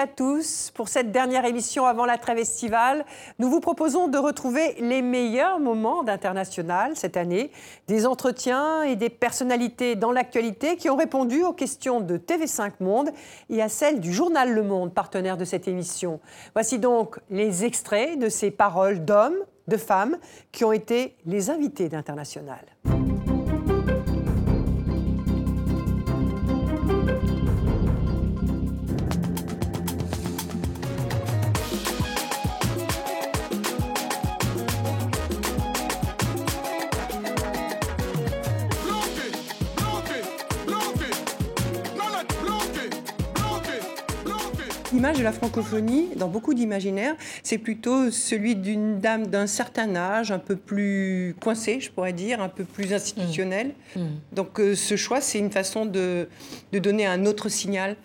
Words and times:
à 0.00 0.06
tous. 0.06 0.72
Pour 0.74 0.88
cette 0.88 1.12
dernière 1.12 1.44
émission 1.44 1.84
avant 1.84 2.06
la 2.06 2.16
trêve 2.16 2.38
estivale, 2.38 3.04
nous 3.38 3.50
vous 3.50 3.60
proposons 3.60 4.08
de 4.08 4.16
retrouver 4.16 4.74
les 4.80 5.02
meilleurs 5.02 5.60
moments 5.60 6.02
d'International 6.02 6.96
cette 6.96 7.18
année, 7.18 7.52
des 7.86 8.06
entretiens 8.06 8.82
et 8.82 8.96
des 8.96 9.10
personnalités 9.10 9.96
dans 9.96 10.10
l'actualité 10.10 10.76
qui 10.76 10.88
ont 10.88 10.96
répondu 10.96 11.42
aux 11.42 11.52
questions 11.52 12.00
de 12.00 12.16
TV5 12.16 12.72
Monde 12.80 13.10
et 13.50 13.60
à 13.60 13.68
celles 13.68 14.00
du 14.00 14.12
journal 14.12 14.50
Le 14.54 14.62
Monde, 14.62 14.94
partenaire 14.94 15.36
de 15.36 15.44
cette 15.44 15.68
émission. 15.68 16.18
Voici 16.54 16.78
donc 16.78 17.20
les 17.28 17.66
extraits 17.66 18.18
de 18.18 18.30
ces 18.30 18.50
paroles 18.50 19.04
d'hommes, 19.04 19.36
de 19.68 19.76
femmes 19.76 20.16
qui 20.50 20.64
ont 20.64 20.72
été 20.72 21.14
les 21.26 21.50
invités 21.50 21.90
d'International. 21.90 22.64
L'image 45.00 45.16
de 45.16 45.24
la 45.24 45.32
francophonie, 45.32 46.08
dans 46.14 46.28
beaucoup 46.28 46.52
d'imaginaires, 46.52 47.14
c'est 47.42 47.56
plutôt 47.56 48.10
celui 48.10 48.54
d'une 48.54 48.98
dame 48.98 49.28
d'un 49.28 49.46
certain 49.46 49.96
âge, 49.96 50.30
un 50.30 50.38
peu 50.38 50.56
plus 50.56 51.34
coincée, 51.40 51.80
je 51.80 51.90
pourrais 51.90 52.12
dire, 52.12 52.42
un 52.42 52.50
peu 52.50 52.64
plus 52.64 52.92
institutionnelle. 52.92 53.72
Mm. 53.96 54.00
Mm. 54.00 54.08
Donc 54.32 54.60
euh, 54.60 54.74
ce 54.74 54.96
choix, 54.96 55.22
c'est 55.22 55.38
une 55.38 55.50
façon 55.50 55.86
de, 55.86 56.28
donner 56.70 57.06
un 57.06 57.24
autre 57.24 57.48
signal. 57.48 57.96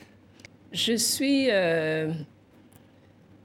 Je 0.71 0.93
suis 0.93 1.49
euh, 1.51 2.13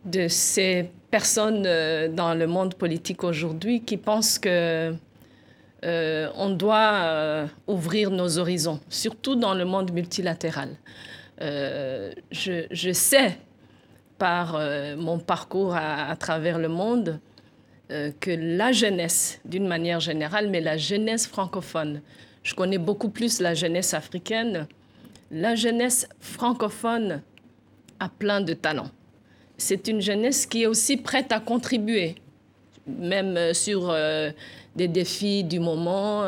de 0.05 0.29
ces 0.29 0.89
personnes 1.11 1.65
euh, 1.67 2.07
dans 2.07 2.35
le 2.35 2.47
monde 2.47 2.77
politique 2.77 3.25
aujourd'hui 3.25 3.81
qui 3.83 3.97
pensent 3.97 4.39
que 4.39 4.95
on 5.83 6.51
doit 6.51 7.49
ouvrir 7.67 8.13
nos 8.13 8.39
horizons, 8.39 8.79
surtout 8.91 9.35
dans 9.35 9.55
le 9.55 9.65
monde 9.65 9.93
multilatéral. 9.93 10.77
Euh, 11.43 12.13
je, 12.31 12.93
sais 12.93 13.39
par 14.19 14.55
euh, 14.55 14.95
mon 14.97 15.19
parcours 15.19 15.75
à, 15.75 16.15
travers 16.17 16.59
le 16.59 16.69
monde 16.69 17.19
euh, 17.91 18.13
que 18.21 18.31
la 18.31 18.73
jeunesse, 18.73 19.41
d'une 19.47 19.67
manière 19.67 20.01
générale, 20.01 20.51
mais 20.51 20.61
la 20.61 20.77
jeunesse 20.77 21.27
francophone, 21.27 22.03
je 22.43 22.55
connais 22.55 22.77
beaucoup 22.77 23.09
plus 23.09 23.41
la 23.41 23.55
jeunesse 23.55 23.95
africaine, 23.95 24.67
la 25.31 25.55
jeunesse 25.55 26.07
francophone 26.21 27.23
a 28.01 28.09
plein 28.11 28.43
de 28.43 28.53
talents. 28.53 28.91
C'est 29.57 29.89
une 29.89 30.03
jeunesse 30.03 30.45
qui 30.45 30.63
est 30.63 30.67
aussi 30.67 30.99
prête 30.99 31.33
à 31.33 31.41
contribuer, 31.41 32.17
même 32.87 33.55
sur 33.55 33.95
des 34.75 34.89
défis 34.89 35.45
du 35.45 35.61
moment. 35.61 36.25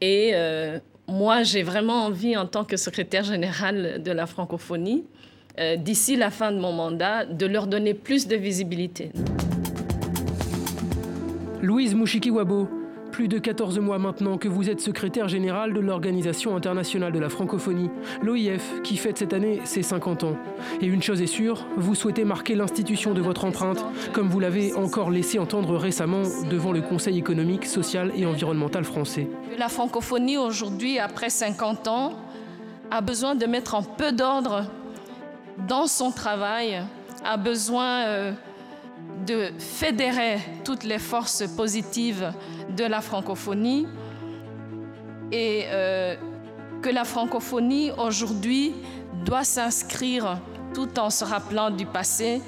et 0.00 0.32
moi, 1.08 1.42
j'ai 1.42 1.62
vraiment 1.62 2.04
envie, 2.04 2.36
en 2.36 2.46
tant 2.46 2.64
que 2.64 2.76
secrétaire 2.76 3.24
général 3.24 4.02
de 4.02 4.12
la 4.12 4.26
francophonie, 4.26 5.04
euh, 5.58 5.76
d'ici 5.76 6.16
la 6.16 6.30
fin 6.30 6.52
de 6.52 6.58
mon 6.58 6.72
mandat, 6.72 7.24
de 7.24 7.46
leur 7.46 7.66
donner 7.66 7.94
plus 7.94 8.28
de 8.28 8.36
visibilité. 8.36 9.10
Louise 11.62 11.94
Mouchiki-Wabo, 11.94 12.68
plus 13.18 13.26
de 13.26 13.40
14 13.40 13.80
mois 13.80 13.98
maintenant 13.98 14.38
que 14.38 14.46
vous 14.46 14.70
êtes 14.70 14.80
secrétaire 14.80 15.26
général 15.26 15.72
de 15.72 15.80
l'Organisation 15.80 16.54
internationale 16.54 17.10
de 17.10 17.18
la 17.18 17.28
francophonie, 17.28 17.90
l'OIF, 18.22 18.80
qui 18.84 18.96
fête 18.96 19.18
cette 19.18 19.32
année 19.32 19.60
ses 19.64 19.82
50 19.82 20.22
ans. 20.22 20.36
Et 20.80 20.86
une 20.86 21.02
chose 21.02 21.20
est 21.20 21.26
sûre, 21.26 21.66
vous 21.76 21.96
souhaitez 21.96 22.24
marquer 22.24 22.54
l'institution 22.54 23.14
de 23.14 23.20
votre 23.20 23.44
empreinte, 23.44 23.84
comme 24.12 24.28
vous 24.28 24.38
l'avez 24.38 24.72
encore 24.74 25.10
laissé 25.10 25.40
entendre 25.40 25.76
récemment 25.76 26.22
devant 26.48 26.70
le 26.70 26.80
Conseil 26.80 27.18
économique, 27.18 27.66
social 27.66 28.12
et 28.14 28.24
environnemental 28.24 28.84
français. 28.84 29.26
La 29.58 29.68
francophonie 29.68 30.36
aujourd'hui, 30.36 31.00
après 31.00 31.28
50 31.28 31.88
ans, 31.88 32.12
a 32.92 33.00
besoin 33.00 33.34
de 33.34 33.46
mettre 33.46 33.74
un 33.74 33.82
peu 33.82 34.12
d'ordre 34.12 34.62
dans 35.66 35.88
son 35.88 36.12
travail, 36.12 36.84
a 37.24 37.36
besoin 37.36 38.04
euh, 38.04 38.32
de 39.28 39.52
fédérer 39.58 40.38
toutes 40.64 40.84
les 40.84 40.98
forces 40.98 41.44
positives 41.54 42.32
de 42.74 42.84
la 42.84 43.02
francophonie 43.02 43.86
et 45.30 45.64
euh, 45.66 46.16
que 46.80 46.88
la 46.88 47.04
francophonie 47.04 47.90
aujourd'hui 47.98 48.72
doit 49.26 49.44
s'inscrire 49.44 50.40
tout 50.72 50.98
en 50.98 51.10
se 51.10 51.24
rappelant 51.24 51.70
du 51.70 51.84
passé 51.84 52.40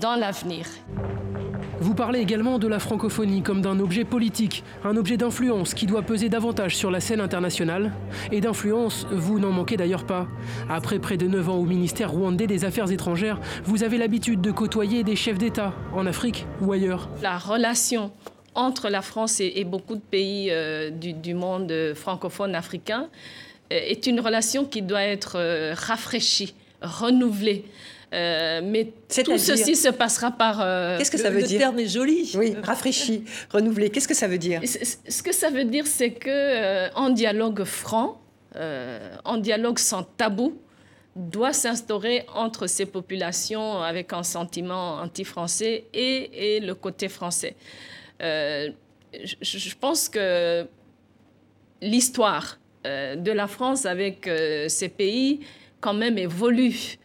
dans 0.00 0.14
l'avenir. 0.14 0.66
Vous 1.82 1.94
parlez 1.94 2.20
également 2.20 2.60
de 2.60 2.68
la 2.68 2.78
francophonie 2.78 3.42
comme 3.42 3.60
d'un 3.60 3.80
objet 3.80 4.04
politique, 4.04 4.62
un 4.84 4.96
objet 4.96 5.16
d'influence 5.16 5.74
qui 5.74 5.86
doit 5.86 6.02
peser 6.02 6.28
davantage 6.28 6.76
sur 6.76 6.92
la 6.92 7.00
scène 7.00 7.20
internationale. 7.20 7.90
Et 8.30 8.40
d'influence, 8.40 9.04
vous 9.10 9.40
n'en 9.40 9.50
manquez 9.50 9.76
d'ailleurs 9.76 10.06
pas. 10.06 10.28
Après 10.70 11.00
près 11.00 11.16
de 11.16 11.26
9 11.26 11.48
ans 11.48 11.56
au 11.56 11.64
ministère 11.64 12.12
rwandais 12.12 12.46
des 12.46 12.64
Affaires 12.64 12.92
étrangères, 12.92 13.40
vous 13.64 13.82
avez 13.82 13.98
l'habitude 13.98 14.40
de 14.40 14.52
côtoyer 14.52 15.02
des 15.02 15.16
chefs 15.16 15.38
d'État 15.38 15.74
en 15.92 16.06
Afrique 16.06 16.46
ou 16.60 16.70
ailleurs. 16.70 17.08
La 17.20 17.36
relation 17.36 18.12
entre 18.54 18.88
la 18.88 19.02
France 19.02 19.40
et, 19.40 19.64
beaucoup 19.64 19.96
de 19.96 20.00
pays 20.00 20.52
euh, 20.52 20.90
du, 20.90 21.34
monde 21.34 21.94
francophone 21.96 22.54
africain 22.54 23.08
euh, 23.72 23.80
est 23.88 24.06
une 24.06 24.20
relation 24.20 24.66
qui 24.66 24.82
doit 24.82 25.02
être 25.02 25.34
euh, 25.34 25.74
rafraîchie, 25.76 26.54
renouvelée. 26.80 27.64
Mais 28.12 28.92
tout 29.24 29.38
ceci 29.38 29.76
se 29.76 29.88
passera 29.88 30.30
par. 30.30 30.58
Qu'est-ce 30.98 31.10
que 31.10 31.18
ça 31.18 31.30
veut 31.30 31.42
dire 31.42 31.58
Le 31.58 31.58
terme 31.58 31.78
est 31.78 31.88
joli. 31.88 32.32
Oui, 32.36 32.54
rafraîchi, 32.62 33.24
renouvelé. 33.50 33.90
Qu'est-ce 33.90 34.08
que 34.08 34.14
ça 34.14 34.28
veut 34.28 34.38
dire 34.38 34.60
Ce 34.64 35.22
que 35.22 35.32
ça 35.32 35.50
veut 35.50 35.64
dire, 35.64 35.86
c'est 35.86 36.10
que 36.10 36.94
en 36.94 37.10
dialogue 37.10 37.64
franc, 37.64 38.20
en 39.24 39.36
dialogue 39.38 39.78
sans 39.78 40.02
tabou, 40.02 40.58
doit 41.14 41.52
s'instaurer 41.52 42.24
entre 42.34 42.66
ces 42.66 42.86
populations 42.86 43.82
avec 43.82 44.12
un 44.12 44.22
sentiment 44.22 44.94
anti-français 44.96 45.84
et, 45.92 46.56
et, 46.56 46.60
le 46.60 46.74
côté 46.74 47.08
français. 47.08 47.54
Euh, 48.22 48.70
je, 49.40 49.74
pense 49.74 50.08
que 50.08 50.66
l'histoire 51.82 52.58
euh, 52.86 53.16
de 53.16 53.30
la 53.30 53.46
France 53.46 53.84
avec 53.84 54.26
euh, 54.26 54.68
ces 54.68 54.88
pays 54.88 55.40
quand 55.80 55.94
même 55.94 56.16
évolue. 56.16 56.98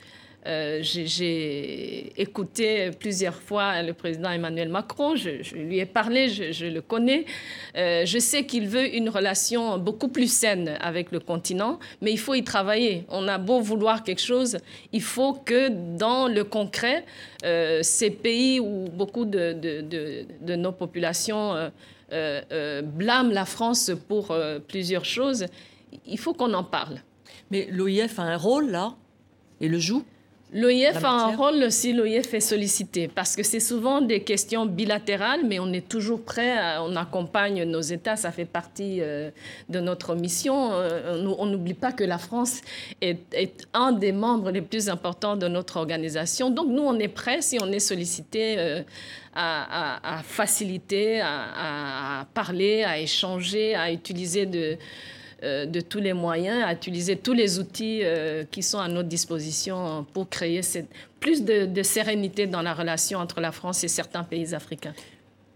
J'ai 0.81 2.13
écouté 2.21 2.91
plusieurs 2.97 3.41
fois 3.41 3.81
le 3.81 3.93
président 3.93 4.31
Emmanuel 4.31 4.69
Macron, 4.69 5.15
je, 5.15 5.55
lui 5.55 5.79
ai 5.79 5.85
parlé, 5.85 6.29
je, 6.29 6.65
le 6.65 6.81
connais. 6.81 7.25
je 7.75 8.17
sais 8.19 8.45
qu'il 8.45 8.67
veut 8.67 8.95
une 8.95 9.09
relation 9.09 9.77
beaucoup 9.77 10.07
plus 10.07 10.31
saine 10.31 10.77
avec 10.79 11.11
le 11.11 11.19
continent, 11.19 11.79
mais 12.01 12.11
il 12.11 12.19
faut 12.19 12.33
y 12.33 12.43
travailler. 12.43 13.03
On 13.09 13.27
a 13.27 13.37
beau 13.37 13.59
vouloir 13.59 14.03
quelque 14.03 14.21
chose, 14.21 14.57
il 14.93 15.01
faut 15.01 15.33
que 15.33 15.69
dans 15.97 16.27
le 16.27 16.43
concret, 16.43 17.03
euh, 17.43 17.79
ces 17.83 18.09
pays 18.09 18.59
où 18.59 18.85
beaucoup 18.89 19.25
de, 19.25 19.53
de, 19.53 20.55
nos 20.55 20.71
populations 20.71 21.53
euh, 21.53 21.69
euh, 22.11 22.81
blâment 22.81 23.31
la 23.31 23.45
France 23.45 23.91
pour 24.07 24.35
plusieurs 24.67 25.05
choses, 25.05 25.45
il 26.05 26.17
faut 26.17 26.33
qu'on 26.33 26.53
en 26.53 26.63
parle. 26.63 27.01
Mais 27.51 27.67
l'OIF 27.71 28.19
a 28.19 28.23
un 28.23 28.37
rôle 28.37 28.71
là 28.71 28.95
et 29.61 29.67
le 29.67 29.79
joue? 29.79 30.03
L'OIF 30.53 31.03
a 31.03 31.09
un 31.09 31.35
rôle 31.35 31.69
si 31.73 31.91
l'OIF 31.91 32.33
est 32.33 32.39
sollicité, 32.39 33.09
parce 33.09 33.35
que 33.35 33.43
c'est 33.43 33.59
souvent 33.59 33.99
des 33.99 34.21
questions 34.21 34.65
bilatérales, 34.65 35.41
mais 35.45 35.59
on 35.59 35.73
est 35.73 35.89
toujours 35.89 36.21
prêt, 36.21 36.77
on 36.79 36.95
accompagne 36.95 37.63
nos 37.63 37.81
États, 37.81 38.15
ça 38.15 38.31
fait 38.31 38.45
partie 38.45 39.01
euh, 39.01 39.29
de 39.67 39.81
notre 39.81 40.15
mission. 40.15 40.71
Euh, 40.71 41.21
on 41.37 41.47
n'oublie 41.47 41.73
pas 41.73 41.91
que 41.91 42.05
la 42.05 42.17
France 42.17 42.61
est, 43.01 43.17
un 43.73 43.91
des 43.91 44.13
membres 44.13 44.49
les 44.51 44.61
plus 44.61 44.87
importants 44.87 45.35
de 45.35 45.49
notre 45.49 45.75
organisation. 45.75 46.49
Donc 46.49 46.67
nous, 46.69 46.83
on 46.83 46.97
est 46.97 47.09
prêt, 47.09 47.41
si 47.41 47.57
on 47.61 47.69
est 47.69 47.79
sollicité, 47.79 48.55
euh, 48.57 48.83
à, 49.35 50.21
faciliter, 50.23 51.19
à, 51.19 52.21
à, 52.21 52.25
parler, 52.33 52.83
à 52.83 52.97
échanger, 52.99 53.75
à 53.75 53.91
utiliser 53.91 54.45
de 54.45 54.77
de 55.43 55.81
tous 55.81 55.99
les 55.99 56.13
moyens, 56.13 56.63
à 56.65 56.73
utiliser 56.73 57.15
tous 57.15 57.33
les 57.33 57.59
outils 57.59 57.99
euh, 58.03 58.43
qui 58.49 58.63
sont 58.63 58.79
à 58.79 58.87
notre 58.87 59.07
disposition 59.09 60.05
pour 60.13 60.29
créer 60.29 60.63
cette, 60.63 60.87
plus 61.19 61.43
de, 61.43 61.83
sérénité 61.83 62.47
dans 62.47 62.61
la 62.61 62.73
relation 62.73 63.19
entre 63.19 63.39
la 63.39 63.51
France 63.51 63.83
et 63.83 63.87
certains 63.87 64.23
pays 64.23 64.55
africains. 64.55 64.93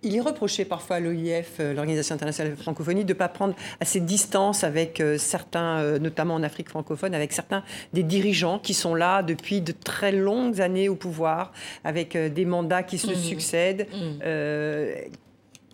Il 0.04 0.16
est 0.16 0.22
reproché 0.22 0.66
parfois 0.66 0.96
à 0.96 1.00
l'OIF, 1.00 1.58
euh, 1.60 1.74
l'Organisation 1.74 2.16
internationale 2.16 2.54
de 2.54 2.58
la 2.58 2.64
francophonie, 2.64 3.06
de 3.06 3.14
ne 3.14 3.18
pas 3.18 3.28
prendre 3.28 3.56
assez 3.80 4.00
de 4.00 4.06
distance 4.06 4.64
avec 4.64 5.02
certains, 5.18 6.00
notamment 6.00 6.36
en 6.36 6.44
Afrique 6.44 6.70
francophone, 6.70 7.14
avec 7.14 7.34
certains 7.34 7.64
des 7.94 8.04
dirigeants 8.04 8.60
qui 8.60 8.74
sont 8.74 8.96
là 8.96 9.24
depuis 9.24 9.62
de 9.62 9.72
très 9.72 10.12
longues 10.12 10.62
années 10.62 10.90
au 10.90 10.96
pouvoir, 10.96 11.54
avec 11.84 12.18
des 12.18 12.46
mandats 12.46 12.84
qui 12.84 12.98
se 12.98 13.12
mmh. 13.12 13.16
succèdent. 13.16 13.88
Mmh. 13.92 15.12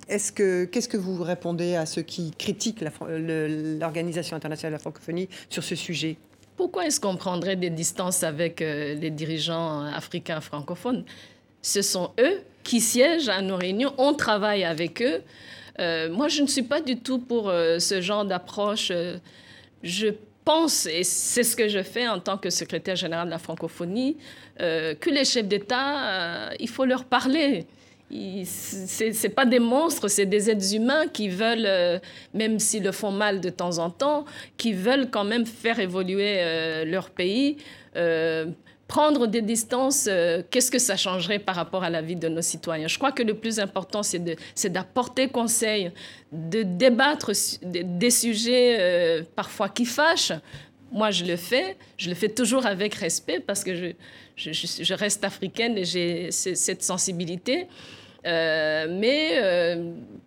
Est-ce 0.09 0.31
que, 0.31 0.65
qu'est-ce 0.65 0.88
que 0.88 0.98
vous 0.98 1.21
répondez 1.21 1.75
à 1.75 1.86
ceux 1.86 2.01
qui 2.01 2.31
critiquent 2.31 2.83
l'Organisation 3.09 4.38
internationale 4.38 4.74
de 4.74 4.75
la 4.75 4.80
francophonie 4.80 5.27
sur 5.50 5.63
ce 5.63 5.75
sujet? 5.75 6.18
Pourquoi 6.56 6.86
est-ce 6.88 7.00
qu'on 7.00 7.18
prendrait 7.18 7.56
des 7.56 7.69
distances 7.69 8.24
avec 8.24 8.62
les 8.62 9.12
dirigeants 9.12 9.81
africains 9.81 10.42
francophones? 10.42 11.04
Ce 11.62 11.81
sont 11.81 12.12
eux 12.19 12.39
qui 12.63 12.81
siègent 12.81 13.30
à 13.30 13.42
nos 13.42 13.57
réunions, 13.57 13.94
on 13.98 14.13
travaille 14.13 14.63
avec 14.63 15.01
eux. 15.01 15.21
moi, 16.10 16.30
je 16.30 16.42
ne 16.42 16.48
suis 16.48 16.63
pas 16.63 16.81
du 16.81 16.98
tout 16.98 17.19
pour 17.19 17.51
ce 17.51 18.01
genre 18.01 18.25
d'approche. 18.25 18.92
je 19.83 20.07
pense, 20.48 20.86
et 20.86 21.03
c'est 21.03 21.44
ce 21.44 21.57
que 21.57 21.68
je 21.68 21.83
fais 21.83 22.07
en 22.07 22.21
tant 22.21 22.38
que 22.38 22.50
secrétaire 22.50 22.95
général 22.95 23.25
de 23.25 23.31
la 23.31 23.38
francophonie, 23.38 24.15
euh, 24.62 24.95
que 24.95 25.10
les 25.10 25.25
chefs 25.25 25.45
d'État, 25.45 25.88
euh, 25.89 26.50
il 26.57 26.69
faut 26.69 26.86
leur 26.86 27.03
parler. 27.03 27.65
Ce 28.09 29.24
n'est 29.24 29.33
pas 29.33 29.45
des 29.45 29.59
monstres, 29.59 30.07
c'est 30.07 30.25
des 30.25 30.50
êtres 30.50 30.74
humains 30.74 31.07
qui 31.07 31.27
veulent, 31.27 31.65
euh, 31.65 32.00
même 32.33 32.57
s'ils 32.59 32.83
le 32.83 32.92
font 32.92 33.12
mal 33.12 33.42
de 33.42 33.50
temps 33.50 33.80
en 33.80 33.89
temps, 33.89 34.25
qui 34.56 34.74
veulent 34.74 35.09
quand 35.09 35.25
même 35.25 35.45
faire 35.45 35.80
évoluer 35.80 36.86
leur 36.86 37.09
pays 37.09 37.57
prendre 38.88 39.27
des 39.27 39.42
distances, 39.42 40.07
euh, 40.07 40.42
qu'est-ce 40.50 40.71
que 40.71 40.80
ça 40.80 40.95
changerait 40.95 41.39
par 41.39 41.56
rapport 41.56 41.83
à 41.83 41.89
la 41.89 42.01
vie 42.01 42.15
de 42.15 42.27
nos 42.27 42.42
citoyens? 42.42 42.88
Je 42.88 42.98
crois 42.98 43.12
que 43.12 43.24
le 43.24 43.33
plus 43.33 43.59
important, 43.59 44.01
c'est 44.04 44.69
d'apporter 44.69 45.27
conseil, 45.27 45.92
de 46.31 46.63
débattre 46.63 47.31
des 47.62 48.12
sujets 48.12 48.77
euh, 48.80 49.24
parfois 49.36 49.69
qui 49.69 49.86
fâchent. 49.86 50.33
Moi, 50.92 51.12
je 51.12 51.25
le 51.25 51.36
fais. 51.36 51.78
Je 51.98 52.10
le 52.10 52.16
fais 52.16 52.30
toujours 52.30 52.66
avec 52.66 52.95
respect 52.95 53.39
parce 53.39 53.63
que 53.63 53.75
je, 53.75 53.92
je, 54.36 54.94
reste 54.94 55.24
africaine 55.24 55.78
et 55.78 55.86
j'ai 55.86 56.31
cette 56.31 56.84
sensibilité. 56.84 57.68
Euh, 58.25 58.88
mais 58.89 59.78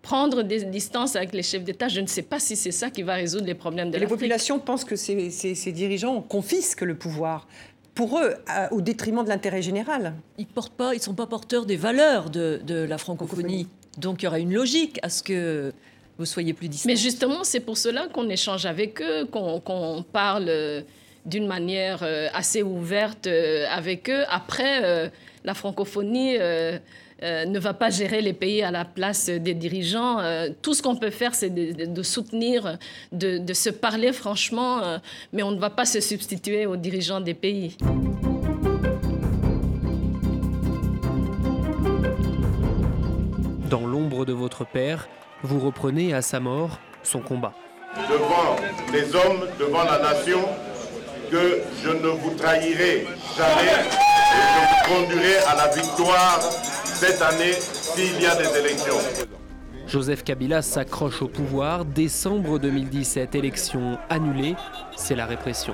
prendre 0.02 0.42
des 0.42 0.64
distances 0.64 1.16
avec 1.16 1.32
les 1.32 1.42
chefs 1.42 1.64
d'État, 1.64 1.88
je 1.88 2.00
ne 2.00 2.06
sais 2.06 2.22
pas 2.22 2.38
si 2.38 2.56
c'est 2.56 2.70
ça 2.70 2.90
qui 2.90 3.02
va 3.02 3.14
résoudre 3.14 3.46
les 3.46 3.54
problèmes 3.54 3.88
de 3.88 3.94
l'Afrique. 3.94 4.10
Les 4.10 4.16
populations 4.16 4.58
pensent 4.58 4.84
que 4.84 4.96
ces, 4.96 5.30
ces, 5.30 5.72
dirigeants 5.72 6.22
confisquent 6.22 6.82
le 6.82 6.94
pouvoir 6.94 7.46
pour 7.94 8.18
eux, 8.18 8.34
au 8.70 8.80
détriment 8.80 9.24
de 9.24 9.28
l'intérêt 9.28 9.62
général. 9.62 10.14
Ils 10.38 10.46
ils 10.94 11.02
sont 11.02 11.14
pas 11.14 11.26
porteurs 11.26 11.66
des 11.66 11.76
valeurs 11.76 12.30
de, 12.30 12.86
la 12.88 12.98
francophonie. 12.98 13.68
Donc 13.98 14.22
il 14.22 14.26
y 14.26 14.28
aura 14.28 14.38
une 14.38 14.54
logique 14.54 14.98
à 15.02 15.08
ce 15.08 15.22
que 15.22 15.72
vous 16.20 16.26
soyez 16.26 16.52
plus 16.52 16.68
distants. 16.68 16.86
Mais 16.86 16.96
justement, 16.96 17.44
c'est 17.44 17.60
pour 17.60 17.78
cela 17.78 18.06
qu'on 18.12 18.28
échange 18.28 18.66
avec 18.66 19.00
eux, 19.00 19.24
qu'on 19.24 20.04
parle 20.12 20.48
euh, 20.48 20.82
d'une 21.24 21.46
manière 21.46 22.00
euh, 22.02 22.28
assez 22.34 22.62
ouverte 22.62 23.26
euh, 23.26 23.64
avec 23.70 24.10
eux. 24.10 24.24
Après, 24.28 25.10
la 25.44 25.54
francophonie 25.54 26.36
ne 26.38 27.58
va 27.58 27.72
pas 27.72 27.88
gérer 27.88 28.20
les 28.20 28.34
pays 28.34 28.62
à 28.62 28.70
la 28.70 28.84
place 28.84 29.30
des 29.30 29.54
dirigeants. 29.54 30.18
Tout 30.60 30.74
ce 30.74 30.82
qu'on 30.82 30.96
peut 30.96 31.10
faire, 31.10 31.34
c'est 31.34 31.48
de, 31.48 32.02
soutenir, 32.02 32.76
de, 33.12 33.54
se 33.54 33.70
parler 33.70 34.12
franchement, 34.12 35.00
mais 35.32 35.42
on 35.42 35.52
ne 35.52 35.58
va 35.58 35.70
pas 35.70 35.86
se 35.86 36.00
substituer 36.00 36.66
aux 36.66 36.76
dirigeants 36.76 37.20
des 37.22 37.34
pays. 37.34 37.78
Dans 43.70 43.86
l'ombre 43.86 44.26
de 44.26 44.32
votre 44.32 44.66
père, 44.66 45.08
vous 45.42 45.58
reprenez 45.58 46.14
à 46.14 46.22
sa 46.22 46.40
mort 46.40 46.78
son 47.02 47.20
combat. 47.20 47.52
Devant 48.08 48.56
les 48.92 49.14
hommes, 49.14 49.46
devant 49.58 49.84
la 49.84 49.98
nation, 49.98 50.40
que 51.30 51.60
je 51.82 51.90
ne 51.90 52.08
vous 52.08 52.34
trahirai 52.36 53.06
jamais 53.36 53.70
et 53.70 54.42
je 54.52 54.94
vous 54.94 54.94
conduirai 54.94 55.36
à 55.48 55.54
la 55.54 55.68
victoire 55.68 56.40
cette 56.84 57.22
année 57.22 57.52
s'il 57.52 58.20
y 58.20 58.26
a 58.26 58.34
des 58.34 58.58
élections. 58.58 58.98
Joseph 59.86 60.22
Kabila 60.22 60.62
s'accroche 60.62 61.22
au 61.22 61.28
pouvoir. 61.28 61.84
Décembre 61.84 62.58
2017, 62.58 63.34
élection 63.34 63.98
annulée, 64.08 64.54
c'est 64.96 65.16
la 65.16 65.26
répression. 65.26 65.72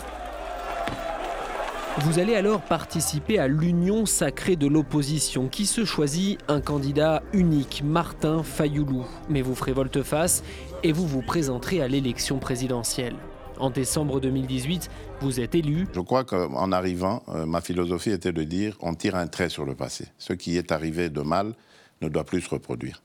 Vous 2.00 2.19
allez 2.19 2.34
alors 2.34 2.60
participer 2.60 3.38
à 3.38 3.48
l'union 3.48 4.04
sacrée 4.04 4.56
de 4.56 4.66
l'opposition 4.66 5.48
qui 5.48 5.64
se 5.64 5.87
choisit 5.87 6.38
un 6.46 6.60
candidat 6.60 7.22
unique, 7.32 7.82
Martin 7.82 8.43
Fayoulou. 8.43 9.06
Mais 9.31 9.40
vous 9.40 9.54
ferez 9.54 9.72
volte-face 9.72 10.44
et 10.82 10.93
vous 10.93 11.06
vous 11.06 11.22
présenterez 11.22 11.81
à 11.81 11.88
l'élection 11.88 12.38
présidentielle. 12.38 13.16
En 13.58 13.70
décembre 13.70 14.20
2018, 14.20 14.90
vous 15.22 15.40
êtes 15.40 15.54
élu. 15.54 15.87
Je 15.94 16.00
crois 16.00 16.25
qu'en 16.25 16.70
arrivant, 16.70 17.22
euh, 17.28 17.46
ma 17.46 17.62
philosophie 17.62 18.10
était 18.10 18.32
de 18.32 18.44
dire 18.44 18.76
on 18.82 18.94
tire 18.94 19.16
un 19.16 19.26
trait 19.26 19.49
sur 19.49 19.64
le 19.64 19.75
passé. 19.75 20.06
Ce 20.19 20.34
qui 20.34 20.58
est 20.58 20.72
arrivé 20.72 21.08
de 21.08 21.22
mal 21.22 21.54
ne 22.02 22.10
doit 22.10 22.25
plus 22.25 22.42
se 22.42 22.50
reproduire. 22.50 23.02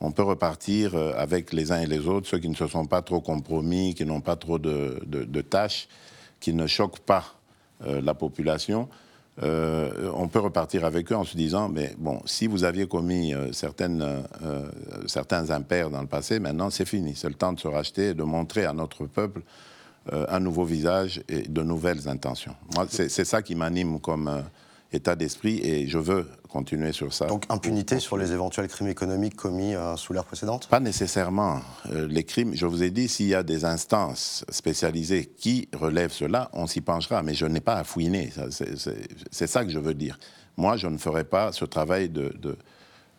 On 0.00 0.12
peut 0.12 0.22
repartir 0.22 0.94
euh, 0.94 1.12
avec 1.16 1.52
les 1.52 1.72
uns 1.72 1.80
et 1.80 1.86
les 1.86 2.06
autres, 2.06 2.28
ceux 2.28 2.38
qui 2.38 2.48
ne 2.48 2.54
se 2.54 2.68
sont 2.68 2.86
pas 2.86 3.02
trop 3.02 3.20
compromis, 3.20 3.96
qui 3.96 4.04
n'ont 4.04 4.20
pas 4.20 4.36
trop 4.36 4.60
de, 4.60 5.40
tâches, 5.40 5.88
qui 6.38 6.54
ne 6.54 6.68
choquent 6.68 7.00
pas 7.00 7.37
la 7.80 8.14
population. 8.14 8.88
on 9.40 10.28
peut 10.28 10.40
repartir 10.40 10.84
avec 10.84 11.12
eux 11.12 11.16
en 11.16 11.24
se 11.24 11.36
disant, 11.36 11.68
mais 11.68 11.94
bon, 11.98 12.20
si 12.24 12.46
vous 12.46 12.64
aviez 12.64 12.86
commis 12.86 13.32
certaines, 13.52 14.04
certains 15.06 15.50
impairs 15.50 15.90
dans 15.90 16.00
le 16.00 16.08
passé, 16.08 16.40
maintenant 16.40 16.70
c'est 16.70 16.88
fini. 16.88 17.14
C'est 17.14 17.28
le 17.28 17.34
temps 17.34 17.52
de 17.52 17.60
se 17.60 17.68
racheter 17.68 18.08
et 18.08 18.14
de 18.14 18.24
montrer 18.24 18.64
à 18.64 18.72
notre 18.72 19.06
peuple 19.06 19.42
euh, 20.12 20.24
un 20.30 20.40
nouveau 20.40 20.64
visage 20.64 21.22
et 21.28 21.42
de 21.42 21.62
nouvelles 21.62 22.08
intentions. 22.08 22.54
Moi, 22.74 22.86
c'est 22.88 23.24
ça 23.24 23.42
qui 23.42 23.54
m'anime 23.54 24.00
comme 24.00 24.28
euh, 24.28 24.40
état 24.92 25.14
d'esprit 25.16 25.60
et 25.62 25.86
je 25.86 25.98
veux 25.98 26.26
continuer 26.48 26.92
sur 26.92 27.12
ça. 27.12 27.26
Donc 27.26 27.44
impunité 27.50 28.00
sur 28.00 28.16
les 28.16 28.32
éventuels 28.32 28.68
crimes 28.68 28.88
économiques 28.88 29.36
commis 29.36 29.74
euh, 29.74 29.96
sous 29.96 30.12
l'ère 30.12 30.24
précédente? 30.24 30.66
Pas 30.68 30.80
nécessairement. 30.80 31.60
les 31.90 32.24
crimes, 32.24 32.54
je 32.54 32.66
vous 32.66 32.82
ai 32.82 32.90
dit, 32.90 33.08
s'il 33.08 33.26
y 33.26 33.34
a 33.34 33.42
des 33.42 33.64
instances 33.64 34.44
spécialisées 34.48 35.26
qui 35.26 35.68
relèvent 35.74 36.12
cela, 36.12 36.50
on 36.52 36.66
s'y 36.66 36.80
penchera. 36.80 37.22
Mais 37.22 37.34
je 37.34 37.46
n'ai 37.46 37.60
pas 37.60 37.74
à 37.74 37.84
fouiner. 37.84 38.30
C'est 39.30 39.46
ça 39.46 39.64
que 39.64 39.70
je 39.70 39.78
veux 39.78 39.94
dire. 39.94 40.18
Moi, 40.56 40.76
je 40.76 40.86
ne 40.86 40.96
ferai 40.96 41.24
pas 41.24 41.52
ce 41.52 41.64
travail 41.66 42.08
de, 42.08 42.32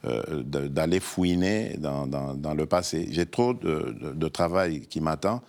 d'aller 0.03 0.99
fouiner 0.99 1.75
dans, 1.77 2.07
dans, 2.07 2.53
le 2.53 2.65
passé. 2.65 3.07
J'ai 3.11 3.25
trop 3.25 3.53
de, 3.53 4.13
de, 4.13 4.27
travail 4.27 4.81
qui 4.81 5.01
m'attend 5.01 5.41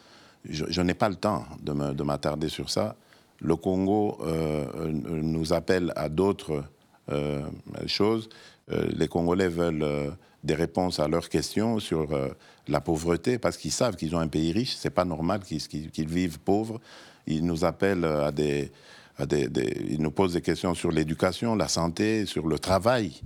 je, 0.48 0.80
n'ai 0.80 0.94
pas 0.94 1.08
le 1.08 1.16
temps 1.16 1.44
de 1.62 2.02
m'attarder 2.02 2.48
sur 2.48 2.70
ça. 2.70 2.96
Le 3.40 3.56
Congo 3.56 4.18
euh, 4.22 4.90
nous 4.92 5.52
appelle 5.52 5.92
à 5.96 6.08
d'autres 6.08 6.62
euh, 7.10 7.42
choses. 7.86 8.28
Euh, 8.70 8.86
les 8.92 9.08
Congolais 9.08 9.48
veulent 9.48 10.14
des 10.44 10.54
réponses 10.54 11.00
à 11.00 11.08
leurs 11.08 11.28
questions 11.28 11.78
sur 11.78 12.08
la 12.68 12.80
pauvreté, 12.80 13.38
parce 13.38 13.56
qu'ils 13.56 13.72
savent 13.72 13.96
qu'ils 13.96 14.14
ont 14.14 14.20
un 14.20 14.28
pays 14.28 14.52
riche. 14.52 14.76
C'est 14.76 14.90
pas 14.90 15.04
normal 15.04 15.40
qu'ils 15.40 16.08
vivent 16.08 16.38
pauvres. 16.38 16.80
Ils 17.26 17.44
nous 17.44 17.64
appellent 17.64 18.04
à 18.04 18.32
des, 18.32 18.70
ils 19.88 20.00
nous 20.00 20.10
posent 20.10 20.32
des 20.32 20.40
questions 20.40 20.74
sur 20.74 20.90
l'éducation, 20.90 21.54
la 21.56 21.68
santé, 21.68 22.24
sur 22.24 22.46
le 22.46 22.58
travail. 22.58 23.20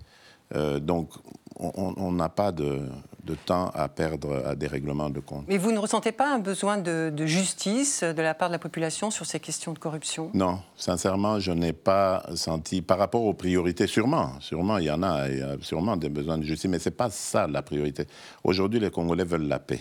donc, 0.80 1.10
on 1.56 2.12
n'a 2.12 2.28
pas 2.28 2.50
de, 2.50 2.80
de 3.24 3.34
temps 3.34 3.70
à 3.74 3.88
perdre 3.88 4.44
à 4.46 4.54
des 4.54 4.66
règlements 4.66 5.10
de 5.10 5.20
compte. 5.20 5.44
Mais 5.48 5.56
vous 5.56 5.72
ne 5.72 5.78
ressentez 5.78 6.12
pas 6.12 6.34
un 6.34 6.38
besoin 6.38 6.76
de, 6.76 7.12
justice 7.26 8.04
de 8.04 8.22
la 8.22 8.34
part 8.34 8.48
de 8.48 8.54
la 8.54 8.58
population 8.58 9.10
sur 9.10 9.24
ces 9.24 9.40
questions 9.40 9.72
de 9.72 9.78
corruption? 9.78 10.30
Non, 10.34 10.60
sincèrement, 10.76 11.40
je 11.40 11.52
n'ai 11.52 11.72
pas 11.72 12.24
senti, 12.34 12.82
par 12.82 12.98
rapport 12.98 13.22
aux 13.22 13.34
priorités, 13.34 13.86
sûrement, 13.86 14.38
sûrement 14.40 14.78
il 14.78 14.84
y 14.84 14.90
en 14.90 15.02
a, 15.02 15.28
il 15.28 15.38
y 15.38 15.42
a 15.42 15.56
sûrement 15.60 15.96
des 15.96 16.10
besoins 16.10 16.38
de 16.38 16.44
justice, 16.44 16.70
mais 16.70 16.78
ce 16.78 16.90
n'est 16.90 16.94
pas 16.94 17.10
ça 17.10 17.46
la 17.46 17.62
priorité. 17.62 18.06
Aujourd'hui, 18.42 18.80
les 18.80 18.90
Congolais 18.90 19.24
veulent 19.24 19.48
la 19.48 19.58
paix, 19.58 19.80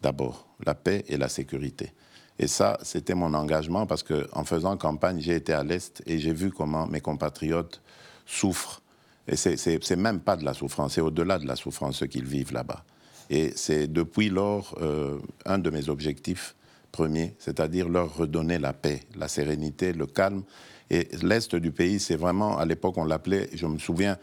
d'abord, 0.00 0.46
la 0.64 0.74
paix 0.74 1.04
et 1.08 1.16
la 1.16 1.28
sécurité. 1.28 1.92
Et 2.38 2.46
ça, 2.46 2.78
c'était 2.82 3.14
mon 3.14 3.34
engagement 3.34 3.86
parce 3.86 4.04
qu'en 4.04 4.44
faisant 4.44 4.76
campagne, 4.76 5.18
j'ai 5.20 5.34
été 5.34 5.52
à 5.52 5.64
l'Est 5.64 6.02
et 6.06 6.18
j'ai 6.18 6.32
vu 6.32 6.52
comment 6.52 6.86
mes 6.86 7.00
compatriotes 7.00 7.82
souffrent 8.26 8.80
et 9.28 9.36
c'est 9.36 9.96
même 9.96 10.20
pas 10.20 10.36
de 10.36 10.44
la 10.44 10.54
souffrance, 10.54 10.94
c'est 10.94 11.00
au-delà 11.00 11.38
de 11.38 11.46
la 11.46 11.56
souffrance 11.56 11.98
ce 11.98 12.04
qu'ils 12.04 12.24
vivent 12.24 12.52
là-bas. 12.52 12.84
Et 13.30 13.52
c'est 13.56 13.86
depuis 13.86 14.30
lors 14.30 14.76
euh, 14.80 15.18
un 15.44 15.58
de 15.58 15.70
mes 15.70 15.88
objectifs 15.88 16.54
premiers, 16.92 17.34
c'est-à-dire 17.38 17.88
leur 17.88 18.16
redonner 18.16 18.58
la 18.58 18.72
paix, 18.72 19.00
la 19.16 19.28
sérénité, 19.28 19.92
le 19.92 20.06
calme. 20.06 20.44
Et 20.90 21.08
l'Est 21.22 21.54
du 21.54 21.70
pays, 21.70 22.00
c'est 22.00 22.16
vraiment, 22.16 22.56
à 22.58 22.64
l'époque, 22.64 22.96
on 22.96 23.04
l'appelait, 23.04 23.50
je 23.52 23.66
me 23.66 23.78
souviens, 23.78 24.16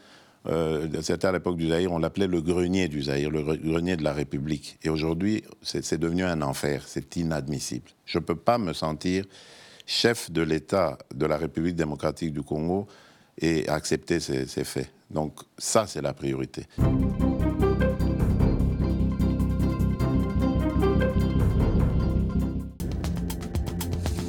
euh, 0.47 0.87
c'était 1.01 1.27
à 1.27 1.31
l'époque 1.31 1.57
du 1.57 1.69
Zaïre, 1.69 1.91
on 1.91 1.99
l'appelait 1.99 2.27
le 2.27 2.41
grenier 2.41 2.87
du 2.87 3.03
Zaïre, 3.03 3.29
le 3.29 3.43
grenier 3.43 3.97
de 3.97 4.03
la 4.03 4.13
République. 4.13 4.77
Et 4.83 4.89
aujourd'hui, 4.89 5.43
c'est 5.61 5.99
devenu 5.99 6.23
un 6.23 6.41
enfer, 6.41 6.83
c'est 6.87 7.15
inadmissible. 7.15 7.91
Je 8.05 8.17
ne 8.17 8.23
peux 8.23 8.35
pas 8.35 8.57
me 8.57 8.73
sentir 8.73 9.25
chef 9.85 10.31
de 10.31 10.41
l'État 10.41 10.97
de 11.13 11.25
la 11.25 11.37
République 11.37 11.75
démocratique 11.75 12.33
du 12.33 12.41
Congo 12.41 12.87
et 13.39 13.67
accepter 13.69 14.19
ces, 14.19 14.45
faits. 14.63 14.91
Donc 15.11 15.39
ça, 15.57 15.85
c'est 15.87 16.01
la 16.01 16.13
priorité. 16.13 16.65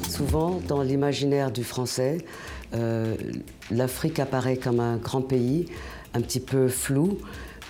Souvent, 0.09 0.59
dans 0.67 0.81
l'imaginaire 0.81 1.51
du 1.51 1.63
français, 1.63 2.19
euh, 2.73 3.15
l'Afrique 3.71 4.19
apparaît 4.19 4.57
comme 4.57 4.79
un 4.79 4.97
grand 4.97 5.21
pays, 5.21 5.67
un 6.13 6.21
petit 6.21 6.39
peu 6.39 6.67
flou, 6.67 7.19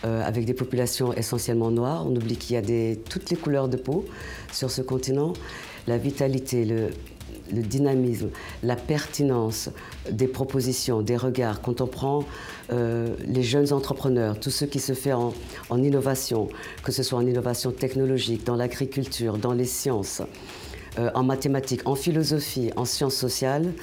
euh, 0.05 0.23
avec 0.23 0.45
des 0.45 0.53
populations 0.53 1.11
essentiellement 1.13 1.71
noires. 1.71 2.05
On 2.05 2.15
oublie 2.15 2.37
qu'il 2.37 2.53
y 2.55 2.57
a 2.57 2.61
des, 2.61 3.01
toutes 3.09 3.29
les 3.29 3.35
couleurs 3.35 3.67
de 3.67 3.77
peau 3.77 4.05
sur 4.51 4.71
ce 4.71 4.81
continent. 4.81 5.33
la 5.87 5.97
vitalité, 5.97 6.65
le, 6.65 6.89
le 7.53 7.61
dynamisme, 7.61 8.29
la 8.63 8.75
pertinence 8.75 9.69
des 10.11 10.27
propositions, 10.27 11.01
des 11.01 11.17
regards, 11.17 11.61
quand 11.61 11.81
on 11.81 11.87
prend 11.87 12.25
euh, 12.71 13.15
les 13.25 13.43
jeunes 13.43 13.71
entrepreneurs, 13.71 14.39
tout 14.39 14.49
ce 14.49 14.65
qui 14.65 14.79
se 14.79 14.93
fait 14.93 15.13
en, 15.13 15.33
innovation, 15.71 16.49
que 16.83 16.91
ce 16.91 17.03
soit 17.03 17.19
en 17.19 17.25
innovation 17.25 17.71
technologique, 17.71 18.45
dans 18.45 18.55
l'agriculture, 18.55 19.37
dans 19.37 19.53
les 19.53 19.65
sciences, 19.65 20.21
euh, 20.99 21.09
en 21.13 21.23
mathématiques, 21.23 21.81
en 21.85 21.95
philosophie, 21.95 22.71
en 22.75 22.85
sciences 22.85 23.15
sociales, 23.15 23.73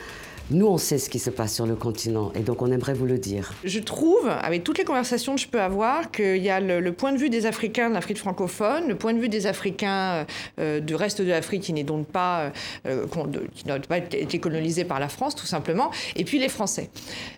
nous, 0.50 0.66
on 0.66 0.76
sait 0.76 0.98
ce 0.98 1.08
qui 1.08 1.18
se 1.18 1.30
passe 1.30 1.54
sur 1.54 1.64
le 1.64 1.74
continent 1.74 2.30
et 2.34 2.40
donc 2.40 2.60
on 2.60 2.70
aimerait 2.70 2.92
vous 2.92 3.06
le 3.06 3.18
dire. 3.18 3.52
Je 3.64 3.80
trouve, 3.80 4.28
avec 4.28 4.62
toutes 4.62 4.78
les 4.78 4.84
conversations 4.84 5.34
que 5.34 5.40
je 5.40 5.48
peux 5.48 5.60
avoir, 5.60 6.10
qu'il 6.10 6.42
y 6.42 6.50
a 6.50 6.60
le, 6.60 6.92
point 6.92 7.12
de 7.12 7.18
vue 7.18 7.30
des 7.30 7.46
Africains 7.46 7.88
de 7.88 7.94
l'Afrique 7.94 8.18
francophone, 8.18 8.88
le 8.88 8.94
point 8.94 9.14
de 9.14 9.18
vue 9.18 9.30
des 9.30 9.46
Africains 9.46 10.26
euh, 10.58 10.80
du 10.80 10.94
reste 10.94 11.22
de 11.22 11.30
l'Afrique 11.30 11.62
qui 11.62 11.72
n'est 11.72 11.84
donc 11.84 12.06
pas, 12.06 12.52
euh, 12.86 13.06
qui 13.54 13.66
n'a 13.66 13.78
pas 13.80 13.98
été 13.98 14.38
colonisé 14.38 14.84
par 14.84 15.00
la 15.00 15.08
France, 15.08 15.34
tout 15.34 15.46
simplement, 15.46 15.90
et 16.14 16.24
puis 16.24 16.38
les 16.38 16.48
Français. 16.48 16.90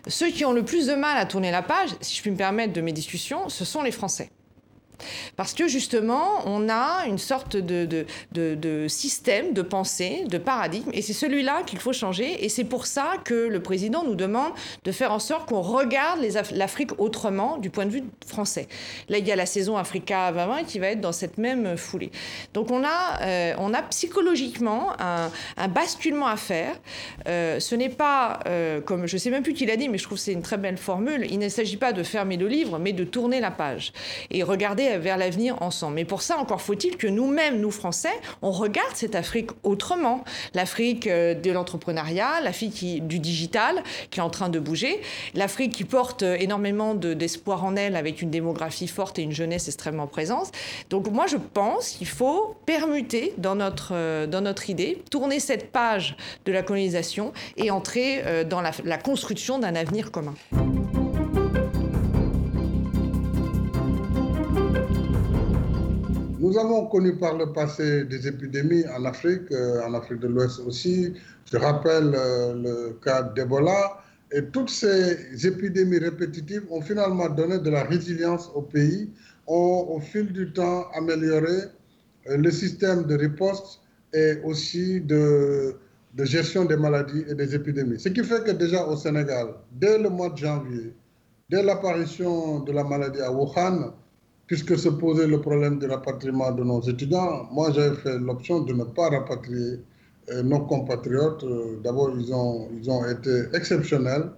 Ceux 0.07 0.29
qui 0.29 0.43
ont 0.43 0.53
le 0.53 0.63
plus 0.63 0.87
de 0.87 0.93
mal 0.93 1.17
à 1.17 1.25
tourner 1.25 1.51
la 1.51 1.61
page, 1.61 1.89
si 2.01 2.17
je 2.17 2.21
puis 2.21 2.31
me 2.31 2.37
permettre 2.37 2.73
de 2.73 2.81
mes 2.81 2.91
discussions, 2.91 3.47
ce 3.47 3.63
sont 3.63 3.83
les 3.83 3.91
Français. 3.91 4.29
Parce 5.35 5.53
que 5.53 5.67
justement, 5.67 6.41
on 6.45 6.69
a 6.69 7.05
une 7.07 7.17
sorte 7.17 7.57
de, 7.57 8.05
de, 8.31 8.87
système 8.87 9.53
de 9.53 9.61
pensée, 9.61 10.25
de 10.27 10.37
paradigme, 10.37 10.89
et 10.93 11.01
c'est 11.01 11.13
celui-là 11.13 11.63
qu'il 11.65 11.79
faut 11.79 11.93
changer. 11.93 12.43
Et 12.45 12.49
c'est 12.49 12.63
pour 12.63 12.85
ça 12.85 13.13
que 13.23 13.33
le 13.33 13.61
président 13.61 14.03
nous 14.03 14.15
demande 14.15 14.51
de 14.83 14.91
faire 14.91 15.11
en 15.11 15.19
sorte 15.19 15.49
qu'on 15.49 15.61
regarde 15.61 16.19
l'Afrique 16.53 16.99
autrement 16.99 17.57
du 17.57 17.69
point 17.69 17.85
de 17.85 17.91
vue 17.91 18.03
français. 18.25 18.67
Là, 19.09 19.17
il 19.17 19.27
y 19.27 19.31
a 19.31 19.35
la 19.35 19.45
saison 19.45 19.77
Africa 19.77 20.31
2020 20.31 20.63
qui 20.63 20.79
va 20.79 20.87
être 20.87 21.01
dans 21.01 21.11
cette 21.11 21.37
même 21.37 21.77
foulée. 21.77 22.11
Donc 22.53 22.71
on 22.71 22.83
a, 22.83 23.21
euh, 23.21 23.53
on 23.59 23.73
a 23.73 23.81
psychologiquement 23.83 24.93
un, 24.99 25.29
basculement 25.67 26.27
à 26.27 26.37
faire. 26.37 26.75
Euh, 27.27 27.59
ce 27.59 27.75
n'est 27.75 27.89
pas, 27.89 28.39
euh, 28.47 28.81
comme 28.81 29.07
je 29.07 29.15
ne 29.15 29.19
sais 29.19 29.29
même 29.29 29.43
plus 29.43 29.53
qui 29.53 29.65
l'a 29.65 29.75
dit, 29.75 29.89
mais 29.89 29.97
je 29.97 30.03
trouve 30.03 30.17
que 30.17 30.23
c'est 30.23 30.33
une 30.33 30.41
très 30.41 30.57
belle 30.57 30.77
formule, 30.77 31.25
il 31.29 31.39
ne 31.39 31.49
s'agit 31.49 31.77
pas 31.77 31.93
de 31.93 32.03
fermer 32.03 32.37
le 32.37 32.47
livre, 32.47 32.79
mais 32.79 32.93
de 32.93 33.03
tourner 33.03 33.39
la 33.39 33.51
page 33.51 33.93
et 34.31 34.43
regarder 34.43 34.86
vers 34.97 35.17
l'avenir 35.17 35.61
ensemble. 35.61 35.95
Mais 35.95 36.05
pour 36.05 36.21
ça, 36.21 36.37
encore 36.37 36.61
faut-il 36.61 36.97
que 36.97 37.07
nous-mêmes, 37.07 37.59
nous 37.59 37.71
Français, 37.71 38.13
on 38.41 38.51
regarde 38.51 38.95
cette 38.95 39.15
Afrique 39.15 39.51
autrement. 39.63 40.23
L'Afrique 40.53 41.07
euh, 41.07 41.33
de 41.33 41.51
l'entrepreneuriat, 41.51 42.41
l'Afrique 42.41 43.05
du 43.05 43.19
digital 43.19 43.83
qui 44.11 44.19
est 44.19 44.23
en 44.23 44.29
train 44.29 44.49
de 44.49 44.59
bouger, 44.59 45.01
l'Afrique 45.33 45.73
qui 45.73 45.83
porte 45.83 46.23
euh, 46.23 46.37
énormément 46.39 46.95
d'espoir 46.95 47.65
en 47.65 47.75
elle 47.75 47.95
avec 47.95 48.21
une 48.21 48.29
démographie 48.29 48.87
forte 48.87 49.19
et 49.19 49.23
une 49.23 49.31
jeunesse 49.31 49.67
extrêmement 49.67 50.07
présente. 50.07 50.51
Donc 50.89 51.09
moi, 51.09 51.25
je 51.27 51.37
pense 51.37 51.89
qu'il 51.89 52.07
faut 52.07 52.55
permuter 52.65 53.33
dans 53.37 53.55
notre, 53.55 53.91
euh, 53.93 54.27
dans 54.27 54.41
notre 54.41 54.69
idée, 54.69 55.01
tourner 55.11 55.39
cette 55.39 55.71
page 55.71 56.15
de 56.45 56.51
la 56.51 56.63
colonisation 56.63 57.33
et 57.57 57.71
entrer 57.71 58.23
dans 58.45 58.61
la 58.61 58.97
construction 58.97 59.59
d'un 59.59 59.75
avenir 59.75 60.11
commun. 60.11 60.35
Nous 66.47 66.57
avons 66.57 66.85
connu 66.85 67.13
par 67.17 67.35
le 67.37 67.51
passé 67.51 68.05
des 68.05 68.25
épidémies 68.25 68.85
en 68.97 69.03
Afrique, 69.03 69.51
euh, 69.51 69.81
en 69.85 69.93
Afrique 69.93 70.21
de 70.21 70.27
l'Ouest 70.27 70.61
aussi. 70.65 71.13
Je 71.51 71.57
rappelle 71.57 72.13
euh, 72.15 72.53
le 72.53 72.93
cas 73.03 73.21
d'Ebola. 73.23 73.97
Et 74.31 74.43
toutes 74.45 74.69
ces 74.69 75.45
épidémies 75.45 75.97
répétitives 75.97 76.63
ont 76.71 76.79
finalement 76.81 77.27
donné 77.27 77.59
de 77.59 77.69
la 77.69 77.83
résilience 77.83 78.49
au 78.55 78.61
pays, 78.61 79.09
ont 79.45 79.87
au 79.89 79.99
fil 79.99 80.31
du 80.31 80.53
temps 80.53 80.85
amélioré 80.93 81.57
euh, 82.29 82.37
le 82.37 82.49
système 82.49 83.03
de 83.03 83.15
riposte 83.15 83.81
et 84.13 84.35
aussi 84.45 85.01
de, 85.01 85.75
de 86.13 86.23
gestion 86.23 86.63
des 86.63 86.77
maladies 86.77 87.25
et 87.27 87.35
des 87.35 87.55
épidémies. 87.55 87.99
Ce 87.99 88.07
qui 88.07 88.23
fait 88.23 88.41
que 88.45 88.51
déjà 88.51 88.87
au 88.87 88.95
Sénégal, 88.95 89.47
dès 89.73 89.97
le 89.97 90.07
mois 90.09 90.29
de 90.29 90.37
janvier, 90.37 90.93
dès 91.49 91.61
l'apparition 91.61 92.61
de 92.61 92.71
la 92.71 92.85
maladie 92.85 93.19
à 93.19 93.33
Wuhan, 93.33 93.91
puisque 94.47 94.77
se 94.77 94.89
posait 94.89 95.27
le 95.27 95.39
problème 95.41 95.77
du 95.77 95.85
rapatriement 95.85 96.51
de 96.51 96.63
nos 96.63 96.81
étudiants, 96.81 97.47
moi 97.51 97.71
j'avais 97.73 97.95
fait 97.97 98.17
l'option 98.17 98.61
de 98.61 98.73
ne 98.73 98.85
pas 98.85 99.09
rapatrier 99.09 99.79
euh, 100.29 100.43
nos 100.43 100.59
compatriotes. 100.61 101.43
Euh, 101.43 101.79
d'abord, 101.83 102.11
ils 102.17 102.33
ont, 102.33 102.69
ils 102.73 102.89
ont 102.89 103.05
été 103.05 103.43
exceptionnels. 103.53 104.29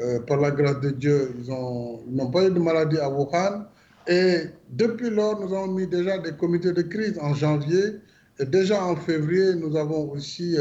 Euh, 0.00 0.18
par 0.20 0.38
la 0.38 0.50
grâce 0.50 0.80
de 0.80 0.90
Dieu, 0.90 1.34
ils 1.38 1.48
n'ont 1.48 2.30
pas 2.30 2.44
eu 2.44 2.50
de 2.50 2.58
maladie 2.58 2.98
à 2.98 3.08
Wuhan. 3.08 3.64
Et 4.08 4.44
depuis 4.70 5.08
lors, 5.10 5.38
nous 5.40 5.54
avons 5.54 5.68
mis 5.68 5.86
déjà 5.86 6.18
des 6.18 6.32
comités 6.32 6.72
de 6.72 6.82
crise 6.82 7.18
en 7.20 7.32
janvier. 7.34 8.00
Et 8.40 8.44
déjà 8.44 8.82
en 8.84 8.96
février, 8.96 9.54
nous 9.54 9.76
avons 9.76 10.10
aussi 10.10 10.56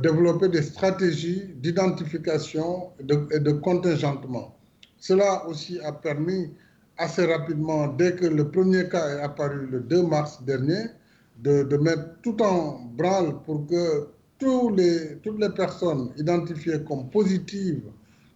développé 0.00 0.48
des 0.48 0.62
stratégies 0.62 1.42
d'identification 1.56 2.90
et 3.30 3.38
de 3.38 3.52
contingentement. 3.52 4.56
Cela 4.98 5.46
aussi 5.46 5.78
a 5.80 5.92
permis 5.92 6.50
assez 6.98 7.26
rapidement, 7.26 7.88
dès 7.88 8.14
que 8.14 8.26
le 8.26 8.50
premier 8.50 8.88
cas 8.88 9.16
est 9.16 9.20
apparu 9.20 9.66
le 9.66 9.80
2 9.80 10.02
mars 10.02 10.42
dernier, 10.42 10.84
de, 11.38 11.62
de 11.64 11.76
mettre 11.76 12.20
tout 12.22 12.40
en 12.42 12.80
branle 12.96 13.42
pour 13.44 13.66
que 13.66 14.08
tous 14.38 14.70
les, 14.70 15.18
toutes 15.22 15.40
les 15.40 15.50
personnes 15.50 16.10
identifiées 16.16 16.82
comme 16.86 17.08
positives 17.10 17.84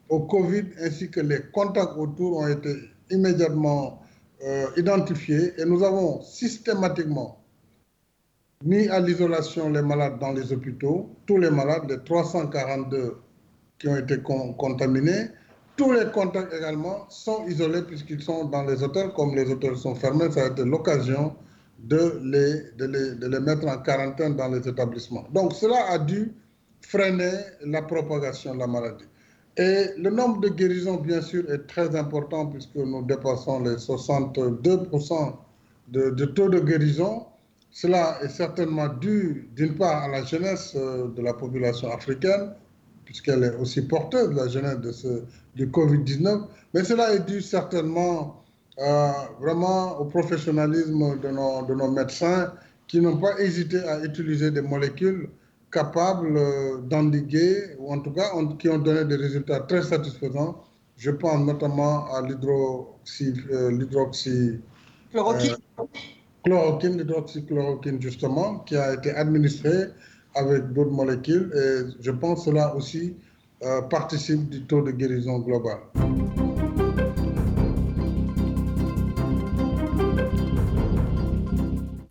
au 0.08 0.20
Covid 0.20 0.64
ainsi 0.80 1.10
que 1.10 1.20
les 1.20 1.40
contacts 1.52 1.96
autour 1.96 2.38
ont 2.38 2.48
été 2.48 2.74
immédiatement 3.10 4.02
euh, 4.44 4.66
identifiés. 4.76 5.52
Et 5.58 5.64
nous 5.64 5.82
avons 5.82 6.22
systématiquement 6.22 7.38
mis 8.64 8.88
à 8.88 9.00
l'isolation 9.00 9.70
les 9.70 9.82
malades 9.82 10.18
dans 10.18 10.32
les 10.32 10.52
hôpitaux, 10.52 11.10
tous 11.26 11.38
les 11.38 11.50
malades, 11.50 11.88
les 11.88 11.98
342 12.04 13.16
qui 13.78 13.88
ont 13.88 13.96
été 13.96 14.18
contaminés, 14.22 15.28
tous 15.76 15.92
les 15.92 16.06
contacts 16.12 16.52
également 16.52 17.06
sont 17.08 17.46
isolés 17.46 17.82
puisqu'ils 17.82 18.22
sont 18.22 18.44
dans 18.46 18.64
les 18.64 18.82
hôtels. 18.82 19.10
Comme 19.14 19.34
les 19.34 19.50
hôtels 19.50 19.76
sont 19.76 19.94
fermés, 19.94 20.30
ça 20.30 20.44
a 20.44 20.48
été 20.48 20.64
l'occasion 20.64 21.34
de 21.78 22.20
les, 22.24 22.72
de, 22.78 22.86
les, 22.86 23.14
de 23.16 23.26
les 23.28 23.40
mettre 23.40 23.66
en 23.66 23.78
quarantaine 23.78 24.36
dans 24.36 24.48
les 24.48 24.66
établissements. 24.66 25.26
Donc 25.32 25.52
cela 25.52 25.90
a 25.90 25.98
dû 25.98 26.32
freiner 26.80 27.32
la 27.64 27.82
propagation 27.82 28.54
de 28.54 28.60
la 28.60 28.66
maladie. 28.66 29.04
Et 29.56 29.86
le 29.96 30.10
nombre 30.10 30.40
de 30.42 30.48
guérisons, 30.50 30.96
bien 30.96 31.22
sûr, 31.22 31.50
est 31.50 31.66
très 31.66 31.96
important 31.96 32.46
puisque 32.46 32.74
nous 32.76 33.02
dépassons 33.02 33.62
les 33.62 33.76
62% 33.76 35.32
de, 35.88 36.10
de, 36.10 36.24
taux 36.26 36.50
de 36.50 36.60
guérison. 36.60 37.26
Cela 37.70 38.18
est 38.22 38.28
certainement 38.28 38.88
dû, 38.88 39.48
d'une 39.56 39.74
part, 39.74 40.04
à 40.04 40.08
la 40.08 40.24
jeunesse 40.24 40.74
euh, 40.76 41.08
de 41.08 41.22
la 41.22 41.32
population 41.32 41.90
africaine, 41.90 42.52
puisqu'elle 43.06 43.44
est 43.44 43.56
aussi 43.56 43.80
porteuse 43.82 44.28
de 44.30 44.34
la 44.34 44.48
jeunesse 44.48 44.80
de 44.80 44.92
ce, 44.92 45.22
du 45.54 45.68
Covid-19, 45.68 46.42
mais 46.74 46.84
cela 46.84 47.14
est 47.14 47.24
dû 47.26 47.40
certainement 47.40 48.44
euh, 48.78 49.10
vraiment 49.40 49.98
au 49.98 50.04
professionnalisme 50.04 51.18
de 51.20 51.28
nos, 51.28 51.64
de 51.64 51.74
nos 51.74 51.90
médecins 51.90 52.52
qui 52.86 53.00
n'ont 53.00 53.16
pas 53.16 53.40
hésité 53.40 53.78
à 53.78 54.04
utiliser 54.04 54.50
des 54.50 54.60
molécules 54.60 55.30
capables 55.72 56.36
euh, 56.36 56.78
d'endiguer, 56.82 57.76
ou 57.78 57.92
en 57.92 58.00
tout 58.00 58.12
cas 58.12 58.30
qui 58.58 58.68
ont 58.68 58.78
donné 58.78 59.04
des 59.04 59.16
résultats 59.16 59.60
très 59.60 59.82
satisfaisants. 59.82 60.62
Je 60.96 61.10
pense 61.10 61.44
notamment 61.46 62.12
à 62.14 62.22
l'hydroxy... 62.22 63.34
Euh, 63.50 63.70
l'hydroxy 63.70 64.60
chloroquine. 65.10 65.56
chloroquine, 66.44 66.98
l'hydroxychloroquine 66.98 68.00
justement, 68.00 68.58
qui 68.60 68.76
a 68.76 68.94
été 68.94 69.10
administré 69.10 69.86
avec 70.36 70.72
d'autres 70.72 70.90
molécules. 70.90 71.50
Et 71.54 72.02
je 72.02 72.10
pense 72.10 72.44
cela 72.44 72.74
aussi 72.76 73.16
euh, 73.64 73.82
participe 73.82 74.48
du 74.48 74.62
taux 74.66 74.82
de 74.82 74.92
guérison 74.92 75.38
global. 75.40 75.78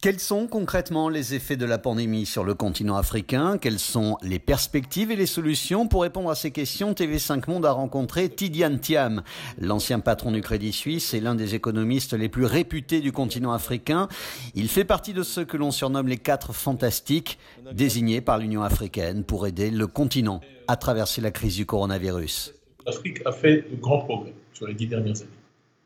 Quels 0.06 0.20
sont 0.20 0.46
concrètement 0.46 1.10
les 1.10 1.34
effets 1.34 1.58
de 1.58 1.66
la 1.66 1.80
pandémie 1.80 2.28
sur 2.28 2.44
le 2.44 2.54
continent 2.54 2.96
africain? 2.96 3.58
Quelles 3.58 3.80
sont 3.80 4.20
les 4.22 4.38
perspectives 4.38 5.10
et 5.10 5.16
les 5.16 5.26
solutions? 5.26 5.88
Pour 5.88 6.04
répondre 6.04 6.30
à 6.30 6.36
ces 6.36 6.52
questions, 6.52 6.94
TV5 6.94 7.50
Monde 7.50 7.66
a 7.66 7.72
rencontré 7.72 8.30
Tidiane 8.30 8.80
Thiam, 8.80 9.24
l'ancien 9.58 10.00
patron 10.00 10.32
du 10.32 10.42
Crédit 10.42 10.74
Suisse 10.74 11.16
et 11.16 11.20
l'un 11.20 11.34
des 11.34 11.56
économistes 11.56 12.14
les 12.14 12.30
plus 12.30 12.46
réputés 12.46 13.02
du 13.02 13.12
continent 13.12 13.52
africain. 13.52 14.08
Il 14.54 14.70
fait 14.70 14.86
partie 14.86 15.12
de 15.14 15.24
ceux 15.24 15.44
que 15.44 15.58
l'on 15.58 15.72
surnomme 15.72 16.08
les 16.08 16.20
quatre 16.20 16.54
fantastiques, 16.54 17.40
désignés 17.74 18.22
par 18.22 18.38
l'Union 18.38 18.62
africaine 18.62 19.24
pour 19.24 19.48
aider 19.48 19.72
le 19.72 19.88
continent 19.88 20.40
à 20.68 20.78
traverser 20.78 21.20
la 21.20 21.32
crise 21.32 21.56
du 21.56 21.66
coronavirus. 21.66 22.54
L'Afrique 22.86 23.26
a 23.26 23.32
fait 23.32 23.66
de 23.72 23.76
grands 23.76 24.06
progrès 24.06 24.36
sur 24.54 24.68
les 24.68 24.76
dix 24.76 24.86
dernières 24.86 25.20
années. 25.22 25.32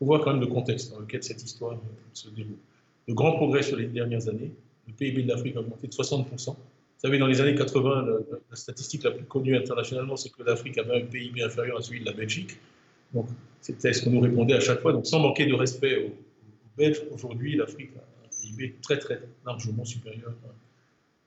On 0.02 0.04
voit 0.04 0.20
quand 0.20 0.32
même 0.32 0.40
le 0.40 0.46
contexte 0.46 0.92
dans 0.92 0.98
lequel 0.98 1.22
cette 1.22 1.42
histoire 1.42 1.78
se 2.12 2.28
déroule 2.28 2.58
de 3.10 3.14
grands 3.14 3.32
progrès 3.32 3.62
sur 3.62 3.76
les 3.76 3.86
dernières 3.86 4.28
années. 4.28 4.52
Le 4.86 4.92
PIB 4.94 5.24
de 5.24 5.28
l'Afrique 5.28 5.56
a 5.56 5.60
augmenté 5.60 5.88
de 5.88 5.92
60%. 5.92 6.46
Vous 6.46 6.56
savez, 6.96 7.18
dans 7.18 7.26
les 7.26 7.40
années 7.40 7.56
80, 7.56 8.06
la, 8.50 8.56
statistique 8.56 9.02
la 9.02 9.10
plus 9.10 9.24
connue 9.24 9.56
internationalement, 9.56 10.16
c'est 10.16 10.30
que 10.30 10.42
l'Afrique 10.42 10.78
avait 10.78 11.02
un 11.02 11.06
PIB 11.06 11.42
inférieur 11.42 11.78
à 11.78 11.82
celui 11.82 12.00
de 12.00 12.06
la 12.06 12.12
Belgique. 12.12 12.56
Donc, 13.12 13.26
c'était 13.60 13.92
ce 13.92 14.04
qu'on 14.04 14.10
nous 14.10 14.20
répondait 14.20 14.54
à 14.54 14.60
chaque 14.60 14.80
fois. 14.80 14.92
Donc, 14.92 15.06
sans 15.06 15.18
manquer 15.18 15.46
de 15.46 15.54
respect 15.54 16.06
aux, 16.06 16.14
Belges, 16.78 17.02
aujourd'hui, 17.10 17.56
l'Afrique 17.56 17.90
a 17.96 18.00
un 18.00 18.28
PIB 18.40 18.76
très, 18.80 18.98
très 18.98 19.20
largement 19.44 19.84
supérieur 19.84 20.32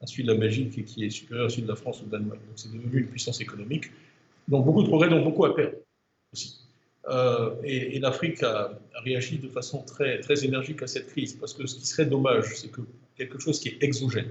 à 0.02 0.08
celui 0.08 0.24
de 0.24 0.32
la 0.32 0.40
Belgique 0.40 0.78
et 0.78 0.84
qui 0.84 1.06
est 1.06 1.10
supérieur 1.10 1.48
à 1.48 1.50
celui 1.50 1.64
de 1.64 1.68
la 1.68 1.76
France 1.76 2.02
ou 2.02 2.06
de 2.06 2.14
l'Allemagne. 2.14 2.40
Donc 2.48 2.56
c'est 2.56 2.72
devenu 2.72 3.02
une 3.02 3.08
puissance 3.08 3.42
économique. 3.42 3.92
Donc 4.48 4.66
beaucoup 4.66 4.84
de 4.84 4.88
progrès, 4.88 5.10
donc 5.10 5.26
beaucoup 5.26 5.46
à 5.46 5.54
perdre 5.54 5.78
aussi. 6.32 6.63
Euh, 7.10 7.56
et, 7.64 8.00
l'Afrique 8.00 8.42
a, 8.44 8.80
réagi 9.04 9.38
de 9.38 9.50
façon 9.50 9.84
très, 9.84 10.20
très 10.22 10.46
énergique 10.46 10.82
à 10.82 10.88
cette 10.88 11.08
crise, 11.08 11.34
parce 11.34 11.54
que 11.54 11.68
ce 11.68 11.76
qui 11.76 11.86
serait 11.86 12.06
dommage, 12.06 12.56
c'est 12.56 12.72
que 12.72 12.82
quelque 13.18 13.40
chose 13.40 13.60
qui 13.60 13.70
est 13.70 13.84
exogène 13.84 14.30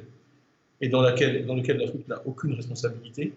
et 0.83 0.89
dans, 0.89 1.03
lequel 1.03 1.79
l'Afrique 1.79 2.09
n'a 2.09 2.21
aucune 2.27 2.55
responsabilité, 2.55 3.33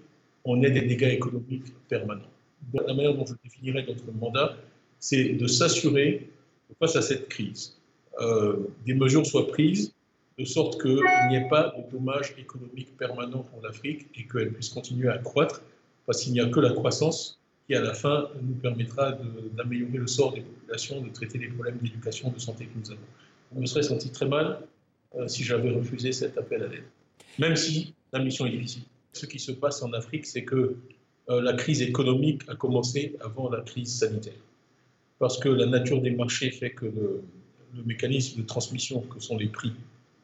on 0.45 0.63
ait 0.63 0.71
des 0.71 0.81
dégâts 0.81 1.13
économiques 1.13 1.73
permanents. 1.87 2.31
la 2.73 2.93
manière 2.93 3.13
dont 3.13 3.25
je 3.25 3.33
définirais 3.43 3.85
notre 3.87 4.11
mandat, 4.13 4.57
c'est 4.99 5.29
de 5.33 5.45
s'assurer 5.45 6.27
que 6.67 6.73
face 6.79 6.95
à 6.95 7.03
cette 7.03 7.29
crise, 7.29 7.77
euh, 8.19 8.55
des 8.85 8.95
mesures 8.95 9.25
soient 9.25 9.47
prises 9.47 9.93
de 10.39 10.43
sorte 10.43 10.81
qu'il 10.81 10.99
n'y 11.29 11.35
ait 11.35 11.47
pas 11.47 11.73
de 11.77 11.95
dommages 11.95 12.33
économiques 12.37 12.97
permanents 12.97 13.43
pour 13.43 13.61
l'Afrique 13.61 14.07
et 14.15 14.25
qu'elle 14.25 14.51
puisse 14.51 14.69
continuer 14.69 15.09
à 15.09 15.19
croître, 15.19 15.61
parce 16.07 16.23
qu'il 16.23 16.33
n'y 16.33 16.39
a 16.39 16.47
que 16.47 16.59
la 16.59 16.71
croissance 16.71 17.39
qui, 17.65 17.75
à 17.75 17.81
la 17.81 17.93
fin, 17.93 18.29
nous 18.41 18.55
permettra 18.55 19.17
d'améliorer 19.53 19.97
le 19.97 20.07
sort 20.07 20.33
des 20.33 20.41
populations, 20.41 21.01
de 21.01 21.09
traiter 21.09 21.37
les 21.37 21.47
problèmes 21.47 21.77
d'éducation, 21.77 22.31
de 22.31 22.39
santé 22.39 22.65
que 22.65 22.77
nous 22.77 22.91
avons. 22.91 23.01
On 23.55 23.61
me 23.61 23.65
serait 23.65 23.83
senti 23.83 24.11
très 24.11 24.27
mal 24.27 24.59
euh, 25.15 25.27
si 25.27 25.43
j'avais 25.43 25.71
refusé 25.71 26.11
cet 26.11 26.37
appel 26.37 26.63
à 26.63 26.67
l'aide, 26.67 26.83
même 27.39 27.55
si 27.55 27.93
la 28.13 28.19
mission 28.19 28.45
est 28.45 28.51
difficile. 28.51 28.83
Ce 29.13 29.25
qui 29.25 29.39
se 29.39 29.51
passe 29.51 29.81
en 29.81 29.93
Afrique, 29.93 30.25
c'est 30.25 30.43
que 30.43 30.75
euh, 31.29 31.41
la 31.41 31.53
crise 31.53 31.81
économique 31.81 32.41
a 32.49 32.55
commencé 32.55 33.15
avant 33.21 33.49
la 33.49 33.61
crise 33.61 33.93
sanitaire, 33.95 34.33
parce 35.19 35.37
que 35.39 35.49
la 35.49 35.65
nature 35.65 36.01
des 36.01 36.11
marchés 36.11 36.51
fait 36.51 36.71
que 36.71 36.85
le, 36.85 37.23
le 37.75 37.83
mécanisme 37.83 38.41
de 38.41 38.45
transmission 38.45 39.01
que 39.01 39.19
sont 39.19 39.37
les 39.37 39.47
prix 39.47 39.73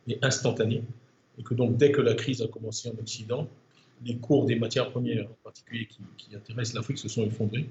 est 0.07 0.23
instantané, 0.23 0.83
et 1.39 1.43
que 1.43 1.53
donc 1.53 1.77
dès 1.77 1.91
que 1.91 2.01
la 2.01 2.13
crise 2.13 2.41
a 2.41 2.47
commencé 2.47 2.89
en 2.89 2.99
Occident, 2.99 3.47
les 4.05 4.17
cours 4.17 4.45
des 4.45 4.55
matières 4.55 4.89
premières, 4.91 5.25
en 5.25 5.37
particulier 5.43 5.87
qui, 6.17 6.35
intéressent 6.35 6.75
l'Afrique, 6.75 6.97
se 6.97 7.09
sont 7.09 7.25
effondrés, 7.25 7.67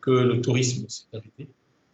que 0.00 0.10
le 0.10 0.40
tourisme 0.40 0.88
s'est 0.88 1.04
arrêté, 1.12 1.48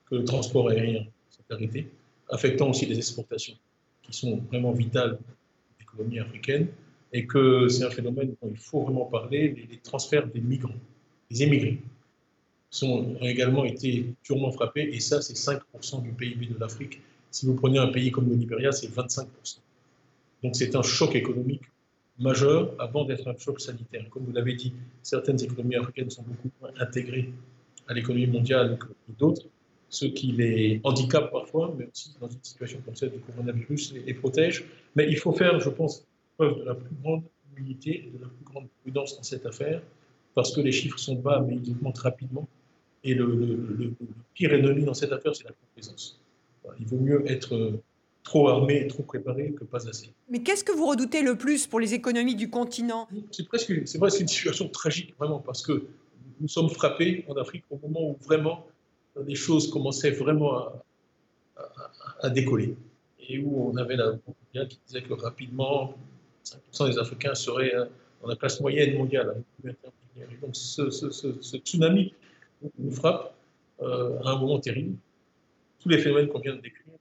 que 0.09 0.17
le 0.17 0.25
transport 0.25 0.69
aérien 0.69 1.07
s'est 1.31 1.55
arrêté, 1.55 1.89
affectant 2.31 2.71
aussi 2.71 2.87
les 2.87 2.97
exportations, 2.97 3.55
qui 4.03 4.13
sont 4.13 4.37
vraiment 4.49 4.73
vitales 4.73 5.17
pour 5.17 5.35
l'économie 5.81 6.19
africaine, 6.19 6.69
et 7.13 7.27
que 7.27 7.69
c'est 7.69 7.85
un 7.85 7.91
phénomène 7.91 8.35
dont 8.41 8.49
il 8.51 8.57
faut 8.57 8.83
vraiment 8.83 9.05
parler, 9.07 9.67
les, 9.71 9.79
transferts 9.79 10.27
des 10.29 10.41
migrants, 10.41 10.75
des 11.31 11.43
émigrés, 11.43 11.79
sont, 12.71 13.17
ont 13.21 13.25
également 13.27 13.65
été 13.65 14.15
durement 14.25 14.51
frappés, 14.51 14.89
et 14.93 15.01
ça, 15.01 15.21
c'est 15.21 15.35
5% 15.35 16.03
du 16.03 16.13
PIB 16.13 16.47
de 16.47 16.59
l'Afrique. 16.59 17.01
Si 17.31 17.47
vous 17.47 17.55
prenez 17.55 17.79
un 17.79 17.89
pays 17.89 18.11
comme 18.11 18.29
le 18.29 18.37
Nigeria, 18.37 18.73
c'est 18.73 18.89
25%. 18.89 19.27
Donc 20.43 20.57
c'est 20.57 20.75
un 20.75 20.83
choc 20.83 21.15
économique 21.15 21.63
majeur 22.23 22.75
avant 22.79 23.05
d'être 23.05 23.29
un 23.29 23.37
choc 23.37 23.61
sanitaire. 23.61 24.09
Comme 24.11 24.25
vous 24.25 24.33
l'avez 24.33 24.55
dit, 24.55 24.73
certaines 25.03 25.43
économies 25.43 25.77
africaines 25.77 26.11
sont 26.11 26.23
beaucoup 26.23 26.51
moins 26.61 26.71
intégrées 26.79 27.33
à 27.89 27.95
l'économie 27.95 28.27
mondiale 28.27 28.79
que 28.79 28.87
d'autres, 29.19 29.47
ce 29.89 30.07
qui 30.07 30.29
les 30.33 30.81
handicape 30.85 31.31
parfois, 31.31 31.75
mais 31.77 31.87
aussi 31.93 32.15
dans 32.21 32.29
une 32.29 32.43
situation 32.43 32.81
comme 32.85 32.97
celle 32.97 33.13
du 33.13 33.19
coronavirus, 33.19 33.93
les, 33.95 34.01
les 34.01 34.15
protège. 34.15 34.65
Mais 34.97 35.07
il 35.09 35.19
faut 35.19 35.33
faire, 35.33 35.61
je 35.61 35.69
pense, 35.69 36.07
preuve 36.37 36.61
de 36.61 36.65
la 36.65 36.75
plus 36.75 36.95
grande 37.03 37.25
humilité 37.57 38.07
et 38.07 38.11
de 38.17 38.23
la 38.23 38.29
plus 38.29 38.45
grande 38.45 38.69
prudence 38.83 39.17
dans 39.17 39.23
cette 39.23 39.45
affaire, 39.45 39.83
parce 40.35 40.55
que 40.55 40.61
les 40.61 40.73
chiffres 40.73 40.99
sont 40.99 41.17
bas, 41.17 41.45
mais 41.47 41.57
ils 41.63 41.71
augmentent 41.73 41.99
rapidement. 41.99 42.49
Et 43.05 43.15
le, 43.15 43.27
le 43.27 43.93
pire 44.33 44.55
ennemi 44.55 44.85
dans 44.85 44.95
cette 44.95 45.13
affaire, 45.13 45.35
c'est 45.35 45.45
la 45.45 45.53
complaisance. 45.53 46.21
Il 46.79 46.87
vaut 46.87 46.99
mieux 46.99 47.29
être 47.31 47.81
trop 48.23 48.49
armé 48.49 48.81
et 48.81 48.87
trop 48.87 49.03
préparé 49.03 49.53
que 49.53 49.65
pas 49.65 49.89
assez. 49.89 50.13
Mais 50.29 50.43
qu'est-ce 50.43 50.65
que 50.65 50.73
vous 50.73 50.87
redoutez 50.87 51.23
le 51.23 51.37
plus 51.37 51.67
pour 51.67 51.81
les 51.81 51.95
économies 51.95 52.37
du 52.37 52.51
continent? 52.51 53.09
C'est 53.31 53.47
presque, 53.47 53.87
c'est 53.87 53.99
presque 53.99 54.21
une 54.21 54.29
situation 54.29 54.69
tragique, 54.69 55.15
vraiment, 55.19 55.41
parce 55.41 55.63
que 55.63 55.87
nous 56.41 56.49
sommes 56.49 56.71
frappés 56.71 57.25
en 57.29 57.35
Afrique 57.35 57.65
au 57.71 57.79
moment 57.79 58.11
où 58.11 58.17
vraiment 58.25 58.67
les 59.27 59.35
choses 59.35 59.71
commençaient 59.71 60.11
vraiment 60.11 60.57
à, 60.57 60.83
à, 62.21 62.31
décoller. 62.31 62.75
Et 63.29 63.39
où 63.39 63.71
on 63.71 63.77
avait 63.77 63.97
la 63.97 64.19
qui 64.67 64.79
disait 64.87 65.03
que 65.03 65.15
rapidement, 65.15 65.95
5% 66.73 66.91
des 66.91 66.99
Africains 66.99 67.35
seraient 67.35 67.75
euh, 67.75 67.87
dans 68.21 68.29
la 68.29 68.37
classe 68.37 68.61
moyenne 68.61 68.97
mondiale. 68.97 69.43
Et 69.65 70.37
donc 70.41 70.55
ce, 70.55 70.91
ce, 70.91 71.57
tsunami 71.57 72.15
nous 72.79 72.93
frappe 72.93 73.35
euh, 73.81 74.19
à 74.25 74.31
un 74.31 74.39
moment 74.39 74.59
terrible. 74.59 74.97
Tous 75.81 75.89
les 75.89 75.99
phénomènes 75.99 76.29
qu'on 76.29 76.41
vient 76.41 76.55
de 76.55 76.61
décrire, 76.61 76.95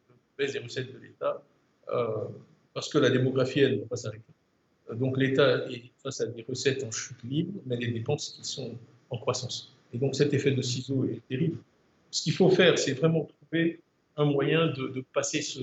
des 0.48 0.60
recettes 0.60 0.94
de 0.94 1.00
l'État, 1.00 1.44
euh, 1.90 2.26
parce 2.74 2.90
que 2.90 2.98
la 2.98 3.10
démographie, 3.10 3.60
elle, 3.60 3.76
ne 3.76 3.80
va 3.82 3.88
pas 3.88 3.96
s'arrêter. 3.96 4.24
Euh, 4.90 4.96
donc 4.96 5.18
l'État 5.18 5.70
est 5.70 5.92
face 6.02 6.22
à 6.22 6.28
des 6.28 6.44
recettes 6.48 6.84
en 6.84 6.92
chute 6.92 7.22
libre, 7.24 7.60
mais 7.66 7.78
des 7.78 7.88
dépenses 7.88 8.38
qui 8.38 8.48
sont 8.48 8.78
en 9.10 9.18
croissance. 9.18 9.76
Et 9.94 9.98
donc 9.98 10.16
cet 10.16 10.34
effet 10.34 10.52
de 10.52 10.62
ciseau 10.62 11.06
est 11.06 11.22
terrible. 11.28 11.58
Ce 12.12 12.24
qu'il 12.24 12.34
faut 12.34 12.50
faire, 12.50 12.78
c'est 12.78 12.94
vraiment 12.94 13.26
trouver 13.26 13.82
un 14.18 14.26
moyen 14.26 14.68
de, 14.68 15.04
passer 15.14 15.42
ce, 15.42 15.60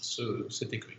ce, 0.00 0.46
cet 0.48 0.72
écueil. 0.72 0.96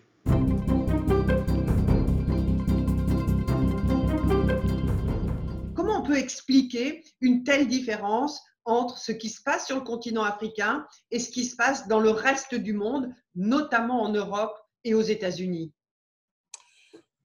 Comment 5.76 6.02
on 6.02 6.06
peut 6.06 6.18
expliquer 6.18 7.04
une 7.22 7.44
telle 7.44 7.68
différence 7.68 8.42
entre 8.66 8.98
ce 8.98 9.12
qui 9.12 9.30
se 9.30 9.42
passe 9.42 9.68
sur 9.68 9.76
le 9.76 9.84
continent 9.84 10.24
africain 10.24 10.86
et 11.12 11.20
ce 11.20 11.30
qui 11.30 11.46
se 11.46 11.56
passe 11.56 11.88
dans 11.88 12.00
le 12.00 12.10
reste 12.10 12.56
du 12.56 12.74
monde, 12.74 13.14
notamment 13.36 14.04
en 14.04 14.10
Europe 14.10 14.58
et 14.84 14.94
aux 14.94 15.02
États-Unis 15.02 15.72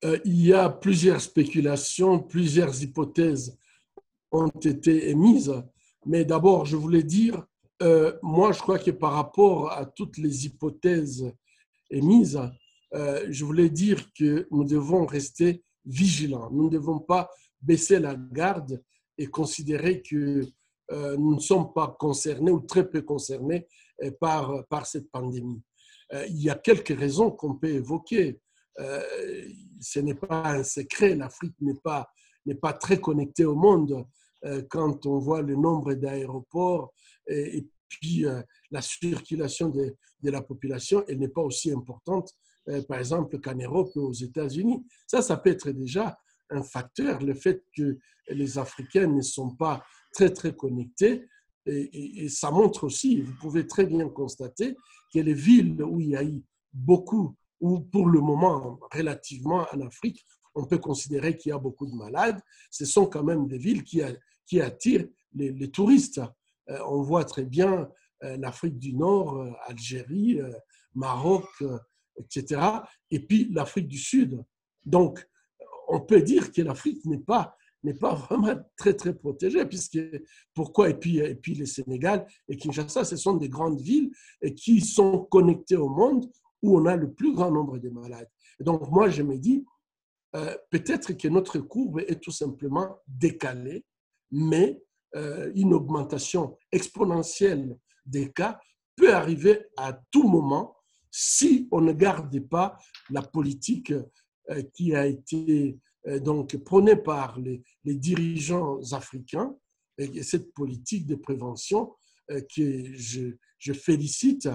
euh, 0.05 0.19
Il 0.25 0.45
y 0.45 0.53
a 0.53 0.69
plusieurs 0.69 1.21
spéculations, 1.21 2.19
plusieurs 2.21 2.83
hypothèses 2.83 3.57
ont 4.31 4.49
été 4.49 5.11
émises. 5.11 5.55
Mais 6.07 6.25
d'abord, 6.25 6.65
je 6.65 6.77
voulais 6.77 7.03
dire, 7.03 7.45
euh, 7.83 8.17
moi, 8.23 8.53
je 8.53 8.61
crois 8.61 8.79
que 8.79 8.91
par 8.91 9.13
rapport 9.13 9.73
à 9.73 9.87
toutes 9.87 10.19
les 10.19 10.47
hypothèses 10.47 11.33
émises, 11.91 12.41
euh, 12.95 13.27
je 13.29 13.45
voulais 13.45 13.69
dire 13.69 14.13
que 14.15 14.47
nous 14.51 14.65
devons 14.65 15.07
rester 15.07 15.63
vigilants. 15.85 16.51
Nous 16.51 16.65
ne 16.65 16.71
devons 16.71 16.99
pas 16.99 17.31
baisser 17.61 17.99
la 17.99 18.15
garde 18.15 18.83
et 19.17 19.27
considérer 19.27 20.03
que 20.03 20.47
nous 20.91 21.35
ne 21.35 21.41
sommes 21.41 21.73
pas 21.73 21.97
concernés 21.99 22.51
ou 22.51 22.61
très 22.61 22.89
peu 22.89 23.03
concernés 23.03 23.67
euh, 24.03 24.11
par, 24.21 24.67
par 24.69 24.87
cette 24.87 25.11
pandémie. 25.11 25.63
Euh, 26.13 26.27
il 26.29 26.43
y 26.43 26.51
a 26.51 26.55
quelques 26.55 26.97
raisons 26.99 27.31
qu'on 27.31 27.55
peut 27.55 27.69
évoquer. 27.69 28.41
ce 29.81 29.99
n'est 29.99 30.15
pas 30.15 30.51
un 30.51 30.63
secret, 30.63 31.15
l'Afrique 31.17 31.57
n'est 31.61 31.81
pas, 31.83 32.09
n'est 32.47 32.55
pas 32.55 32.73
très 32.73 33.01
connectée 33.01 33.45
au 33.45 33.57
monde 33.57 34.07
quand 34.71 35.05
on 35.05 35.19
voit 35.19 35.43
le 35.43 35.57
nombre 35.57 35.95
d'aéroports 35.95 36.93
et, 37.27 37.67
puis 37.89 38.25
la 38.71 38.83
circulation 38.83 39.69
de, 39.71 39.97
de, 40.23 40.31
la 40.31 40.43
population, 40.43 41.03
elle 41.09 41.19
n'est 41.19 41.35
pas 41.39 41.43
aussi 41.43 41.73
importante, 41.73 42.33
par 42.87 43.01
exemple, 43.01 43.41
qu'en 43.41 43.57
Europe 43.57 43.91
ou 43.97 44.03
aux 44.03 44.13
États-Unis. 44.13 44.87
Ça, 45.09 45.23
ça 45.23 45.39
peut 45.39 45.51
être 45.51 45.71
déjà 45.73 46.17
un 46.51 46.63
facteur, 46.63 47.21
le 47.21 47.35
fait 47.35 47.65
que 47.77 47.99
les 48.31 48.59
Africains 48.59 49.07
ne 49.07 49.23
sont 49.23 49.55
pas 49.57 49.83
très, 50.13 50.31
très 50.31 50.55
connectés. 50.55 51.29
Et, 51.67 52.29
ça 52.29 52.51
montre 52.51 52.85
aussi, 52.85 53.21
vous 53.21 53.35
pouvez 53.41 53.67
très 53.67 53.85
bien 53.85 54.09
constater 54.09 54.75
que 55.13 55.19
les 55.19 55.35
villes 55.35 55.83
où 55.83 56.01
il 56.01 56.11
y 56.11 56.17
a 56.17 56.25
eu 56.25 56.43
beaucoup, 56.73 57.37
ou 57.61 57.81
pour 57.81 58.09
le 58.09 58.21
moment 58.21 58.79
relativement 58.93 59.67
en 59.73 59.81
Afrique, 59.81 60.25
on 60.55 60.65
peut 60.65 60.79
considérer 60.79 61.37
qu'il 61.37 61.51
y 61.51 61.53
a 61.53 61.59
beaucoup 61.59 61.87
de 61.87 61.95
malades, 61.95 62.41
ce 62.71 62.85
sont 62.85 63.07
quand 63.07 63.23
même 63.23 63.47
des 63.47 63.59
villes 63.59 63.85
qui, 63.85 64.03
attirent 64.61 65.09
les, 65.35 65.71
touristes. 65.71 66.21
Euh, 66.71 66.79
on 66.87 67.03
voit 67.03 67.25
très 67.25 67.45
bien 67.45 67.89
euh, 68.25 68.37
l'Afrique 68.39 68.79
du 68.79 68.95
Nord, 68.95 69.37
euh, 69.37 69.53
Algérie, 69.67 70.41
Maroc, 70.95 71.47
etc. 72.17 72.61
Et 73.11 73.21
puis 73.21 73.49
l'Afrique 73.53 73.89
du 73.89 73.99
Sud. 73.99 74.43
Donc, 74.85 75.27
on 75.89 76.01
peut 76.01 76.23
dire 76.23 76.51
que 76.53 76.63
l'Afrique 76.63 77.05
n'est 77.05 77.19
pas 77.19 77.57
n'est 77.85 77.95
pas 77.95 78.15
vraiment 78.15 78.57
très, 78.77 78.95
très 78.95 79.15
protégé, 79.15 79.65
puisque 79.67 79.99
pourquoi? 80.55 80.91
Et 80.91 80.95
puis, 80.95 81.19
et 81.19 81.35
puis 81.35 81.55
le 81.55 81.67
Sénégal 81.67 82.27
et 82.49 82.57
Kinshasa, 82.57 83.05
ce 83.05 83.17
sont 83.17 83.37
des 83.37 83.49
grandes 83.49 83.81
villes 83.81 84.11
et 84.43 84.55
qui 84.55 84.81
sont 84.81 85.27
connectées 85.31 85.77
au 85.77 85.89
monde 85.89 86.31
où 86.63 86.79
on 86.79 86.87
a 86.87 86.97
le 86.97 87.13
plus 87.13 87.33
grand 87.33 87.51
nombre 87.51 87.79
de 87.79 87.89
malades. 87.89 88.29
Donc, 88.61 88.91
moi, 88.91 89.09
je 89.09 89.23
me 89.23 89.39
dis, 89.39 89.65
euh, 90.37 90.57
peut-être 90.71 91.13
que 91.13 91.29
notre 91.29 91.59
courbe 91.59 92.01
est 92.01 92.21
tout 92.21 92.33
simplement 92.33 92.99
décalée, 93.07 93.85
mais 94.31 94.83
euh, 95.17 95.51
une 95.55 95.73
augmentation 95.73 96.59
exponentielle 96.73 97.79
des 98.05 98.31
cas 98.33 98.61
peut 98.97 99.15
arriver 99.15 99.67
à 99.77 99.99
tout 100.11 100.29
moment 100.29 100.77
si 101.11 101.69
on 101.71 101.81
ne 101.81 101.93
garde 101.93 102.39
pas 102.41 102.77
la 103.11 103.23
politique 103.23 103.93
euh, 104.51 104.63
qui 104.75 104.95
a 104.95 105.07
été 105.07 105.79
donc 106.07 106.57
prônée 106.59 106.97
par 106.97 107.39
les, 107.39 107.63
dirigeants 107.85 108.81
africains, 108.93 109.55
et 109.99 110.23
cette 110.23 110.53
politique 110.55 111.07
de 111.07 111.17
prévention 111.17 111.93
euh, 112.31 112.41
que 112.55 112.95
je, 112.95 113.33
je, 113.59 113.73
félicite, 113.73 114.49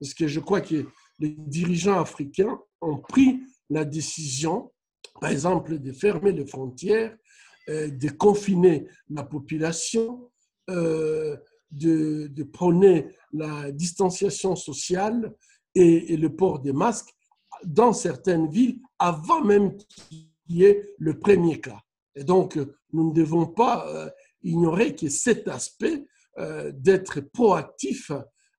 parce 0.00 0.12
que 0.12 0.26
je 0.26 0.40
crois 0.40 0.60
que 0.60 0.86
les 1.18 1.36
dirigeants 1.38 2.00
africains 2.00 2.58
ont 2.80 2.98
pris 2.98 3.40
la 3.70 3.84
décision 3.84 4.72
par 5.20 5.30
exemple, 5.30 5.78
de 5.78 5.92
fermer 5.92 6.32
les 6.32 6.46
frontières, 6.46 7.16
de 7.68 8.08
confiner 8.10 8.86
la 9.10 9.24
population, 9.24 10.30
de, 10.68 11.38
de 11.70 12.42
prôner 12.44 13.08
la 13.32 13.70
distanciation 13.72 14.56
sociale 14.56 15.34
et, 15.74 16.16
le 16.16 16.34
port 16.34 16.60
des 16.60 16.72
masques 16.72 17.14
dans 17.64 17.92
certaines 17.92 18.48
villes 18.48 18.80
avant 18.98 19.44
même 19.44 19.76
y 20.48 20.64
ait 20.64 20.94
le 20.98 21.18
premier 21.18 21.60
cas. 21.60 21.80
Et 22.14 22.24
donc, 22.24 22.58
nous 22.92 23.10
ne 23.10 23.14
devons 23.14 23.46
pas 23.46 24.10
ignorer 24.42 24.94
que 24.94 25.08
cet 25.08 25.48
aspect 25.48 26.06
euh, 26.38 26.70
d'être 26.72 27.20
proactif 27.20 28.12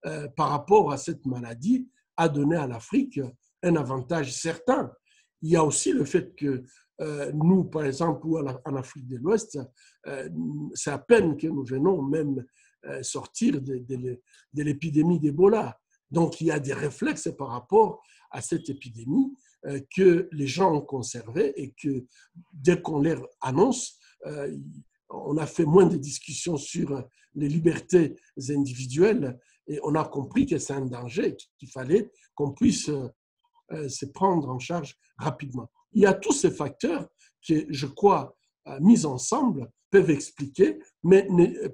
euh, 0.05 0.27
par 0.35 0.49
rapport 0.49 0.91
à 0.91 0.97
cette 0.97 1.25
maladie 1.25 1.87
a 2.17 2.27
donné 2.27 2.57
à 2.57 2.67
l'Afrique 2.67 3.21
un 3.63 3.75
avantage 3.77 4.33
certain. 4.33 4.91
Il 5.41 5.51
y 5.51 5.55
a 5.55 5.63
aussi 5.63 5.93
le 5.93 6.03
fait 6.03 6.35
que 6.35 6.65
euh, 6.99 7.31
nous, 7.31 7.63
par 7.63 7.85
exemple, 7.85 8.27
en 8.65 8.75
Afrique 8.75 9.07
de 9.07 9.15
l'Ouest, 9.17 9.57
c'est 10.73 10.91
à 10.91 10.97
peine 10.97 11.37
que 11.37 11.47
nous 11.47 11.63
venons 11.63 12.01
même 12.01 12.43
sortir 13.01 13.61
de, 13.61 13.77
de 13.77 14.63
l'épidémie 14.63 15.19
d'Ebola. 15.19 15.79
Donc 16.11 16.41
il 16.41 16.47
y 16.47 16.51
a 16.51 16.59
des 16.59 16.73
réflexes 16.73 17.29
par 17.37 17.49
rapport 17.49 18.01
à 18.31 18.41
cette 18.41 18.69
épidémie 18.69 19.33
que 19.95 20.29
les 20.31 20.47
gens 20.47 20.73
ont 20.73 20.81
conservé 20.81 21.53
et 21.61 21.73
que 21.81 22.05
dès 22.53 22.81
qu'on 22.81 23.01
les 23.01 23.15
annonce, 23.41 23.99
on 25.09 25.37
a 25.37 25.45
fait 25.45 25.65
moins 25.65 25.85
de 25.85 25.97
discussions 25.97 26.57
sur 26.57 27.03
les 27.35 27.49
libertés 27.49 28.15
individuelles 28.49 29.37
et 29.67 29.79
on 29.83 29.95
a 29.95 30.03
compris 30.03 30.45
que 30.45 30.57
c'est 30.57 30.73
un 30.73 30.85
danger, 30.85 31.37
qu'il 31.57 31.69
fallait 31.69 32.11
qu'on 32.35 32.51
puisse 32.51 32.89
euh, 33.71 33.87
se 33.87 34.05
prendre 34.07 34.49
en 34.49 34.57
charge 34.57 34.97
rapidement. 35.17 35.69
Il 35.93 36.01
y 36.01 36.05
a 36.07 36.13
tous 36.13 36.33
ces 36.33 36.49
facteurs 36.49 37.07
qui, 37.41 37.65
je 37.69 37.85
crois, 37.85 38.35
euh, 38.67 38.79
mis 38.81 39.05
ensemble, 39.05 39.69
peuvent 39.91 40.09
expliquer, 40.09 40.79
mais 41.03 41.27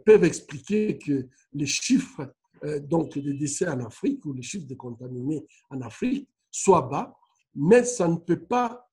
peuvent 0.05 0.25
expliquer 0.25 0.97
que 0.97 1.27
les 1.53 1.65
chiffres 1.65 2.33
euh, 2.65 2.79
donc 2.79 3.17
des 3.17 3.33
décès 3.33 3.67
en 3.67 3.79
Afrique 3.85 4.25
ou 4.25 4.33
les 4.33 4.41
chiffres 4.41 4.67
de 4.67 4.75
contaminés 4.75 5.45
en 5.69 5.79
Afrique 5.81 6.27
soient 6.51 6.81
bas, 6.81 7.15
mais 7.55 7.83
ça 7.83 8.07
ne 8.07 8.17
peut 8.17 8.45
pas 8.45 8.87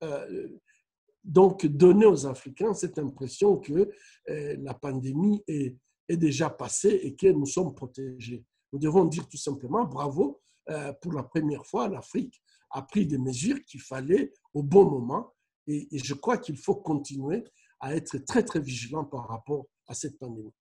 donc 1.23 1.65
donner 1.65 2.05
aux 2.05 2.25
Africains 2.25 2.73
cette 2.73 2.99
impression 2.99 3.57
que 3.57 3.89
euh, 4.29 4.57
la 4.61 4.73
pandémie 4.73 5.41
est, 5.47 5.77
déjà 6.09 6.47
passée 6.47 6.99
et 7.01 7.15
que 7.15 7.25
nous 7.25 7.47
sommes 7.47 7.73
protégés. 7.73 8.43
Nous 8.71 8.77
devons 8.77 9.05
dire 9.05 9.27
tout 9.27 9.37
simplement 9.37 9.83
bravo, 9.83 10.39
euh, 10.69 10.93
pour 11.01 11.13
la 11.13 11.23
première 11.23 11.65
fois, 11.65 11.87
l'Afrique 11.87 12.39
a 12.69 12.83
pris 12.83 13.07
des 13.07 13.17
mesures 13.17 13.59
qu'il 13.65 13.81
fallait 13.81 14.31
au 14.53 14.61
bon 14.61 14.87
moment 14.87 15.33
et, 15.65 15.87
et 15.95 15.97
je 15.97 16.13
crois 16.13 16.37
qu'il 16.37 16.57
faut 16.57 16.75
continuer 16.75 17.43
à 17.79 17.95
être 17.95 18.17
très 18.25 18.43
très 18.43 18.59
vigilant 18.59 19.05
par 19.05 19.27
rapport 19.27 19.65
à 19.87 19.95
cette 19.95 20.19
pandémie. 20.19 20.53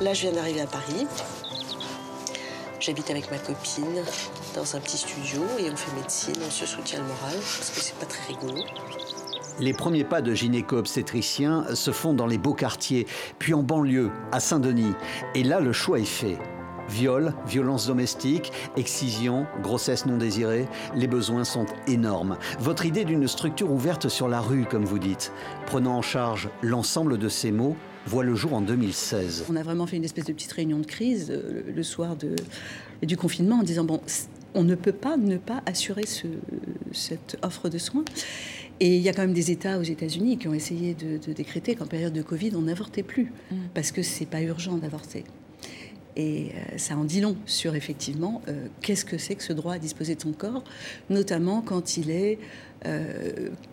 Là, 0.00 0.14
je 0.14 0.22
viens 0.22 0.32
d'arriver 0.32 0.62
à 0.62 0.66
Paris. 0.66 1.06
J'habite 2.80 3.10
avec 3.10 3.28
ma 3.30 3.38
copine 3.38 4.04
dans 4.54 4.76
un 4.76 4.80
petit 4.80 4.98
studio 4.98 5.42
et 5.58 5.68
on 5.68 5.76
fait 5.76 5.94
médecine, 5.96 6.36
on 6.46 6.50
se 6.50 6.64
soutient 6.64 7.00
le 7.00 7.06
moral 7.06 7.34
parce 7.34 7.70
que 7.70 7.80
c'est 7.80 7.96
pas 7.96 8.06
très 8.06 8.32
rigolo. 8.32 8.62
Les 9.58 9.72
premiers 9.72 10.04
pas 10.04 10.22
de 10.22 10.32
gynéco-obstétricien 10.32 11.74
se 11.74 11.90
font 11.90 12.14
dans 12.14 12.26
les 12.26 12.38
beaux 12.38 12.54
quartiers, 12.54 13.08
puis 13.40 13.52
en 13.52 13.64
banlieue, 13.64 14.12
à 14.30 14.38
Saint-Denis. 14.38 14.94
Et 15.34 15.42
là, 15.42 15.58
le 15.58 15.72
choix 15.72 15.98
est 15.98 16.04
fait. 16.04 16.38
Viol, 16.88 17.34
violence 17.46 17.88
domestique, 17.88 18.52
excision, 18.76 19.46
grossesse 19.60 20.06
non 20.06 20.16
désirée, 20.16 20.68
les 20.94 21.08
besoins 21.08 21.42
sont 21.42 21.66
énormes. 21.88 22.38
Votre 22.60 22.86
idée 22.86 23.04
d'une 23.04 23.26
structure 23.26 23.72
ouverte 23.72 24.08
sur 24.08 24.28
la 24.28 24.40
rue, 24.40 24.64
comme 24.64 24.84
vous 24.84 25.00
dites, 25.00 25.32
prenant 25.66 25.96
en 25.96 26.02
charge 26.02 26.48
l'ensemble 26.62 27.18
de 27.18 27.28
ces 27.28 27.50
mots, 27.50 27.76
voit 28.06 28.24
le 28.24 28.34
jour 28.34 28.54
en 28.54 28.60
2016. 28.60 29.46
On 29.50 29.56
a 29.56 29.62
vraiment 29.62 29.86
fait 29.86 29.96
une 29.96 30.04
espèce 30.04 30.24
de 30.24 30.32
petite 30.32 30.52
réunion 30.52 30.78
de 30.78 30.86
crise 30.86 31.30
euh, 31.30 31.62
le 31.74 31.82
soir 31.82 32.16
de, 32.16 32.34
du 33.02 33.16
confinement 33.16 33.56
en 33.56 33.62
disant 33.62 33.84
bon, 33.84 34.00
on 34.54 34.64
ne 34.64 34.74
peut 34.74 34.92
pas 34.92 35.16
ne 35.16 35.36
pas 35.36 35.62
assurer 35.66 36.06
ce, 36.06 36.26
cette 36.92 37.38
offre 37.42 37.68
de 37.68 37.78
soins. 37.78 38.04
Et 38.80 38.96
il 38.96 39.02
y 39.02 39.08
a 39.08 39.12
quand 39.12 39.22
même 39.22 39.32
des 39.32 39.50
États 39.50 39.78
aux 39.78 39.82
États-Unis 39.82 40.38
qui 40.38 40.48
ont 40.48 40.54
essayé 40.54 40.94
de, 40.94 41.32
décréter 41.32 41.74
qu'en 41.74 41.86
période 41.86 42.12
de 42.12 42.22
Covid, 42.22 42.52
on 42.54 42.62
n'avortait 42.62 43.02
plus, 43.02 43.32
mm. 43.50 43.56
parce 43.74 43.90
que 43.90 44.02
c'est 44.02 44.26
pas 44.26 44.40
urgent 44.40 44.76
d'avorter. 44.76 45.24
Et 46.18 46.48
euh, 46.48 46.76
ça 46.76 46.96
en 46.96 47.04
dit 47.04 47.22
long 47.22 47.36
sur 47.46 47.74
effectivement 47.74 48.42
euh, 48.48 48.66
qu'est-ce 48.82 49.06
que 49.06 49.16
c'est 49.16 49.36
que 49.36 49.42
ce 49.42 49.54
droit 49.54 49.74
à 49.74 49.78
disposer 49.78 50.14
de 50.14 50.20
son 50.20 50.32
corps, 50.32 50.64
notamment 51.08 51.62
quand 51.62 51.96
il 51.96 52.10
est 52.10 52.38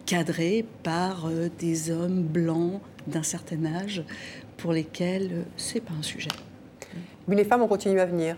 cadré 0.08 0.65
par 0.81 1.29
des 1.60 1.91
hommes 1.91 2.23
blancs 2.23 2.81
d'un 3.08 3.23
certain 3.23 3.65
âge 3.65 4.03
pour 4.58 4.73
lesquels 4.73 5.29
euh, 5.31 5.43
c'est 5.58 5.81
pas 5.81 5.93
un 5.97 6.03
sujet. 6.03 6.29
Mais 7.27 7.36
les 7.36 7.43
femmes 7.43 7.62
ont 7.62 7.67
continué 7.67 7.99
à 7.99 8.05
venir. 8.05 8.38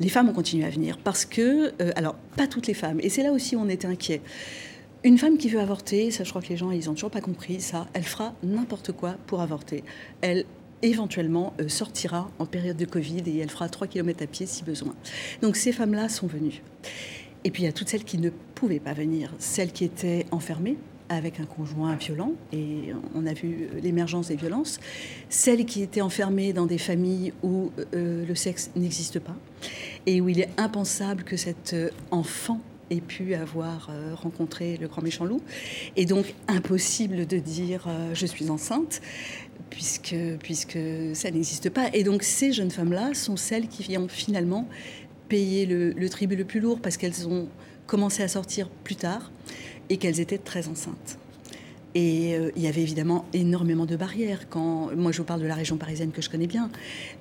Les 0.00 0.08
femmes 0.08 0.28
ont 0.28 0.32
continué 0.32 0.64
à 0.64 0.70
venir 0.70 0.98
parce 0.98 1.24
que, 1.24 1.72
euh, 1.80 1.92
alors 1.96 2.16
pas 2.36 2.46
toutes 2.46 2.66
les 2.66 2.74
femmes, 2.74 2.98
et 3.00 3.08
c'est 3.08 3.22
là 3.22 3.32
aussi 3.32 3.56
où 3.56 3.60
on 3.60 3.68
était 3.68 3.86
inquiet. 3.86 4.20
Une 5.04 5.18
femme 5.18 5.36
qui 5.36 5.48
veut 5.48 5.60
avorter, 5.60 6.10
ça 6.10 6.24
je 6.24 6.30
crois 6.30 6.42
que 6.42 6.48
les 6.48 6.56
gens 6.56 6.70
ils 6.70 6.88
ont 6.90 6.94
toujours 6.94 7.10
pas 7.10 7.20
compris 7.20 7.60
ça, 7.60 7.86
elle 7.92 8.04
fera 8.04 8.34
n'importe 8.42 8.92
quoi 8.92 9.16
pour 9.26 9.40
avorter. 9.40 9.84
Elle 10.22 10.44
éventuellement 10.84 11.52
euh, 11.60 11.68
sortira 11.68 12.30
en 12.38 12.46
période 12.46 12.76
de 12.76 12.84
Covid 12.84 13.22
et 13.26 13.38
elle 13.38 13.50
fera 13.50 13.68
3 13.68 13.86
km 13.86 14.22
à 14.22 14.26
pied 14.26 14.46
si 14.46 14.64
besoin. 14.64 14.94
Donc 15.42 15.56
ces 15.56 15.72
femmes-là 15.72 16.08
sont 16.08 16.26
venues. 16.26 16.62
Et 17.44 17.50
puis 17.50 17.62
il 17.62 17.66
y 17.66 17.68
a 17.68 17.72
toutes 17.72 17.88
celles 17.88 18.04
qui 18.04 18.18
ne 18.18 18.30
pouvaient 18.54 18.80
pas 18.80 18.94
venir, 18.94 19.32
celles 19.38 19.72
qui 19.72 19.84
étaient 19.84 20.26
enfermées, 20.30 20.78
avec 21.08 21.40
un 21.40 21.44
conjoint 21.44 21.94
violent, 21.96 22.32
et 22.52 22.92
on 23.14 23.26
a 23.26 23.34
vu 23.34 23.68
l'émergence 23.82 24.28
des 24.28 24.36
violences, 24.36 24.80
celles 25.28 25.64
qui 25.66 25.82
étaient 25.82 26.00
enfermées 26.00 26.52
dans 26.52 26.66
des 26.66 26.78
familles 26.78 27.32
où 27.42 27.70
euh, 27.94 28.24
le 28.26 28.34
sexe 28.34 28.70
n'existe 28.76 29.18
pas, 29.18 29.36
et 30.06 30.20
où 30.20 30.28
il 30.28 30.40
est 30.40 30.50
impensable 30.56 31.24
que 31.24 31.36
cet 31.36 31.74
euh, 31.74 31.90
enfant 32.10 32.60
ait 32.90 33.00
pu 33.00 33.34
avoir 33.34 33.88
euh, 33.90 34.14
rencontré 34.14 34.76
le 34.76 34.88
grand 34.88 35.02
méchant 35.02 35.24
loup, 35.24 35.42
et 35.96 36.06
donc 36.06 36.34
impossible 36.48 37.26
de 37.26 37.38
dire 37.38 37.86
je 38.14 38.26
suis 38.26 38.50
enceinte, 38.50 39.00
puisque, 39.70 40.16
puisque 40.40 40.78
ça 41.14 41.30
n'existe 41.30 41.70
pas. 41.70 41.88
Et 41.92 42.04
donc 42.04 42.22
ces 42.22 42.52
jeunes 42.52 42.70
femmes-là 42.70 43.14
sont 43.14 43.36
celles 43.36 43.68
qui 43.68 43.96
ont 43.96 44.08
finalement 44.08 44.68
payé 45.28 45.66
le, 45.66 46.08
tribut 46.08 46.36
le 46.36 46.44
plus 46.44 46.60
lourd, 46.60 46.80
parce 46.80 46.96
qu'elles 46.96 47.26
ont 47.26 47.48
commencé 47.86 48.22
à 48.22 48.28
sortir 48.28 48.68
plus 48.68 48.96
tard 48.96 49.32
et 49.88 49.96
qu'elles 49.96 50.20
étaient 50.20 50.38
très 50.38 50.68
enceintes. 50.68 51.18
Et 51.96 52.34
euh, 52.34 52.50
il 52.56 52.62
y 52.62 52.66
avait 52.66 52.82
évidemment 52.82 53.24
énormément 53.32 53.86
de 53.86 53.94
barrières. 53.94 54.48
Quand, 54.48 54.90
moi, 54.96 55.12
je 55.12 55.18
vous 55.18 55.24
parle 55.24 55.40
de 55.40 55.46
la 55.46 55.54
région 55.54 55.76
parisienne 55.76 56.10
que 56.10 56.22
je 56.22 56.28
connais 56.28 56.48
bien, 56.48 56.70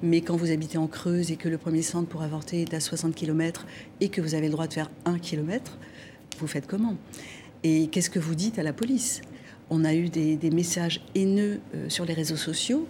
mais 0.01 0.21
quand 0.21 0.35
vous 0.35 0.51
habitez 0.51 0.79
en 0.79 0.87
Creuse 0.87 1.31
et 1.31 1.35
que 1.35 1.47
le 1.47 1.59
premier 1.59 1.83
centre 1.83 2.07
pour 2.07 2.23
avorter 2.23 2.63
est 2.63 2.73
à 2.73 2.79
60 2.79 3.13
km 3.13 3.67
et 4.01 4.09
que 4.09 4.19
vous 4.19 4.33
avez 4.33 4.47
le 4.47 4.53
droit 4.53 4.67
de 4.67 4.73
faire 4.73 4.89
1 5.05 5.19
km, 5.19 5.77
vous 6.39 6.47
faites 6.47 6.65
comment? 6.65 6.97
Et 7.63 7.87
qu'est-ce 7.87 8.09
que 8.09 8.19
vous 8.19 8.35
dites 8.35 8.57
à 8.57 8.63
la 8.63 8.73
police? 8.73 9.21
On 9.75 9.85
a 9.85 9.95
eu 9.95 10.09
des, 10.09 10.51
messages 10.51 11.01
haineux 11.15 11.59
euh, 11.73 11.89
sur 11.89 12.05
les 12.05 12.13
réseaux 12.13 12.37
sociaux 12.37 12.87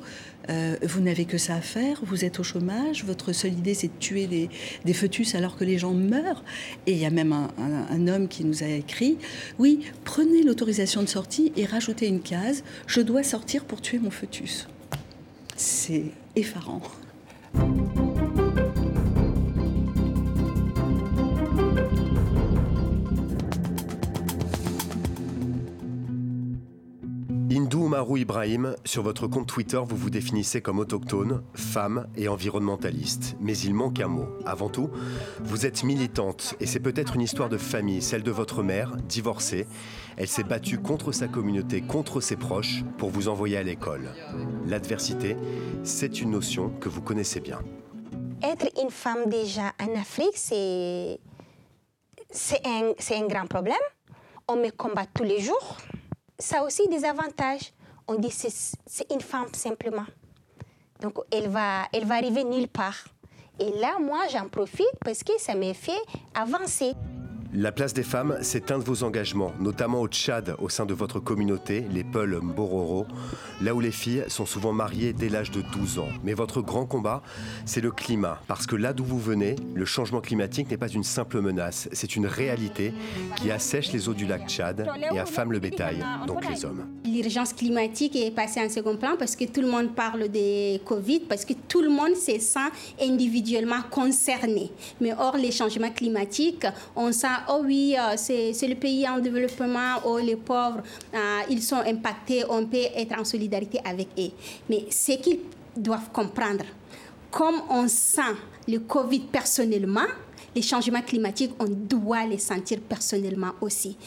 euh, 0.50 0.76
vous 0.82 1.00
n'avez 1.00 1.24
que 1.24 1.38
ça 1.38 1.56
à 1.56 1.62
faire, 1.62 2.02
vous 2.04 2.26
êtes 2.26 2.38
au 2.38 2.44
chômage, 2.44 3.06
votre 3.06 3.32
seule 3.32 3.54
idée 3.54 3.74
c'est 3.74 3.88
de 3.88 4.00
tuer 4.00 4.28
des, 4.28 4.50
des, 4.84 4.94
fœtus 4.94 5.36
alors 5.36 5.56
que 5.56 5.64
les 5.64 5.78
gens 5.78 5.94
meurent. 5.94 6.44
Et 6.86 6.92
il 6.92 6.98
y 6.98 7.06
a 7.06 7.10
même 7.10 7.32
un, 7.32 7.50
un, 7.58 8.08
homme 8.10 8.28
qui 8.28 8.44
nous 8.44 8.62
a 8.62 8.68
écrit, 8.68 9.18
oui, 9.58 9.80
prenez 10.04 10.44
l'autorisation 10.44 11.02
de 11.02 11.08
sortie 11.08 11.54
et 11.56 11.66
rajoutez 11.66 12.08
une 12.08 12.22
case, 12.22 12.66
je 12.88 13.00
dois 13.00 13.24
sortir 13.24 13.64
pour 13.64 13.80
tuer 13.80 14.00
mon 14.00 14.12
fœtus. 14.12 14.68
C'est 15.56 16.12
effarant. 16.36 16.82
Marou 27.94 28.18
Ibrahim, 28.18 28.76
sur 28.86 29.04
votre 29.04 29.28
compte 29.28 29.46
Twitter, 29.46 29.80
vous 29.86 29.96
vous 29.96 30.10
définissez 30.10 30.62
comme 30.62 30.80
autochtone, 30.80 31.44
femme 31.54 32.08
et 32.18 32.28
environnementaliste. 32.28 33.36
Mais 33.40 33.56
il 33.56 33.76
manque 33.76 34.00
un 34.00 34.08
mot. 34.08 34.30
Avant 34.48 34.68
tout, 34.68 34.90
vous 35.42 35.68
êtes 35.68 35.84
militante 35.84 36.56
et 36.60 36.66
c'est 36.66 36.80
peut-être 36.80 37.14
une 37.14 37.22
histoire 37.22 37.50
de 37.50 37.58
famille, 37.60 38.02
celle 38.02 38.24
de 38.24 38.32
votre 38.32 38.64
mère, 38.64 38.96
divorcée. 39.08 39.68
Elle 40.18 40.28
s'est 40.28 40.44
battue 40.44 40.80
contre 40.80 41.12
sa 41.12 41.28
communauté, 41.28 41.82
contre 41.82 42.20
ses 42.20 42.36
proches, 42.36 42.84
pour 42.98 43.12
vous 43.12 43.28
envoyer 43.28 43.58
à 43.58 43.64
l'école. 43.64 44.10
L'adversité, 44.66 45.38
c'est 45.84 46.20
une 46.20 46.32
notion 46.32 46.72
que 46.72 46.90
vous 46.90 47.04
connaissez 47.04 47.42
bien. 47.42 47.60
Être 48.42 48.70
une 48.82 48.90
femme 48.90 49.30
déjà 49.30 49.72
en 49.80 49.94
Afrique, 49.94 50.36
c'est 50.36 51.20
un, 52.66 52.94
un 53.12 53.28
grand 53.28 53.46
problème. 53.46 53.76
On 54.48 54.56
me 54.56 54.72
combat 54.72 55.06
tous 55.14 55.26
les 55.26 55.42
jours 55.42 55.78
ça 56.40 56.60
a 56.60 56.64
aussi 56.64 56.88
des 56.90 57.06
avantages 57.06 57.74
on 58.08 58.16
dit 58.16 58.32
c'est 58.32 59.12
une 59.12 59.22
femme 59.22 59.54
simplement. 59.54 60.06
Donc 61.02 61.18
elle 61.32 61.50
va, 61.50 61.84
elle 61.92 62.06
va 62.06 62.16
arriver 62.16 62.44
nulle 62.44 62.68
part. 62.68 63.06
Et 63.60 63.72
là, 63.80 64.00
moi, 64.00 64.28
j'en 64.32 64.50
profite 64.50 64.98
parce 65.06 65.24
que 65.24 65.34
ça 65.38 65.54
me 65.54 65.74
fait 65.74 66.02
avancer. 66.34 66.94
La 67.56 67.72
place 67.72 67.94
des 67.94 68.02
femmes, 68.02 68.40
c'est 68.42 68.72
un 68.72 68.80
de 68.80 68.84
vos 68.84 69.04
engagements, 69.04 69.52
notamment 69.60 70.02
au 70.02 70.08
Tchad, 70.08 70.56
au 70.58 70.70
sein 70.70 70.88
de 70.88 70.94
votre 70.96 71.20
communauté, 71.20 71.86
les 71.92 72.04
Peuls 72.04 72.40
Mbororo, 72.42 73.06
là 73.62 73.76
où 73.76 73.80
les 73.80 73.92
filles 73.92 74.24
sont 74.28 74.48
souvent 74.48 74.74
mariées 74.74 75.14
dès 75.14 75.30
l'âge 75.30 75.52
de 75.52 75.62
12 75.62 76.00
ans. 76.00 76.08
Mais 76.24 76.34
votre 76.34 76.62
grand 76.62 76.88
combat, 76.88 77.22
c'est 77.68 77.82
le 77.82 77.92
climat, 77.92 78.42
parce 78.48 78.66
que 78.66 78.76
là 78.76 78.92
d'où 78.92 79.04
vous 79.04 79.20
venez, 79.20 79.56
le 79.76 79.86
changement 79.86 80.20
climatique 80.20 80.72
n'est 80.72 80.78
pas 80.78 80.88
une 80.88 81.04
simple 81.04 81.42
menace, 81.42 81.90
c'est 81.92 82.16
une 82.16 82.26
réalité 82.26 82.92
qui 83.36 83.52
assèche 83.52 83.92
les 83.94 84.10
eaux 84.10 84.16
du 84.16 84.26
lac 84.26 84.50
Tchad 84.50 84.90
et 85.14 85.20
affame 85.20 85.52
le 85.52 85.60
bétail, 85.60 86.04
donc 86.26 86.50
les 86.50 86.66
hommes. 86.66 86.88
L'urgence 87.06 87.54
climatique 87.54 88.16
est 88.16 88.32
passée 88.32 88.62
en 88.62 88.70
second 88.70 88.98
plan 88.98 89.16
parce 89.20 89.36
que 89.36 89.46
tout 89.46 89.62
le 89.62 89.68
monde 89.68 89.94
parle 89.94 90.28
de 90.28 90.80
Covid, 90.80 91.20
parce 91.30 91.46
que 91.46 91.54
tout 91.68 91.82
le 91.82 91.90
monde 91.90 92.16
se 92.16 92.40
sent 92.40 92.72
individuellement 93.00 93.84
concerné. 93.92 94.72
Mais 95.00 95.14
hors 95.14 95.38
les 95.38 95.52
changements 95.52 95.92
climatiques, 95.92 96.66
on 96.96 97.12
sent 97.12 97.28
oh 97.50 97.62
oui, 97.66 97.96
euh, 97.98 98.16
c'est 98.16 98.68
le 98.68 98.76
pays 98.76 99.08
en 99.08 99.20
développement, 99.20 99.98
oh 100.06 100.18
les 100.18 100.36
pauvres, 100.36 100.82
euh, 101.14 101.40
ils 101.50 101.62
sont 101.62 101.78
impactés, 101.86 102.44
on 102.50 102.66
peut 102.66 102.78
être 102.96 103.20
en 103.20 103.24
solidarité 103.24 103.80
avec 103.84 104.10
eux. 104.18 104.32
Mais 104.70 104.86
ce 104.90 105.14
qu'ils 105.14 105.40
doivent 105.76 106.12
comprendre, 106.12 106.66
comme 107.32 107.62
on 107.70 107.88
sent 107.88 108.36
le 108.68 108.80
Covid 108.80 109.22
personnellement, 109.32 110.08
les 110.56 110.62
changements 110.62 111.02
climatiques, 111.02 111.52
on 111.60 111.68
doit 111.68 112.26
les 112.26 112.38
sentir 112.38 112.80
personnellement 112.88 113.54
aussi 113.62 113.98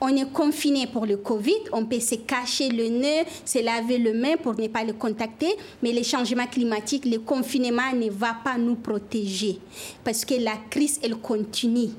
on 0.00 0.08
est 0.08 0.30
confiné 0.32 0.86
pour 0.86 1.06
le 1.06 1.16
Covid, 1.16 1.70
on 1.72 1.86
peut 1.86 2.00
se 2.00 2.16
cacher 2.16 2.68
le 2.68 2.88
nez, 2.88 3.24
se 3.44 3.62
laver 3.62 3.98
le 3.98 4.12
main 4.12 4.36
pour 4.36 4.54
ne 4.58 4.68
pas 4.68 4.84
le 4.84 4.92
contacter, 4.92 5.56
mais 5.82 5.92
les 5.92 6.04
changements 6.04 6.46
climatiques, 6.46 7.06
le 7.06 7.18
confinement 7.18 7.92
ne 7.94 8.10
va 8.10 8.36
pas 8.44 8.58
nous 8.58 8.76
protéger 8.76 9.58
parce 10.04 10.24
que 10.24 10.34
la 10.34 10.56
crise, 10.70 11.00
elle 11.02 11.16
continue. 11.16 11.90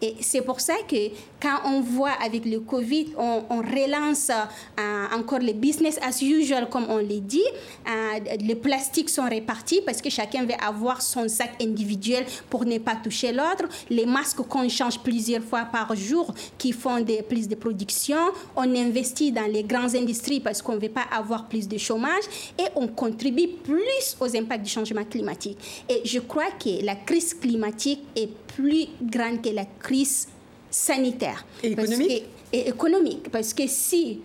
Et 0.00 0.16
c'est 0.20 0.42
pour 0.42 0.60
ça 0.60 0.74
que 0.88 1.10
quand 1.40 1.58
on 1.66 1.80
voit 1.80 2.12
avec 2.24 2.44
le 2.44 2.60
Covid, 2.60 3.12
on, 3.18 3.58
relance 3.58 4.30
euh, 4.30 5.06
encore 5.14 5.38
le 5.38 5.52
business 5.52 5.98
as 6.02 6.22
usual, 6.22 6.68
comme 6.68 6.86
on 6.88 6.98
l'a 6.98 7.20
dit. 7.20 7.42
Euh, 7.86 8.36
les 8.40 8.54
plastiques 8.54 9.10
sont 9.10 9.28
répartis 9.28 9.80
parce 9.84 10.00
que 10.00 10.10
chacun 10.10 10.44
veut 10.44 10.54
avoir 10.62 11.02
son 11.02 11.28
sac 11.28 11.52
individuel 11.60 12.24
pour 12.48 12.64
ne 12.64 12.78
pas 12.78 12.96
toucher 12.96 13.32
l'autre. 13.32 13.68
Les 13.90 14.06
masques 14.06 14.42
qu'on 14.48 14.68
change 14.68 14.98
plusieurs 15.00 15.42
fois 15.42 15.66
par 15.70 15.94
jour, 15.94 16.32
qui 16.58 16.72
font 16.72 17.00
des, 17.00 17.22
plus 17.22 17.48
de 17.48 17.54
production. 17.54 18.18
On 18.56 18.74
investit 18.74 19.32
dans 19.32 19.50
les 19.50 19.62
grandes 19.62 19.94
industries 19.94 20.40
parce 20.40 20.62
qu'on 20.62 20.74
ne 20.74 20.80
veut 20.80 20.88
pas 20.88 21.06
avoir 21.12 21.46
plus 21.46 21.68
de 21.68 21.78
chômage. 21.78 22.24
Et 22.58 22.66
on 22.74 22.88
contribue 22.88 23.48
plus 23.62 24.16
aux 24.20 24.36
impacts 24.36 24.64
du 24.64 24.70
changement 24.70 25.04
climatique. 25.04 25.58
Et 25.88 26.02
je 26.04 26.20
crois 26.20 26.50
que 26.58 26.84
la 26.84 26.96
crise 26.96 27.34
climatique 27.34 28.00
est 28.16 28.30
plus 28.54 28.86
grande 29.02 29.42
que 29.42 29.50
la 29.50 29.63
crise 29.80 30.28
sanitaire. 30.70 31.44
Et 31.62 31.72
économique 31.72 32.24
Et 32.52 32.68
économique. 32.68 33.30
Parce 33.30 33.54
que 33.54 33.66
si 33.66 34.20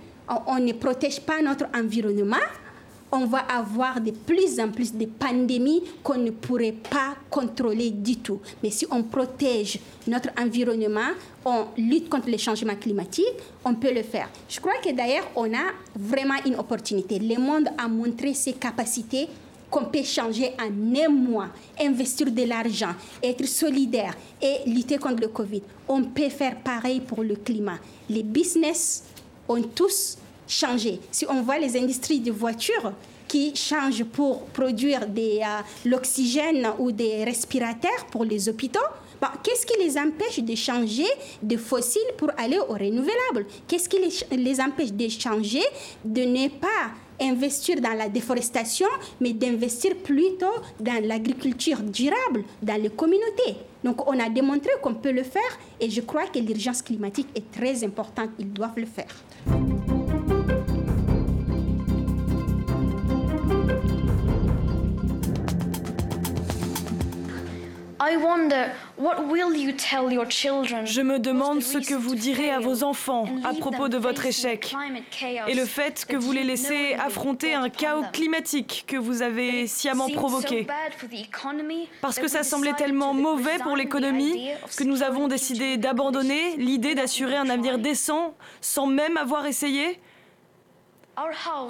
on, 0.48 0.60
ne 0.60 0.74
protège 0.74 1.20
pas 1.22 1.42
notre 1.42 1.66
environnement, 1.76 2.38
on 3.12 3.26
va 3.26 3.40
avoir 3.40 4.00
de 4.00 4.12
plus 4.12 4.60
en 4.60 4.70
plus 4.70 4.94
de 4.94 5.06
pandémies 5.06 5.84
qu'on 6.04 6.18
ne 6.18 6.30
pourrait 6.30 6.76
pas 6.90 7.16
contrôler 7.30 7.90
du 7.90 8.18
tout. 8.18 8.40
Mais 8.62 8.70
si 8.70 8.86
on 8.92 9.02
protège 9.04 9.80
notre 10.08 10.30
environnement, 10.40 11.12
on 11.44 11.66
lutte 11.78 12.10
contre 12.10 12.30
les 12.30 12.38
changements 12.38 12.76
climatiques, 12.76 13.26
on 13.66 13.74
peut 13.74 13.94
le 13.94 14.04
faire. 14.04 14.30
Je 14.48 14.60
crois 14.60 14.78
que 14.84 14.92
d'ailleurs, 14.92 15.28
on 15.36 15.52
a 15.54 15.72
vraiment 15.96 16.36
une 16.46 16.56
opportunité. 16.56 17.18
Le 17.18 17.40
monde 17.40 17.70
a 17.78 17.88
montré 17.88 18.34
ses 18.36 18.54
capacités 18.54 19.28
qu'on 19.70 19.86
peut 19.86 20.04
changer 20.04 20.52
en 20.60 20.96
un 20.96 21.10
mois, 21.10 21.48
investir 21.80 22.32
de 22.32 22.44
l'argent, 22.44 22.94
être 23.24 23.46
solidaire 23.46 24.16
et 24.42 24.70
lutter 24.70 24.98
contre 24.98 25.22
le 25.22 25.28
Covid. 25.28 25.62
On 25.88 26.04
peut 26.04 26.30
faire 26.30 26.58
pareil 26.58 27.02
pour 27.02 27.24
le 27.24 27.36
climat. 27.36 27.78
Les 28.10 28.24
business 28.24 29.04
ont 29.48 29.62
tous 29.62 30.18
changé. 30.48 31.00
Si 31.12 31.26
on 31.30 31.42
voit 31.42 31.60
les 31.60 31.78
industries 31.78 32.20
de 32.20 32.32
voitures 32.32 32.94
qui 33.28 33.56
changent 33.56 34.04
pour 34.06 34.46
produire 34.46 35.08
de 35.08 35.40
euh, 35.40 35.62
l'oxygène 35.86 36.68
ou 36.80 36.92
des 36.92 37.24
respirateurs 37.24 38.08
pour 38.12 38.26
les 38.26 38.50
hôpitaux, 38.50 38.80
Qu'est-ce 39.44 39.66
qui 39.66 39.78
les 39.84 39.98
empêche 39.98 40.40
de 40.40 40.56
changer 40.56 41.06
de 41.42 41.58
fossiles 41.58 42.02
pour 42.18 42.30
aller 42.38 42.58
au 42.58 42.74
renouvelable 42.74 43.46
Qu'est-ce 43.68 43.90
qui 43.90 43.98
les 44.32 44.62
empêche 44.62 44.94
de 44.94 45.10
changer, 45.10 45.64
de 46.06 46.22
ne 46.22 46.48
pas 46.48 46.92
investir 47.22 47.82
dans 47.82 47.94
la 47.94 48.10
déforestation, 48.10 48.88
mais 49.20 49.34
d'investir 49.34 49.96
plutôt 49.96 50.46
dans 50.80 51.04
l'agriculture 51.06 51.82
durable, 51.82 52.44
dans 52.62 52.82
les 52.82 52.90
communautés. 52.90 53.58
Donc 53.84 54.08
on 54.10 54.20
a 54.20 54.30
démontré 54.30 54.72
qu'on 54.82 54.96
peut 54.96 55.12
le 55.12 55.24
faire 55.24 55.60
et 55.80 55.90
je 55.90 56.02
crois 56.02 56.28
que 56.28 56.40
l'urgence 56.40 56.82
climatique 56.82 57.28
est 57.36 57.52
très 57.52 57.84
importante. 57.84 58.30
Ils 58.40 58.52
doivent 58.52 58.78
le 58.78 58.86
faire. 58.86 59.99
Je 70.86 71.02
me 71.02 71.20
demande 71.20 71.62
ce 71.62 71.78
que 71.78 71.94
vous 71.94 72.16
direz 72.16 72.50
à 72.50 72.60
vos 72.60 72.84
enfants 72.84 73.26
à 73.44 73.54
propos 73.54 73.90
de 73.90 73.98
votre 73.98 74.26
échec 74.26 74.74
et 75.48 75.54
le 75.54 75.66
fait 75.66 76.06
que 76.08 76.16
vous 76.16 76.32
les 76.32 76.44
laissez 76.44 76.94
affronter 76.94 77.54
un 77.54 77.70
chaos 77.70 78.04
climatique 78.14 78.86
que 78.88 78.96
vous 78.96 79.22
avez 79.22 79.68
sciemment 79.68 80.08
provoqué. 80.10 80.66
Parce 82.02 82.20
que 82.20 82.28
ça 82.28 82.44
semblait 82.44 82.74
tellement 82.74 83.14
mauvais 83.14 83.58
pour 83.60 83.76
l'économie 83.76 84.50
que 84.78 84.84
nous 84.84 85.04
avons 85.04 85.28
décidé 85.28 85.78
d'abandonner 85.78 86.56
l'idée 86.58 86.96
d'assurer 86.96 87.36
un 87.36 87.50
avenir 87.50 87.80
décent 87.80 88.34
sans 88.62 88.88
même 88.88 89.18
avoir 89.18 89.46
essayé. 89.46 90.00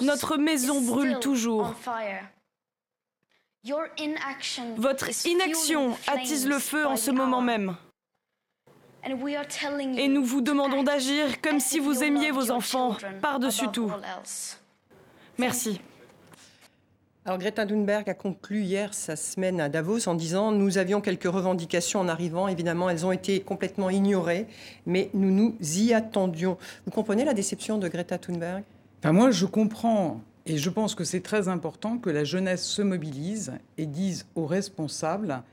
Notre 0.01 0.37
maison 0.37 0.79
brûle 0.81 1.17
toujours. 1.19 1.73
Votre 4.77 5.09
inaction 5.27 5.97
attise 6.07 6.47
le 6.47 6.59
feu 6.59 6.85
en 6.85 6.95
ce 6.95 7.11
moment 7.11 7.41
même. 7.41 7.75
Et 9.05 10.07
nous 10.07 10.23
vous 10.23 10.41
demandons 10.41 10.83
d'agir 10.83 11.41
comme 11.41 11.59
si 11.59 11.79
vous 11.79 12.03
aimiez 12.03 12.31
vos 12.31 12.51
enfants 12.51 12.95
par-dessus 13.21 13.67
tout. 13.69 13.91
Merci. 15.37 15.81
Alors 17.25 17.37
Greta 17.37 17.65
Thunberg 17.65 18.09
a 18.09 18.13
conclu 18.13 18.61
hier 18.61 18.93
sa 18.93 19.15
semaine 19.15 19.59
à 19.59 19.69
Davos 19.69 20.07
en 20.07 20.15
disant 20.15 20.51
nous 20.51 20.77
avions 20.77 21.01
quelques 21.01 21.25
revendications 21.25 21.99
en 21.99 22.07
arrivant, 22.07 22.47
évidemment 22.47 22.89
elles 22.89 23.05
ont 23.05 23.11
été 23.11 23.41
complètement 23.41 23.89
ignorées, 23.89 24.47
mais 24.85 25.09
nous 25.13 25.31
nous 25.31 25.55
y 25.59 25.93
attendions. 25.93 26.57
Vous 26.85 26.91
comprenez 26.91 27.25
la 27.25 27.33
déception 27.33 27.77
de 27.77 27.87
Greta 27.87 28.17
Thunberg? 28.17 28.63
Enfin, 28.99 29.11
Moi 29.11 29.31
je 29.31 29.45
comprends 29.45 30.21
et 30.49 30.57
je 30.57 30.71
pense 30.71 30.95
que 30.95 31.03
c'est 31.03 31.21
très 31.21 31.47
important 31.47 31.99
que 31.99 32.09
la 32.09 32.23
jeunesse 32.23 32.65
se 32.65 32.81
mobilise 32.81 33.53
et 33.77 33.85
dise 33.85 34.25
aux 34.33 34.47
responsables 34.47 35.43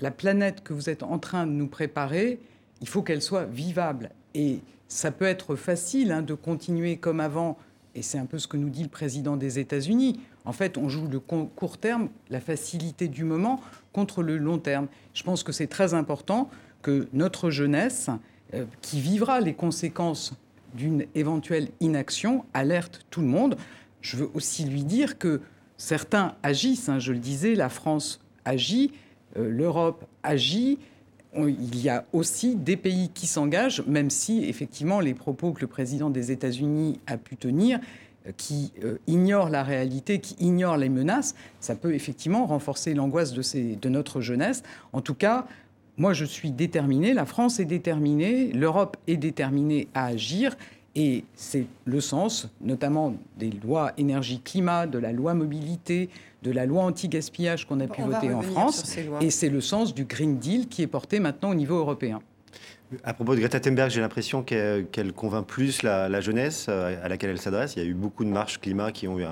la 0.00 0.10
planète 0.10 0.62
que 0.64 0.72
vous 0.72 0.88
êtes 0.88 1.02
en 1.02 1.18
train 1.18 1.46
de 1.46 1.52
nous 1.52 1.66
préparer, 1.66 2.40
il 2.80 2.88
faut 2.88 3.02
qu'elle 3.02 3.20
soit 3.20 3.44
vivable. 3.44 4.10
Et 4.34 4.60
ça 4.88 5.10
peut 5.10 5.26
être 5.26 5.54
facile 5.54 6.12
hein, 6.12 6.22
de 6.22 6.32
continuer 6.32 6.96
comme 6.96 7.20
avant, 7.20 7.58
et 7.94 8.00
c'est 8.00 8.16
un 8.16 8.24
peu 8.24 8.38
ce 8.38 8.48
que 8.48 8.56
nous 8.56 8.70
dit 8.70 8.84
le 8.84 8.88
président 8.88 9.36
des 9.36 9.58
États-Unis. 9.58 10.18
En 10.46 10.52
fait, 10.52 10.78
on 10.78 10.88
joue 10.88 11.08
le 11.08 11.20
court 11.20 11.76
terme, 11.76 12.08
la 12.30 12.40
facilité 12.40 13.08
du 13.08 13.24
moment, 13.24 13.60
contre 13.92 14.22
le 14.22 14.38
long 14.38 14.58
terme. 14.58 14.86
Je 15.12 15.24
pense 15.24 15.42
que 15.42 15.52
c'est 15.52 15.66
très 15.66 15.92
important 15.92 16.48
que 16.80 17.06
notre 17.12 17.50
jeunesse, 17.50 18.08
euh, 18.54 18.64
qui 18.80 18.98
vivra 18.98 19.40
les 19.40 19.52
conséquences 19.52 20.32
d'une 20.74 21.04
éventuelle 21.14 21.68
inaction, 21.80 22.46
alerte 22.54 23.04
tout 23.10 23.20
le 23.20 23.26
monde 23.26 23.56
je 24.00 24.16
veux 24.16 24.30
aussi 24.34 24.64
lui 24.64 24.84
dire 24.84 25.18
que 25.18 25.40
certains 25.76 26.34
agissent. 26.42 26.88
Hein, 26.88 26.98
je 26.98 27.12
le 27.12 27.18
disais, 27.18 27.54
la 27.54 27.68
France 27.68 28.20
agit, 28.44 28.92
euh, 29.36 29.48
l'Europe 29.48 30.04
agit. 30.22 30.78
il 31.36 31.82
y 31.82 31.88
a 31.88 32.06
aussi 32.12 32.54
des 32.54 32.76
pays 32.76 33.10
qui 33.12 33.26
s'engagent, 33.26 33.82
même 33.86 34.10
si 34.10 34.44
effectivement 34.44 35.00
les 35.00 35.14
propos 35.14 35.52
que 35.52 35.60
le 35.60 35.66
président 35.66 36.10
des 36.10 36.32
États-Unis 36.32 37.00
a 37.06 37.18
pu 37.18 37.36
tenir, 37.36 37.78
euh, 38.26 38.32
qui 38.36 38.72
euh, 38.84 38.98
ignorent 39.06 39.50
la 39.50 39.62
réalité, 39.62 40.20
qui 40.20 40.36
ignorent 40.38 40.78
les 40.78 40.88
menaces, 40.88 41.34
ça 41.60 41.74
peut 41.74 41.94
effectivement 41.94 42.46
renforcer 42.46 42.94
l'angoisse 42.94 43.32
de, 43.32 43.74
de 43.74 43.88
notre 43.88 44.20
jeunesse. 44.20 44.62
En 44.92 45.00
tout 45.00 45.14
cas, 45.14 45.46
moi 45.96 46.12
je 46.12 46.24
suis 46.24 46.50
déterminé, 46.50 47.14
la 47.14 47.26
France 47.26 47.60
est 47.60 47.64
déterminée, 47.64 48.52
l'Europe 48.52 48.96
est 49.06 49.16
déterminée 49.16 49.88
à 49.94 50.06
agir 50.06 50.56
et 50.96 51.24
c'est 51.34 51.66
le 51.84 52.00
sens, 52.00 52.48
notamment 52.62 53.14
des 53.36 53.50
lois 53.50 53.92
énergie-climat, 53.98 54.86
de 54.86 54.98
la 54.98 55.12
loi 55.12 55.34
mobilité, 55.34 56.08
de 56.42 56.50
la 56.50 56.64
loi 56.64 56.84
anti-gaspillage 56.84 57.66
qu'on 57.66 57.80
a 57.80 57.86
pu 57.86 58.00
voter 58.00 58.32
en 58.32 58.40
France. 58.40 58.96
Et 59.20 59.30
c'est 59.30 59.50
le 59.50 59.60
sens 59.60 59.94
du 59.94 60.06
Green 60.06 60.38
Deal 60.38 60.68
qui 60.68 60.80
est 60.80 60.86
porté 60.86 61.20
maintenant 61.20 61.50
au 61.50 61.54
niveau 61.54 61.76
européen. 61.76 62.20
À 63.04 63.12
propos 63.12 63.34
de 63.34 63.40
Greta 63.40 63.60
Thunberg, 63.60 63.90
j'ai 63.90 64.00
l'impression 64.00 64.42
qu'elle 64.42 65.12
convainc 65.14 65.46
plus 65.46 65.82
la, 65.82 66.20
jeunesse 66.22 66.66
euh, 66.70 66.96
à 67.04 67.08
laquelle 67.08 67.30
elle 67.30 67.40
s'adresse. 67.40 67.76
Il 67.76 67.82
y 67.82 67.86
a 67.86 67.88
eu 67.88 67.94
beaucoup 67.94 68.24
de 68.24 68.30
marches 68.30 68.58
climat 68.58 68.90
qui 68.90 69.06
ont 69.06 69.20
eu 69.20 69.24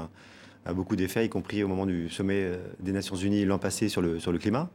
beaucoup 0.75 0.97
d'effets, 0.97 1.25
y 1.25 1.29
compris 1.31 1.65
au 1.65 1.69
moment 1.69 1.87
du 1.87 2.11
sommet 2.11 2.51
des 2.81 2.93
Nations 2.93 3.17
Unies 3.17 3.45
l'an 3.47 3.59
passé 3.59 3.89
sur 3.89 4.03
le, 4.03 4.19
sur 4.19 4.33
le 4.33 4.39
climat, 4.39 4.69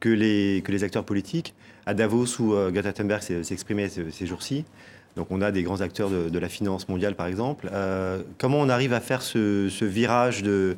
que 0.00 0.08
les, 0.10 0.62
que 0.62 0.72
les 0.72 0.84
acteurs 0.84 1.04
politiques, 1.04 1.54
à 1.86 1.94
Davos 1.94 2.38
où 2.40 2.54
Greta 2.70 2.92
Thunberg 2.92 3.22
s'est 3.22 3.40
exprimé 3.50 3.88
ces, 3.88 4.26
jours-ci, 4.26 4.64
donc 5.16 5.28
on 5.30 5.40
a 5.40 5.52
des 5.52 5.62
grands 5.62 5.80
acteurs 5.80 6.10
de, 6.10 6.38
la 6.38 6.48
finance 6.48 6.88
mondiale 6.88 7.14
par 7.14 7.26
exemple, 7.26 7.70
comment 8.38 8.60
on 8.60 8.68
arrive 8.68 8.92
à 8.92 9.00
faire 9.00 9.22
ce, 9.22 9.68
ce 9.70 9.84
virage 9.84 10.42
de 10.42 10.76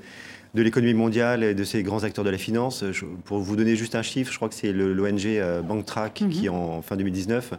de 0.56 0.62
l'économie 0.62 0.94
mondiale 0.94 1.44
et 1.44 1.54
de 1.54 1.64
ces 1.64 1.82
grands 1.82 2.02
acteurs 2.02 2.24
de 2.24 2.30
la 2.30 2.38
finance? 2.38 2.82
pour 3.24 3.38
vous 3.38 3.56
donner 3.56 3.76
juste 3.76 3.94
un 3.94 4.02
chiffre, 4.02 4.32
je 4.32 4.36
crois 4.36 4.48
que 4.48 4.54
c'est 4.54 4.72
l'ONG 4.72 5.26
euh, 5.26 5.60
BankTrack 5.60 6.22
mhm. 6.22 6.30
qui, 6.30 6.48
en 6.48 6.82
fin 6.82 6.96
2019, 6.96 7.52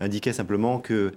indiquait 0.00 0.34
simplement 0.34 0.78
que 0.78 1.12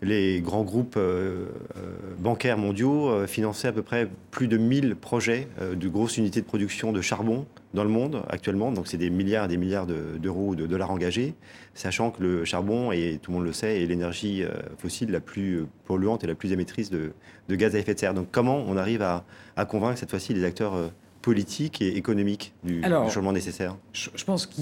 les 0.00 0.40
grands 0.40 0.62
groupes 0.62 0.96
euh, 0.96 1.46
euh, 1.76 1.80
bancaires 2.18 2.56
mondiaux 2.56 3.26
finançaient 3.26 3.68
à 3.68 3.72
peu 3.72 3.82
près 3.82 4.08
plus 4.30 4.48
de 4.48 4.56
1000 4.56 4.96
projets 4.96 5.48
de 5.60 5.88
grosses 5.88 6.16
unités 6.16 6.40
de 6.40 6.46
production 6.46 6.92
de 6.92 7.00
charbon 7.02 7.46
dans 7.74 7.84
le 7.84 7.90
monde 7.90 8.22
actuellement. 8.30 8.72
Donc 8.72 8.86
c'est 8.86 8.96
des 8.96 9.10
milliards 9.10 9.44
et 9.44 9.48
des 9.48 9.56
milliards 9.58 9.86
d'euros 9.86 10.48
ou 10.48 10.56
de 10.56 10.66
dollars 10.66 10.90
engagés, 10.90 11.34
sachant 11.78 12.10
que 12.10 12.22
le 12.22 12.44
charbon, 12.44 12.92
et 12.92 13.18
tout 13.22 13.30
le 13.30 13.38
monde 13.38 13.46
le 13.46 13.52
sait, 13.52 13.82
est 13.82 13.86
l'énergie 13.86 14.44
fossile 14.78 15.10
la 15.10 15.20
plus 15.20 15.66
polluante 15.86 16.24
et 16.24 16.26
la 16.26 16.34
plus 16.34 16.52
émettrice 16.52 16.90
de, 16.90 17.12
gaz 17.50 17.74
à 17.74 17.78
effet 17.78 17.94
de 17.94 17.98
serre. 17.98 18.14
Donc 18.14 18.28
comment 18.30 18.64
on 18.66 18.76
arrive 18.76 19.02
à, 19.02 19.24
convaincre 19.66 19.98
cette 19.98 20.10
fois-ci 20.10 20.34
les 20.34 20.44
acteurs 20.44 20.90
politiques 21.22 21.80
et 21.80 21.96
économiques 21.96 22.52
du, 22.64 22.82
changement 22.82 23.32
nécessaire? 23.32 23.76
je, 23.92 24.24
pense 24.24 24.46
que 24.46 24.60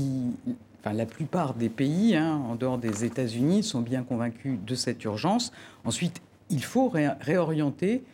Enfin, 0.87 0.95
la 0.95 1.07
plupart 1.07 1.55
des 1.55 1.69
pays, 1.69 2.15
hein, 2.15 2.41
en 2.49 2.55
dehors 2.55 2.79
des 2.79 3.05
États-Unis, 3.05 3.65
sont 3.65 3.81
bien 3.81 4.05
convaincus 4.05 4.57
de 4.65 4.75
cette 4.77 5.03
urgence. 5.03 5.51
Ensuite, 5.85 6.23
il 6.49 6.63
faut 6.63 6.93
réorienter 7.21 8.05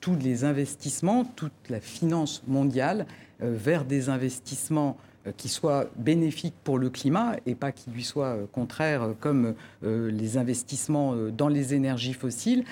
tous 0.00 0.16
les 0.16 0.44
investissements, 0.44 1.24
toute 1.24 1.52
la 1.68 1.78
finance 1.78 2.42
mondiale 2.46 3.04
euh, 3.42 3.52
vers 3.54 3.84
des 3.84 4.08
investissements 4.08 4.96
euh, 4.96 5.02
qui 5.36 5.48
soient 5.48 5.86
bénéfiques 5.96 6.54
pour 6.64 6.78
le 6.78 6.90
climat 6.90 7.36
et 7.46 7.54
pas 7.54 7.72
qui 7.72 7.90
lui 7.90 8.04
soient 8.04 8.36
euh, 8.36 8.46
contraires 8.50 9.14
comme 9.20 9.54
les 9.82 10.36
investissements 10.36 11.14
dans 11.36 11.48
les 11.48 11.74
énergies 11.74 12.12
fossiles. 12.12 12.64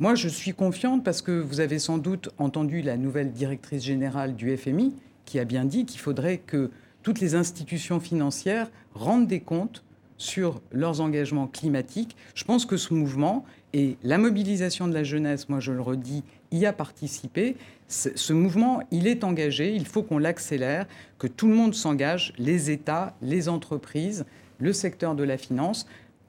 Moi, 0.00 0.14
je 0.14 0.28
suis 0.28 0.52
confiante 0.52 1.04
parce 1.04 1.22
que 1.22 1.32
vous 1.32 1.60
avez 1.60 1.78
sans 1.78 1.98
doute 1.98 2.30
entendu 2.38 2.82
la 2.82 2.96
nouvelle 2.96 3.32
directrice 3.32 3.82
générale 3.82 4.36
du 4.36 4.56
FMI 4.56 4.94
qui 5.24 5.38
a 5.38 5.44
bien 5.44 5.64
dit 5.64 5.84
qu'il 5.84 6.00
faudrait 6.00 6.38
que 6.38 6.70
toutes 7.02 7.20
les 7.20 7.34
institutions 7.34 8.00
financières 8.00 8.70
rendent 8.94 9.26
des 9.26 9.40
comptes 9.40 9.82
sur 10.18 10.60
leurs 10.72 11.00
engagements 11.00 11.46
climatiques. 11.46 12.16
Je 12.34 12.44
pense 12.44 12.66
que 12.66 12.76
ce 12.76 12.92
mouvement 12.92 13.44
et 13.72 13.96
la 14.02 14.18
mobilisation 14.18 14.88
de 14.88 14.94
la 14.94 15.04
jeunesse, 15.04 15.48
moi 15.48 15.60
je 15.60 15.72
le 15.72 15.80
redis, 15.80 16.24
y 16.52 16.66
a 16.66 16.72
participé. 16.72 17.56
Ce 17.88 18.32
mouvement, 18.32 18.82
il 18.90 19.06
est 19.06 19.24
engagé, 19.24 19.74
il 19.74 19.86
faut 19.86 20.02
qu'on 20.02 20.18
l'accélère, 20.18 20.86
que 21.18 21.26
tout 21.26 21.48
le 21.48 21.54
monde 21.54 21.74
s'engage, 21.74 22.34
les 22.38 22.70
États, 22.70 23.14
les 23.22 23.48
entreprises, 23.48 24.26
le 24.58 24.72
secteur 24.72 25.14
de 25.14 25.24
la 25.24 25.38
finance, 25.38 25.86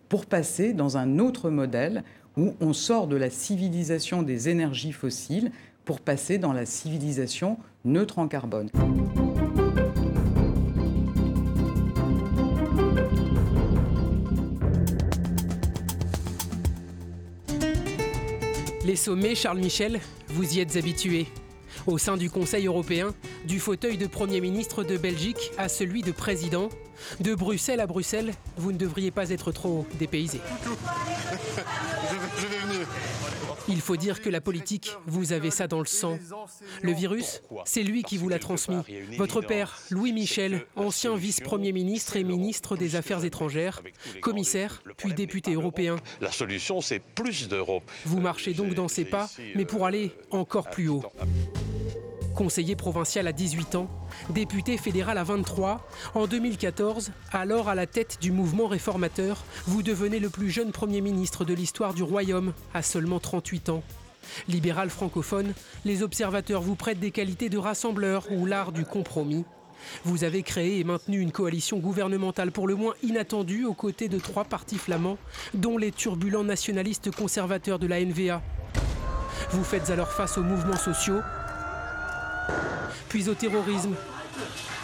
pour 0.07 0.25
passer 0.25 0.73
dans 0.73 0.97
un 0.97 1.19
autre 1.19 1.49
modèle 1.49 2.03
où 2.37 2.53
on 2.61 2.73
sort 2.73 3.07
de 3.07 3.15
la 3.15 3.29
civilisation 3.29 4.23
des 4.23 4.49
énergies 4.49 4.93
fossiles 4.93 5.51
pour 5.83 5.99
passer 5.99 6.37
dans 6.37 6.53
la 6.53 6.65
civilisation 6.65 7.57
neutre 7.83 8.19
en 8.19 8.27
carbone. 8.27 8.69
Les 18.89 18.95
sommets, 18.95 19.35
Charles 19.35 19.59
Michel, 19.59 20.01
vous 20.29 20.55
y 20.55 20.61
êtes 20.61 20.75
habitué. 20.75 21.27
Au 21.85 21.99
sein 21.99 22.17
du 22.17 22.31
Conseil 22.31 22.65
européen, 22.65 23.13
du 23.45 23.59
fauteuil 23.59 23.99
de 23.99 24.07
Premier 24.07 24.41
ministre 24.41 24.83
de 24.83 24.97
Belgique 24.97 25.51
à 25.59 25.69
celui 25.69 26.01
de 26.01 26.11
président, 26.11 26.69
de 27.19 27.35
Bruxelles 27.35 27.81
à 27.81 27.85
Bruxelles, 27.85 28.33
vous 28.57 28.71
ne 28.71 28.79
devriez 28.79 29.11
pas 29.11 29.29
être 29.29 29.51
trop 29.51 29.85
dépaysé. 29.99 30.41
Il 33.69 33.81
faut 33.81 33.95
dire 33.97 34.21
que 34.21 34.29
la 34.29 34.41
politique, 34.41 34.91
vous 35.05 35.31
avez 35.31 35.51
ça 35.51 35.67
dans 35.67 35.79
le 35.79 35.85
sang. 35.85 36.17
Le 36.81 36.91
virus, 36.91 37.41
c'est 37.65 37.83
lui 37.83 38.03
qui 38.03 38.17
vous 38.17 38.27
l'a 38.27 38.39
transmis. 38.39 38.81
Votre 39.17 39.41
père, 39.41 39.79
Louis 39.91 40.11
Michel, 40.11 40.65
ancien 40.75 41.15
vice-premier 41.15 41.71
ministre 41.71 42.17
et 42.17 42.23
ministre 42.23 42.75
des 42.75 42.95
Affaires 42.95 43.23
étrangères, 43.23 43.81
commissaire, 44.21 44.81
puis 44.97 45.13
député 45.13 45.53
européen. 45.53 45.97
La 46.19 46.31
solution, 46.31 46.81
c'est 46.81 46.99
plus 46.99 47.47
d'Europe. 47.47 47.89
Vous 48.05 48.19
marchez 48.19 48.53
donc 48.53 48.73
dans 48.73 48.87
ses 48.87 49.05
pas, 49.05 49.29
mais 49.55 49.65
pour 49.65 49.85
aller 49.85 50.11
encore 50.31 50.69
plus 50.69 50.89
haut. 50.89 51.03
Conseiller 52.35 52.75
provincial 52.75 53.27
à 53.27 53.33
18 53.33 53.75
ans, 53.75 53.89
député 54.29 54.77
fédéral 54.77 55.17
à 55.17 55.23
23, 55.23 55.87
en 56.15 56.27
2014, 56.27 57.11
alors 57.31 57.67
à 57.67 57.75
la 57.75 57.85
tête 57.85 58.17
du 58.21 58.31
mouvement 58.31 58.67
réformateur, 58.67 59.43
vous 59.65 59.83
devenez 59.83 60.19
le 60.19 60.29
plus 60.29 60.49
jeune 60.49 60.71
Premier 60.71 61.01
ministre 61.01 61.43
de 61.43 61.53
l'histoire 61.53 61.93
du 61.93 62.03
Royaume, 62.03 62.53
à 62.73 62.81
seulement 62.81 63.19
38 63.19 63.69
ans. 63.69 63.83
Libéral 64.47 64.89
francophone, 64.89 65.53
les 65.85 66.03
observateurs 66.03 66.61
vous 66.61 66.75
prêtent 66.75 66.99
des 66.99 67.11
qualités 67.11 67.49
de 67.49 67.57
rassembleur 67.57 68.31
ou 68.31 68.45
l'art 68.45 68.71
du 68.71 68.85
compromis. 68.85 69.43
Vous 70.03 70.23
avez 70.23 70.43
créé 70.43 70.79
et 70.79 70.83
maintenu 70.83 71.19
une 71.19 71.31
coalition 71.31 71.79
gouvernementale 71.79 72.51
pour 72.51 72.67
le 72.67 72.75
moins 72.75 72.93
inattendue 73.01 73.65
aux 73.65 73.73
côtés 73.73 74.09
de 74.09 74.19
trois 74.19 74.43
partis 74.43 74.77
flamands, 74.77 75.17
dont 75.53 75.77
les 75.77 75.91
turbulents 75.91 76.43
nationalistes 76.43 77.11
conservateurs 77.11 77.79
de 77.79 77.87
la 77.87 78.03
NVA. 78.03 78.41
Vous 79.51 79.63
faites 79.63 79.89
alors 79.89 80.11
face 80.11 80.37
aux 80.37 80.43
mouvements 80.43 80.77
sociaux, 80.77 81.21
puis 83.07 83.27
au 83.29 83.33
terrorisme. 83.33 83.95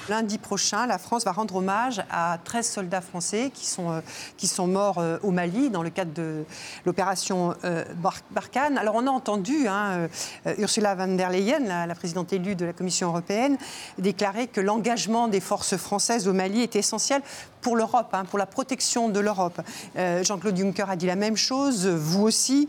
Lundi 0.07 0.37
prochain, 0.37 0.85
la 0.85 0.99
France 0.99 1.25
va 1.25 1.31
rendre 1.31 1.55
hommage 1.55 2.03
à 2.11 2.37
13 2.43 2.69
soldats 2.69 3.01
français 3.01 3.49
qui 3.51 3.65
sont, 3.65 3.91
euh, 3.91 4.01
qui 4.37 4.47
sont 4.47 4.67
morts 4.67 4.99
euh, 4.99 5.17
au 5.23 5.31
Mali 5.31 5.71
dans 5.71 5.81
le 5.81 5.89
cadre 5.89 6.13
de 6.13 6.43
l'opération 6.85 7.55
euh, 7.63 7.83
Barkhane. 8.31 8.77
Alors 8.77 8.95
on 8.95 9.07
a 9.07 9.09
entendu 9.09 9.67
hein, 9.67 10.07
Ursula 10.59 10.93
von 10.93 11.15
der 11.15 11.31
Leyen, 11.31 11.87
la, 11.87 11.95
présidente 11.95 12.33
élue 12.33 12.55
de 12.55 12.65
la 12.65 12.73
Commission 12.73 13.07
européenne, 13.07 13.57
déclarer 13.97 14.47
que 14.47 14.61
l'engagement 14.61 15.27
des 15.27 15.39
forces 15.39 15.75
françaises 15.75 16.27
au 16.27 16.33
Mali 16.33 16.61
était 16.61 16.79
essentiel 16.79 17.21
pour 17.61 17.75
l'Europe, 17.75 18.09
hein, 18.13 18.25
pour 18.25 18.37
la 18.37 18.45
protection 18.45 19.09
de 19.09 19.19
l'Europe. 19.19 19.59
Jean-Claude 19.95 20.55
Juncker 20.55 20.89
a 20.89 20.95
dit 20.95 21.07
la 21.07 21.15
même 21.15 21.37
chose, 21.37 21.87
vous 21.87 22.23
aussi 22.23 22.67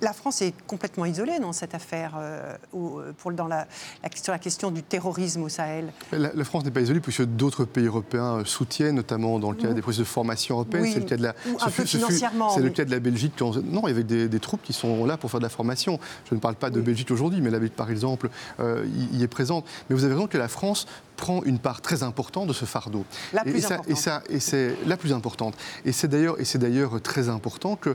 la 0.00 0.12
France 0.12 0.42
est 0.42 0.54
complètement 0.66 1.04
isolée 1.04 1.38
dans 1.38 1.52
cette 1.52 1.74
affaire, 1.74 2.14
euh, 2.18 2.54
euh, 2.74 3.12
pour, 3.16 3.32
dans 3.32 3.46
la, 3.46 3.66
sur 4.14 4.32
la 4.32 4.38
question 4.38 4.70
du 4.70 4.82
terrorisme 4.82 5.42
au 5.42 5.48
Sahel. 5.48 5.92
La, 6.12 6.44
France 6.44 6.64
n'est 6.64 6.70
pas 6.70 6.80
isolée 6.80 7.00
puisque 7.00 7.24
d'autres 7.24 7.64
pays 7.64 7.86
européens 7.86 8.38
euh, 8.38 8.44
soutiennent, 8.44 8.96
notamment 8.96 9.38
dans 9.38 9.50
le 9.50 9.56
cadre 9.56 9.74
des 9.74 9.82
processus 9.82 10.06
de 10.06 10.12
formation 10.12 10.56
européenne. 10.56 10.86
c'est 10.92 11.00
le 11.00 11.06
cas 11.06 11.16
de 11.16 11.22
la, 11.22 11.34
financièrement. 11.70 12.50
C'est 12.50 12.62
le 12.62 12.70
cas 12.70 12.84
de 12.84 12.90
la 12.90 13.00
Belgique. 13.00 13.40
Non, 13.40 13.82
il 13.86 13.88
y 13.88 13.90
avait 13.90 14.04
des, 14.04 14.40
troupes 14.40 14.62
qui 14.62 14.72
sont 14.72 15.04
là 15.04 15.16
pour 15.16 15.30
faire 15.30 15.40
de 15.40 15.44
la 15.44 15.50
formation. 15.50 16.00
Je 16.28 16.34
ne 16.34 16.40
parle 16.40 16.54
pas 16.54 16.70
de 16.70 16.80
Belgique 16.80 17.10
aujourd'hui, 17.10 17.40
mais 17.40 17.50
la 17.50 17.58
Belgique, 17.58 17.76
par 17.76 17.90
exemple, 17.90 18.30
y, 18.58 19.22
est 19.22 19.28
présente. 19.28 19.66
Mais 19.88 19.96
vous 19.96 20.04
avez 20.04 20.14
raison 20.14 20.26
que 20.26 20.38
la 20.38 20.48
France 20.48 20.86
prend 21.20 21.42
une 21.44 21.58
part 21.58 21.80
très 21.82 22.02
importante 22.02 22.48
de 22.48 22.52
ce 22.52 22.64
fardeau. 22.64 23.04
La 23.32 23.42
plus 23.42 23.62
et, 23.62 23.66
importante. 23.66 23.96
Ça, 23.96 24.22
et, 24.28 24.40
c'est 24.40 24.74
la 24.86 24.96
plus 24.96 25.12
importante. 25.12 25.54
Et 25.84 25.92
c'est 25.92 26.08
d'ailleurs, 26.08 26.40
et 26.40 26.44
c'est 26.44 26.58
d'ailleurs 26.58 27.00
très 27.02 27.28
important 27.28 27.76
que 27.76 27.94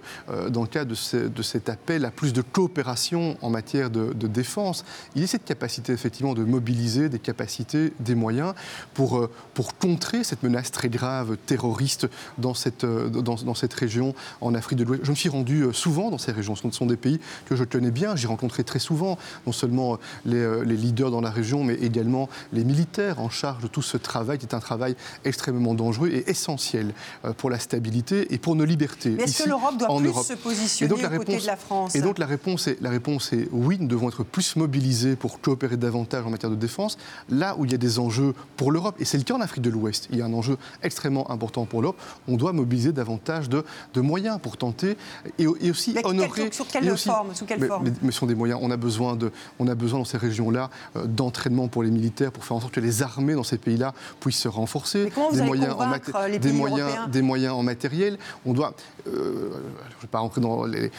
dans 0.50 0.62
le 0.62 0.68
cadre 0.68 0.92
de, 0.92 1.28
de 1.28 1.42
cet 1.42 1.70
appel 1.70 2.04
la 2.06 2.12
plus 2.12 2.34
de 2.34 2.42
coopération 2.42 3.38
en 3.42 3.50
matière 3.50 3.90
de, 3.90 4.28
défense, 4.28 4.86
il 5.16 5.22
y 5.22 5.24
a 5.24 5.28
cette 5.28 5.46
capacité 5.46 5.94
effectivement 5.94 6.34
de 6.34 6.44
mobiliser 6.44 7.10
des 7.10 7.20
capacités, 7.20 7.94
des 8.00 8.16
moyens 8.16 8.54
pour, 8.94 9.18
euh, 9.18 9.30
pour 9.54 9.78
contrer 9.78 10.24
cette 10.24 10.44
menace 10.44 10.72
très 10.72 10.90
grave 10.90 11.38
terroriste 11.46 12.08
dans 12.38 12.54
cette, 12.54 12.84
euh, 12.84 13.10
dans, 13.10 13.36
dans 13.36 13.54
cette 13.56 13.74
région 13.74 14.14
en 14.42 14.54
Afrique 14.54 14.78
de 14.80 14.84
l'Ouest. 14.84 15.06
Je 15.06 15.12
me 15.12 15.16
suis 15.16 15.30
rendu 15.30 15.62
euh, 15.62 15.74
souvent 15.74 16.12
dans 16.12 16.18
ces 16.18 16.32
régions. 16.32 16.56
Ce 16.56 16.70
sont 16.72 16.86
des 16.86 16.98
pays 16.98 17.20
que 17.46 17.56
je 17.56 17.64
connais 17.64 17.92
bien. 17.92 18.16
J'ai 18.16 18.28
rencontré 18.28 18.64
très 18.64 18.80
souvent 18.80 19.18
non 19.46 19.52
seulement 19.52 19.98
les, 20.26 20.64
les, 20.66 20.76
leaders 20.76 21.12
dans 21.12 21.22
la 21.22 21.32
région, 21.32 21.64
mais 21.64 21.76
également 21.76 22.30
les 22.54 22.64
militaires 22.64 23.15
en 23.18 23.30
charge 23.30 23.64
de 23.64 23.68
tout 23.68 23.82
ce 23.82 23.98
travail 23.98 24.38
qui 24.38 24.46
est 24.46 24.56
un 24.56 24.60
travail 24.60 24.96
extrêmement 25.24 25.74
dangereux 25.74 26.10
et 26.10 26.30
essentiel 26.30 26.94
pour 27.38 27.50
la 27.50 27.60
stabilité 27.60 28.34
et 28.34 28.38
pour 28.38 28.56
nos 28.56 28.66
libertés. 28.66 29.16
est-ce 29.20 29.44
que 29.44 29.50
l'Europe 29.50 29.78
doit 29.78 29.98
plus 29.98 30.14
se 30.14 30.34
positionner 30.34 30.94
aux 30.94 31.18
côtés 31.18 31.38
de 31.38 31.46
la 31.46 31.56
France 31.56 31.96
et 31.96 32.02
donc 32.02 32.18
la 32.20 32.26
réponse, 32.26 32.68
est, 32.68 32.82
la 32.82 32.90
réponse 32.90 33.34
est 33.34 33.48
oui, 33.52 33.78
nous 33.80 33.88
devons 33.88 34.10
être 34.10 34.24
plus 34.24 34.56
mobilisés 34.56 35.16
pour 35.16 35.40
coopérer 35.42 35.78
davantage 35.78 36.26
en 36.26 36.30
matière 36.30 36.50
de 36.50 36.56
défense, 36.56 36.98
là 37.30 37.56
où 37.58 37.66
il 37.66 37.72
y 37.72 37.76
a 37.76 37.78
des 37.78 38.00
enjeux 38.00 38.34
pour 38.58 38.72
l'Europe, 38.72 38.96
et 39.00 39.06
c'est 39.06 39.18
le 39.18 39.24
cas 39.24 39.36
en 39.36 39.42
Afrique 39.42 39.64
de 39.64 39.70
l'Ouest, 39.70 40.08
il 40.12 40.18
y 40.18 40.22
a 40.22 40.26
un 40.26 40.34
enjeu 40.34 40.58
extrêmement 40.84 41.30
important 41.32 41.66
pour 41.66 41.82
l'Europe, 41.82 42.00
on 42.28 42.38
doit 42.38 42.54
mobiliser 42.54 42.92
davantage 42.92 43.50
de, 43.50 43.64
de 43.94 44.02
moyens 44.02 44.40
pour 44.42 44.58
tenter 44.58 44.98
et, 45.40 45.48
aussi 45.48 45.94
mais 45.94 46.06
honorer... 46.06 46.52
sur 46.52 46.68
quelle 46.68 46.98
forme, 46.98 47.34
sous 47.34 47.46
quelle 47.46 47.60
mais, 47.60 47.68
forme 47.68 47.92
mais, 48.02 48.12
ce 48.12 48.18
sont 48.18 48.26
des 48.26 48.36
moyens, 48.36 48.60
on 48.62 48.72
a 48.72 48.78
besoin, 48.78 49.16
de, 49.16 49.32
on 49.60 49.68
a 49.68 49.76
besoin 49.76 50.00
dans 50.00 50.06
ces 50.06 50.18
régions-là 50.18 50.70
euh, 50.96 51.06
d'entraînement 51.06 51.68
pour 51.68 51.84
les 51.84 51.92
militaires, 51.92 52.32
pour 52.32 52.44
faire 52.44 52.58
en 52.58 52.62
sorte 52.62 52.74
que 52.74 52.80
les 52.80 53.04
armées 53.06 53.36
dans 53.36 53.44
ces 53.44 53.58
pays-là 53.58 53.94
puissent 54.20 54.40
se 54.40 54.48
renforcer, 54.48 55.12
des 55.32 55.42
moyens, 55.42 55.76
en 55.78 56.38
des, 56.40 56.52
moyens, 56.52 56.92
des 57.10 57.22
moyens 57.22 57.54
en 57.54 57.64
matériel. 57.64 58.18
On 58.46 58.54
doit, 58.54 58.74
euh, 59.08 59.12
je 59.12 59.96
ne 59.96 60.02
vais 60.02 60.08
pas 60.10 60.20
rentrer 60.20 60.42
dans 60.42 60.66
les, 60.66 60.92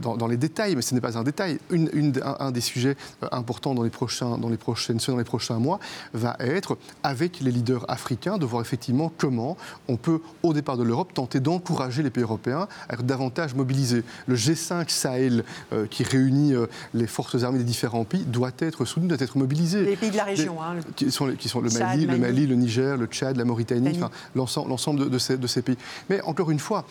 dans, 0.00 0.26
les, 0.26 0.36
détails, 0.36 0.76
mais 0.76 0.82
ce 0.82 0.94
n'est 0.94 1.00
pas 1.00 1.18
un 1.18 1.22
détail. 1.22 1.58
Une, 1.70 2.12
un, 2.38 2.50
des 2.50 2.60
sujets 2.60 2.96
euh, 3.22 3.28
importants 3.32 3.74
dans 3.74 3.82
les, 3.82 3.90
prochains, 3.90 4.38
dans 4.38 4.48
les 4.48 4.56
prochaines 4.56 5.00
semaines, 5.00 5.16
dans 5.16 5.20
les 5.20 5.24
prochains 5.24 5.58
mois, 5.58 5.80
va 6.12 6.36
être, 6.40 6.76
avec 7.02 7.40
les 7.40 7.50
leaders 7.50 7.84
africains, 7.88 8.38
de 8.38 8.46
voir 8.46 8.62
effectivement 8.62 9.12
comment 9.16 9.56
on 9.88 9.96
peut, 9.96 10.20
au 10.42 10.52
départ 10.52 10.76
de 10.76 10.82
l'Europe, 10.82 11.12
tenter 11.14 11.40
d'encourager 11.40 12.02
les 12.02 12.10
pays 12.10 12.22
européens 12.22 12.68
à 12.88 12.94
être 12.94 13.02
davantage 13.02 13.54
mobilisés. 13.54 14.04
Le 14.26 14.36
G5 14.36 14.88
Sahel, 14.90 15.44
euh, 15.72 15.86
qui 15.86 16.04
réunit 16.04 16.54
les 16.94 17.06
forces 17.06 17.42
armées 17.42 17.58
des 17.58 17.64
différents 17.64 18.04
pays, 18.04 18.24
doit 18.24 18.50
être 18.58 18.84
soutenu, 18.84 19.08
doit 19.08 19.20
être 19.20 19.38
mobilisé. 19.38 19.82
Les 19.84 19.96
pays 19.96 20.10
de 20.10 20.16
la 20.16 20.24
région, 20.24 20.62
hein, 20.62 20.76
sont, 21.12 21.34
qui 21.36 21.48
sont 21.48 21.60
le, 21.60 21.70
Mali, 21.70 22.06
le 22.06 22.18
Mali, 22.18 22.46
le 22.46 22.54
Niger, 22.54 22.96
le 22.96 23.06
Tchad, 23.06 23.36
la 23.36 23.44
Mauritanie, 23.44 23.98
l'ensemble 24.34 25.10
de, 25.10 25.18
ces, 25.18 25.36
de 25.36 25.46
ces 25.46 25.62
pays. 25.62 25.76
Mais 26.10 26.20
encore 26.22 26.50
une 26.50 26.58
fois, 26.58 26.84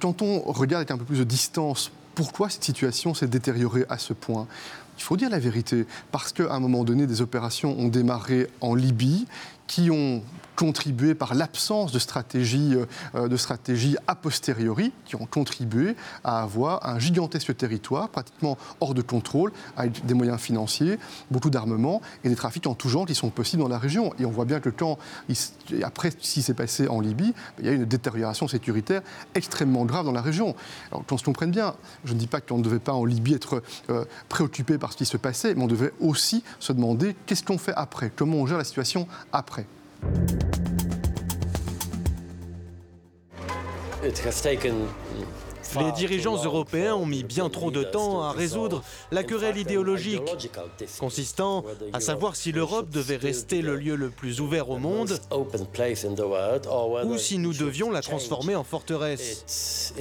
quand 0.00 0.22
on 0.22 0.40
regarde 0.40 0.82
avec 0.82 0.90
un 0.90 0.98
peu 0.98 1.04
plus 1.04 1.18
de 1.18 1.24
distance, 1.24 1.90
pourquoi 2.14 2.50
cette 2.50 2.64
situation 2.64 3.14
s'est 3.14 3.28
détériorée 3.28 3.84
à 3.88 3.98
ce 3.98 4.12
point? 4.12 4.46
Il 4.98 5.02
faut 5.02 5.16
dire 5.16 5.30
la 5.30 5.38
vérité, 5.38 5.86
parce 6.12 6.32
qu'à 6.32 6.52
un 6.52 6.60
moment 6.60 6.84
donné, 6.84 7.06
des 7.06 7.22
opérations 7.22 7.78
ont 7.78 7.88
démarré 7.88 8.48
en 8.60 8.74
Libye 8.74 9.26
qui 9.66 9.90
ont 9.90 10.22
contribué 10.60 11.14
par 11.14 11.34
l'absence 11.34 11.90
de 11.90 11.98
stratégie, 11.98 12.76
euh, 13.14 13.28
de 13.28 13.36
stratégie 13.38 13.96
a 14.06 14.14
posteriori, 14.14 14.92
qui 15.06 15.16
ont 15.16 15.24
contribué 15.24 15.96
à 16.22 16.42
avoir 16.42 16.86
un 16.86 16.98
gigantesque 16.98 17.56
territoire 17.56 18.10
pratiquement 18.10 18.58
hors 18.80 18.92
de 18.92 19.00
contrôle, 19.00 19.52
avec 19.78 20.04
des 20.04 20.12
moyens 20.12 20.38
financiers, 20.38 20.98
beaucoup 21.30 21.48
d'armement 21.48 22.02
et 22.24 22.28
des 22.28 22.36
trafics 22.36 22.66
en 22.66 22.74
tout 22.74 22.90
genre 22.90 23.06
qui 23.06 23.14
sont 23.14 23.30
possibles 23.30 23.62
dans 23.62 23.70
la 23.70 23.78
région. 23.78 24.12
Et 24.18 24.26
on 24.26 24.30
voit 24.30 24.44
bien 24.44 24.60
que 24.60 24.68
quand, 24.68 24.98
après 25.82 26.10
ce 26.10 26.16
qui 26.16 26.42
s'est 26.42 26.52
passé 26.52 26.88
en 26.88 27.00
Libye, 27.00 27.32
il 27.58 27.64
y 27.64 27.68
a 27.70 27.72
une 27.72 27.86
détérioration 27.86 28.46
sécuritaire 28.46 29.00
extrêmement 29.34 29.86
grave 29.86 30.04
dans 30.04 30.12
la 30.12 30.20
région. 30.20 30.54
Alors 30.92 31.06
qu'on 31.06 31.16
se 31.16 31.24
comprenne 31.24 31.52
bien, 31.52 31.74
je 32.04 32.12
ne 32.12 32.18
dis 32.18 32.26
pas 32.26 32.42
qu'on 32.42 32.58
ne 32.58 32.62
devait 32.62 32.80
pas 32.80 32.92
en 32.92 33.06
Libye 33.06 33.32
être 33.32 33.62
euh, 33.88 34.04
préoccupé 34.28 34.76
par 34.76 34.92
ce 34.92 34.98
qui 34.98 35.06
se 35.06 35.16
passait, 35.16 35.54
mais 35.54 35.62
on 35.62 35.68
devait 35.68 35.94
aussi 36.00 36.44
se 36.58 36.74
demander 36.74 37.16
qu'est-ce 37.24 37.44
qu'on 37.44 37.56
fait 37.56 37.74
après, 37.76 38.12
comment 38.14 38.36
on 38.36 38.46
gère 38.46 38.58
la 38.58 38.64
situation 38.64 39.08
après. 39.32 39.64
Les 45.78 45.92
dirigeants 45.92 46.42
européens 46.42 46.94
ont 46.94 47.06
mis 47.06 47.22
bien 47.22 47.48
trop 47.48 47.70
de 47.70 47.82
temps 47.82 48.22
à 48.22 48.32
résoudre 48.32 48.82
la 49.12 49.22
querelle 49.22 49.56
idéologique 49.56 50.22
consistant 50.98 51.64
à 51.92 52.00
savoir 52.00 52.34
si 52.34 52.50
l'Europe 52.50 52.90
devait 52.90 53.16
rester 53.16 53.62
le 53.62 53.76
lieu 53.76 53.94
le 53.94 54.10
plus 54.10 54.40
ouvert 54.40 54.70
au 54.70 54.78
monde 54.78 55.18
ou 57.04 57.18
si 57.18 57.38
nous 57.38 57.52
devions 57.52 57.90
la 57.90 58.02
transformer 58.02 58.56
en 58.56 58.64
forteresse. 58.64 59.94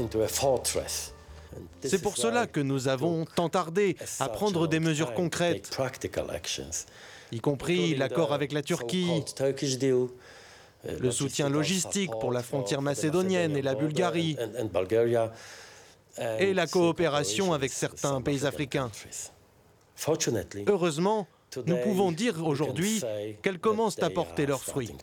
C'est 1.82 2.02
pour 2.02 2.18
cela 2.18 2.48
que 2.48 2.60
nous 2.60 2.88
avons 2.88 3.26
tant 3.26 3.50
tardé 3.50 3.98
à 4.20 4.30
prendre 4.30 4.68
des 4.68 4.80
mesures 4.80 5.14
concrètes 5.14 5.70
y 7.32 7.40
compris 7.40 7.96
l'accord 7.96 8.34
avec 8.34 8.52
la 8.52 8.62
Turquie, 8.62 9.24
le 11.00 11.12
soutien 11.12 11.50
logistique 11.50 12.12
pour 12.20 12.32
la 12.32 12.44
frontière 12.44 12.82
macédonienne 12.82 13.58
et 13.58 13.62
la 13.62 13.76
Bulgarie, 13.76 14.38
et 16.40 16.54
la 16.54 16.68
coopération 16.68 17.54
avec 17.54 17.72
certains 17.72 18.22
pays 18.22 18.46
africains. 18.46 18.92
Heureusement, 20.68 21.28
nous 21.66 21.78
pouvons 21.78 22.12
dire 22.12 22.46
aujourd'hui 22.46 23.02
qu'elles 23.42 23.60
commencent 23.60 24.02
à 24.02 24.10
porter 24.10 24.46
leurs 24.46 24.64
fruits. 24.64 24.94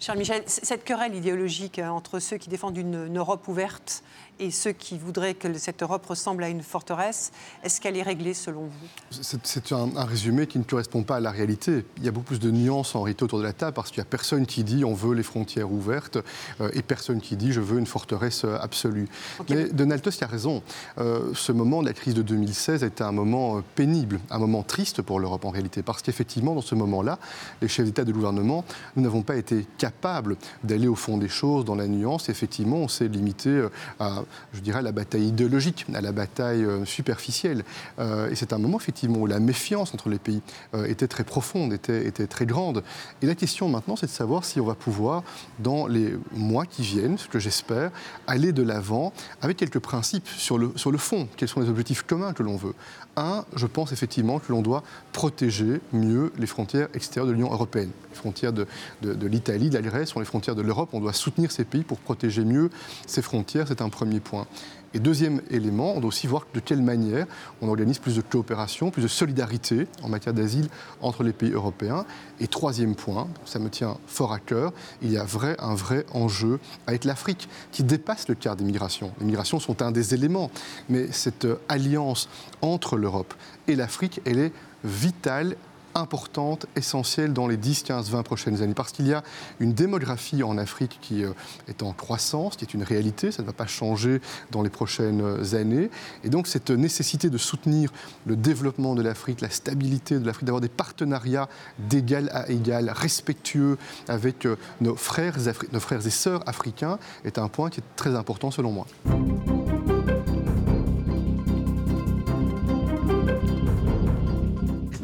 Charles 0.00 0.18
Michel, 0.18 0.42
cette 0.46 0.84
querelle 0.84 1.14
idéologique 1.14 1.78
euh, 1.78 1.88
entre 1.88 2.20
ceux 2.20 2.38
qui 2.38 2.48
défendent 2.48 2.78
une 2.78 3.18
Europe 3.18 3.46
ouverte 3.48 4.02
et 4.40 4.50
ceux 4.50 4.72
qui 4.72 4.98
voudraient 4.98 5.34
que 5.34 5.52
cette 5.58 5.82
Europe 5.82 6.04
ressemble 6.06 6.42
à 6.42 6.48
une 6.48 6.62
forteresse, 6.62 7.30
est-ce 7.62 7.80
qu'elle 7.80 7.96
est 7.96 8.02
réglée 8.02 8.34
selon 8.34 8.62
vous? 8.62 9.20
C'est 9.20 9.72
un, 9.72 9.90
résumé 10.04 10.46
qui 10.46 10.58
ne 10.58 10.64
correspond 10.64 11.02
pas 11.02 11.16
à 11.16 11.20
la 11.20 11.30
réalité. 11.30 11.84
Il 11.98 12.04
y 12.04 12.08
a 12.08 12.10
beaucoup 12.10 12.28
plus 12.28 12.40
de 12.40 12.50
nuances 12.50 12.94
en 12.94 13.02
réalité 13.02 13.22
autour 13.22 13.38
de 13.38 13.44
la 13.44 13.52
table 13.52 13.74
parce 13.74 13.90
qu'il 13.90 14.00
n'y 14.00 14.06
a 14.06 14.10
personne 14.10 14.46
qui 14.46 14.64
dit 14.64 14.84
on 14.84 14.94
veut 14.94 15.14
les 15.14 15.22
frontières 15.22 15.70
ouvertes 15.70 16.18
euh, 16.60 16.70
et 16.72 16.82
personne 16.82 17.20
qui 17.20 17.36
dit 17.36 17.52
je 17.52 17.60
veux 17.60 17.78
une 17.78 17.86
forteresse 17.86 18.44
euh, 18.44 18.58
absolue. 18.60 19.08
Mais 19.50 19.68
Donald 19.68 20.02
Tusk 20.02 20.22
a 20.22 20.26
raison. 20.26 20.62
Euh, 20.98 21.32
ce 21.34 21.52
moment 21.52 21.82
de 21.82 21.88
la 21.88 21.92
crise 21.92 22.14
de 22.14 22.22
2016 22.22 22.82
a 22.82 22.86
été 22.86 23.04
un 23.04 23.12
moment 23.12 23.60
pénible, 23.74 24.20
un 24.30 24.38
moment 24.38 24.62
triste 24.62 25.02
pour 25.02 25.20
l'Europe 25.20 25.44
en 25.44 25.50
réalité 25.50 25.82
parce 25.82 26.00
qu'effectivement 26.00 26.54
dans 26.54 26.62
ce 26.62 26.74
moment-là, 26.74 27.18
les 27.60 27.68
chefs 27.68 27.84
d'État 27.84 28.02
et 28.02 28.06
de 28.06 28.12
gouvernement, 28.12 28.64
nous 28.96 29.02
n'avons 29.02 29.22
pas 29.22 29.36
été 29.36 29.66
capables 29.76 30.36
d'aller 30.64 30.88
au 30.88 30.94
fond 30.94 31.18
des 31.18 31.28
choses, 31.28 31.66
dans 31.66 31.74
la 31.74 31.88
nuance. 31.88 32.30
Effectivement, 32.30 32.78
on 32.78 32.88
s'est 32.88 33.08
limité 33.08 33.66
à 33.98 34.22
je 34.52 34.60
dirais, 34.60 34.78
à 34.78 34.82
la 34.82 34.92
bataille 34.92 35.28
idéologique, 35.28 35.86
à 35.94 36.00
la 36.00 36.12
bataille 36.12 36.64
euh, 36.64 36.84
superficielle. 36.84 37.64
Euh, 37.98 38.30
et 38.30 38.34
c'est 38.34 38.52
un 38.52 38.58
moment, 38.58 38.78
effectivement, 38.78 39.18
où 39.18 39.26
la 39.26 39.40
méfiance 39.40 39.94
entre 39.94 40.08
les 40.08 40.18
pays 40.18 40.42
euh, 40.74 40.86
était 40.86 41.08
très 41.08 41.24
profonde, 41.24 41.72
était, 41.72 42.10
très 42.26 42.46
grande. 42.46 42.82
Et 43.22 43.26
la 43.26 43.34
question 43.34 43.68
maintenant, 43.68 43.96
c'est 43.96 44.06
de 44.06 44.10
savoir 44.10 44.44
si 44.44 44.60
on 44.60 44.64
va 44.66 44.74
pouvoir, 44.74 45.22
dans 45.58 45.86
les 45.86 46.14
mois 46.32 46.66
qui 46.66 46.82
viennent, 46.82 47.18
ce 47.18 47.28
que 47.28 47.38
j'espère, 47.38 47.90
aller 48.26 48.52
de 48.52 48.62
l'avant 48.62 49.12
avec 49.42 49.56
quelques 49.56 49.78
principes 49.78 50.28
sur 50.28 50.58
le 50.58 50.98
fond. 50.98 51.28
Quels 51.36 51.48
sont 51.48 51.60
les 51.60 51.68
objectifs 51.68 52.02
communs 52.02 52.32
que 52.32 52.42
l'on 52.42 52.56
veut 52.56 52.74
Un, 53.20 53.44
je 53.54 53.66
pense 53.66 53.92
effectivement 53.92 54.38
que 54.38 54.50
l'on 54.50 54.62
doit 54.62 54.82
protéger 55.12 55.82
mieux 55.92 56.32
les 56.38 56.46
frontières 56.46 56.88
extérieures 56.94 57.26
de 57.26 57.32
l'Union 57.32 57.52
européenne. 57.52 57.90
Les 58.08 58.16
frontières 58.16 58.54
de, 58.54 58.66
l'Italie, 59.02 59.68
de 59.68 59.74
la 59.74 59.82
Grèce 59.82 60.08
sont 60.08 60.20
les 60.20 60.24
frontières 60.24 60.54
de 60.54 60.62
l'Europe. 60.62 60.88
On 60.94 61.00
doit 61.00 61.12
soutenir 61.12 61.52
ces 61.52 61.64
pays 61.64 61.82
pour 61.82 61.98
protéger 61.98 62.46
mieux 62.46 62.70
ces 63.06 63.20
frontières. 63.20 63.68
C'est 63.68 63.82
un 63.82 63.90
premier 63.90 64.20
point. 64.20 64.46
Et 64.92 64.98
deuxième 64.98 65.40
élément, 65.50 65.94
on 65.94 66.00
doit 66.00 66.08
aussi 66.08 66.26
voir 66.26 66.46
de 66.52 66.58
quelle 66.58 66.82
manière 66.82 67.26
on 67.62 67.68
organise 67.68 68.00
plus 68.00 68.16
de 68.16 68.22
coopération, 68.22 68.90
plus 68.90 69.02
de 69.02 69.08
solidarité 69.08 69.86
en 70.02 70.08
matière 70.08 70.34
d'asile 70.34 70.68
entre 71.00 71.22
les 71.22 71.32
pays 71.32 71.52
européens. 71.52 72.04
Et 72.40 72.48
troisième 72.48 72.96
point, 72.96 73.28
ça 73.44 73.60
me 73.60 73.70
tient 73.70 73.98
fort 74.08 74.32
à 74.32 74.40
cœur, 74.40 74.72
il 75.00 75.12
y 75.12 75.16
a 75.16 75.22
un 75.22 75.74
vrai 75.74 76.06
enjeu 76.12 76.58
avec 76.88 77.04
l'Afrique 77.04 77.48
qui 77.70 77.84
dépasse 77.84 78.28
le 78.28 78.34
cadre 78.34 78.56
des 78.56 78.64
migrations. 78.64 79.12
Les 79.20 79.26
migrations 79.26 79.60
sont 79.60 79.80
un 79.80 79.92
des 79.92 80.12
éléments, 80.14 80.50
mais 80.88 81.12
cette 81.12 81.46
alliance 81.68 82.28
entre 82.60 82.96
l'Europe 82.96 83.34
et 83.68 83.76
l'Afrique, 83.76 84.20
elle 84.24 84.38
est 84.38 84.52
vitale 84.82 85.56
importante, 85.94 86.66
essentielle 86.76 87.32
dans 87.32 87.46
les 87.46 87.56
10, 87.56 87.82
15, 87.82 88.10
20 88.10 88.22
prochaines 88.22 88.62
années. 88.62 88.74
Parce 88.74 88.92
qu'il 88.92 89.06
y 89.06 89.12
a 89.12 89.22
une 89.58 89.72
démographie 89.72 90.42
en 90.42 90.58
Afrique 90.58 90.98
qui 91.00 91.24
euh, 91.24 91.32
est 91.68 91.82
en 91.82 91.92
croissance, 91.92 92.56
qui 92.56 92.64
est 92.64 92.74
une 92.74 92.82
réalité, 92.82 93.32
ça 93.32 93.42
ne 93.42 93.46
va 93.46 93.52
pas 93.52 93.66
changer 93.66 94.20
dans 94.50 94.62
les 94.62 94.70
prochaines 94.70 95.22
années. 95.54 95.90
Et 96.24 96.28
donc 96.28 96.46
cette 96.46 96.70
nécessité 96.70 97.30
de 97.30 97.38
soutenir 97.38 97.92
le 98.26 98.36
développement 98.36 98.94
de 98.94 99.02
l'Afrique, 99.02 99.40
la 99.40 99.50
stabilité 99.50 100.18
de 100.18 100.26
l'Afrique, 100.26 100.44
d'avoir 100.44 100.60
des 100.60 100.68
partenariats 100.68 101.48
d'égal 101.78 102.30
à 102.32 102.48
égal, 102.50 102.90
respectueux 102.94 103.78
avec 104.08 104.46
euh, 104.46 104.56
nos 104.80 104.96
frères, 104.96 105.36
nos 105.72 105.80
frères 105.80 106.06
et 106.06 106.10
sœurs 106.10 106.42
africains, 106.46 106.98
est 107.24 107.38
un 107.38 107.48
point 107.48 107.70
qui 107.70 107.80
est 107.80 107.96
très 107.96 108.14
important 108.14 108.50
selon 108.50 108.72
moi. 108.72 108.86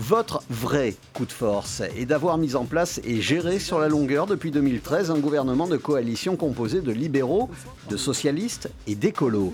Votre 0.09 0.41
vrai 0.51 0.95
coup 1.15 1.27
de 1.27 1.33
force 1.33 1.81
est 1.81 2.07
d'avoir 2.07 2.39
mis 2.39 2.55
en 2.55 2.65
place 2.65 3.01
et 3.03 3.21
géré 3.21 3.59
sur 3.59 3.81
la 3.81 3.89
longueur 3.89 4.27
depuis 4.27 4.53
2013 4.53 5.11
un 5.11 5.19
gouvernement 5.19 5.67
de 5.67 5.77
coalition 5.77 6.37
composé 6.37 6.81
de 6.81 6.93
libéraux, 6.93 7.51
de 7.91 7.97
socialistes 7.97 8.71
et 8.87 8.95
d'écolos. 8.95 9.53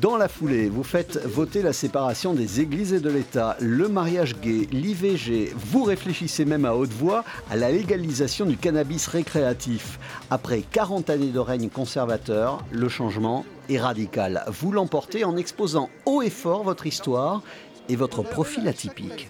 Dans 0.00 0.16
la 0.16 0.28
foulée, 0.28 0.70
vous 0.70 0.84
faites 0.84 1.22
voter 1.26 1.60
la 1.60 1.74
séparation 1.74 2.32
des 2.32 2.62
églises 2.62 2.94
et 2.94 3.00
de 3.00 3.10
l'État, 3.10 3.58
le 3.60 3.88
mariage 3.88 4.40
gay, 4.40 4.68
l'IVG. 4.72 5.52
Vous 5.54 5.82
réfléchissez 5.82 6.46
même 6.46 6.64
à 6.64 6.74
haute 6.74 6.94
voix 6.94 7.22
à 7.50 7.56
la 7.56 7.70
légalisation 7.70 8.46
du 8.46 8.56
cannabis 8.56 9.06
récréatif. 9.06 9.98
Après 10.30 10.62
40 10.62 11.10
années 11.10 11.26
de 11.26 11.38
règne 11.38 11.68
conservateur, 11.68 12.64
le 12.72 12.88
changement 12.88 13.44
est 13.68 13.78
radical. 13.78 14.44
Vous 14.48 14.72
l'emportez 14.72 15.24
en 15.24 15.36
exposant 15.36 15.90
haut 16.06 16.22
et 16.22 16.30
fort 16.30 16.64
votre 16.64 16.86
histoire 16.86 17.42
et 17.88 17.96
votre 17.96 18.22
profil 18.22 18.68
atypique. 18.68 19.28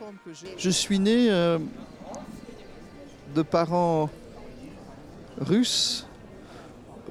Je 0.56 0.70
suis 0.70 0.98
né 0.98 1.30
euh, 1.30 1.58
de 3.34 3.42
parents 3.42 4.10
russes, 5.38 6.06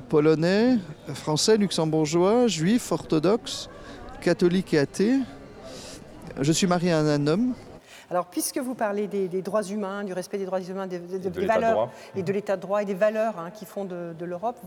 polonais, 0.10 0.78
français, 1.14 1.58
luxembourgeois, 1.58 2.48
juifs, 2.48 2.92
orthodoxes, 2.92 3.70
catholiques 4.22 4.74
et 4.74 4.80
athées. 4.80 5.20
Je 6.40 6.52
suis 6.52 6.68
marié 6.68 6.92
à 6.92 7.00
un 7.00 7.28
homme 7.28 7.54
alors, 8.10 8.26
puisque 8.26 8.58
vous 8.58 8.74
parlez 8.74 9.08
des, 9.08 9.42
droits 9.42 9.64
humains, 9.64 10.04
du 10.04 10.14
respect 10.14 10.38
des 10.38 10.46
droits 10.46 10.62
humains, 10.62 10.88
des, 10.88 11.00
valeurs 11.46 11.90
et 12.16 12.24
de 12.24 12.34
l'état 12.34 12.56
de 12.56 12.62
droit 12.62 12.82
et 12.82 12.86
des 12.86 12.96
valeurs 12.96 13.38
hein, 13.40 13.52
qui 13.52 13.66
font 13.66 13.86
de, 13.86 14.26
l'Europe, 14.26 14.58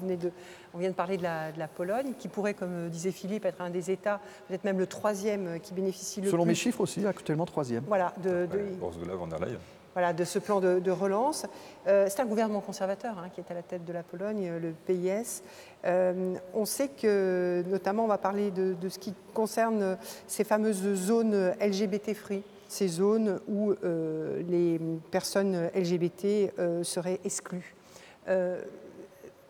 on 0.74 0.78
vient 0.78 0.90
de 0.90 0.94
parler 0.94 1.16
de 1.16 1.22
la, 1.22 1.68
Pologne, 1.74 2.12
qui 2.18 2.28
pourrait, 2.28 2.54
comme 2.54 2.88
disait 2.88 3.10
Philippe, 3.10 3.44
être 3.44 3.60
un 3.60 3.70
des 3.70 3.90
États, 3.90 4.20
peut-être 4.46 4.64
même 4.64 4.78
le 4.78 4.86
troisième 4.86 5.58
qui 5.60 5.74
bénéficie 5.74 6.20
le 6.20 6.30
Selon 6.30 6.44
mes 6.44 6.54
chiffres 6.54 6.80
aussi, 6.80 7.06
actuellement 7.06 7.46
troisième. 7.46 7.84
Voilà. 7.86 8.12
De, 8.22 8.46
de... 8.46 9.14
von 9.14 9.26
der 9.26 9.38
Leyen. 9.38 9.58
voilà, 9.94 10.12
de 10.12 10.24
ce 10.24 10.38
plan 10.38 10.60
de, 10.60 10.90
relance. 10.90 11.46
Euh, 11.86 12.06
c'est 12.08 12.20
un 12.20 12.26
gouvernement 12.26 12.60
conservateur 12.60 13.18
hein, 13.18 13.28
qui 13.34 13.40
est 13.40 13.50
à 13.50 13.54
la 13.54 13.62
tête 13.62 13.84
de 13.84 13.92
la 13.92 14.02
Pologne, 14.02 14.52
le 14.60 14.72
PIS. 14.86 15.42
Euh, 15.84 16.34
on 16.54 16.64
sait 16.64 16.88
que, 16.88 17.64
notamment, 17.68 18.04
on 18.04 18.08
va 18.08 18.18
parler 18.18 18.50
de, 18.50 18.88
ce 18.88 18.98
qui 18.98 19.14
concerne 19.34 19.96
ces 20.26 20.44
fameuses 20.44 20.94
zones 20.94 21.54
LGBT-free, 21.60 22.42
ces 22.72 22.88
zones 22.88 23.38
où 23.48 23.72
euh, 23.72 24.42
les 24.48 24.80
personnes 25.10 25.70
LGBT 25.74 26.52
seraient 26.82 27.20
exclues. 27.24 27.74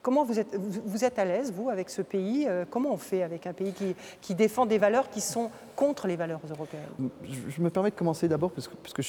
Comment 0.02 0.24
vous 0.24 0.40
êtes, 0.40 0.56
vous 0.56 1.04
êtes 1.04 1.20
à 1.20 1.24
l'aise, 1.24 1.52
vous, 1.52 1.70
avec 1.70 1.88
ce 1.88 2.02
pays 2.02 2.48
Comment 2.70 2.92
on 2.92 2.96
fait 2.96 3.22
avec 3.22 3.46
un 3.46 3.52
pays 3.52 3.72
qui, 3.72 3.94
qui, 4.20 4.34
défend 4.34 4.66
des 4.66 4.78
valeurs 4.78 5.08
qui 5.08 5.20
sont 5.20 5.50
contre 5.76 6.08
les 6.08 6.16
valeurs 6.16 6.40
européennes? 6.50 6.82
Je, 7.22 7.60
me 7.62 7.70
permets 7.70 7.90
de 7.90 7.94
commencer 7.94 8.26
d'abord 8.26 8.50
parce 8.50 8.66
que, 8.66 8.74
parce 8.74 8.92
que 8.92 9.02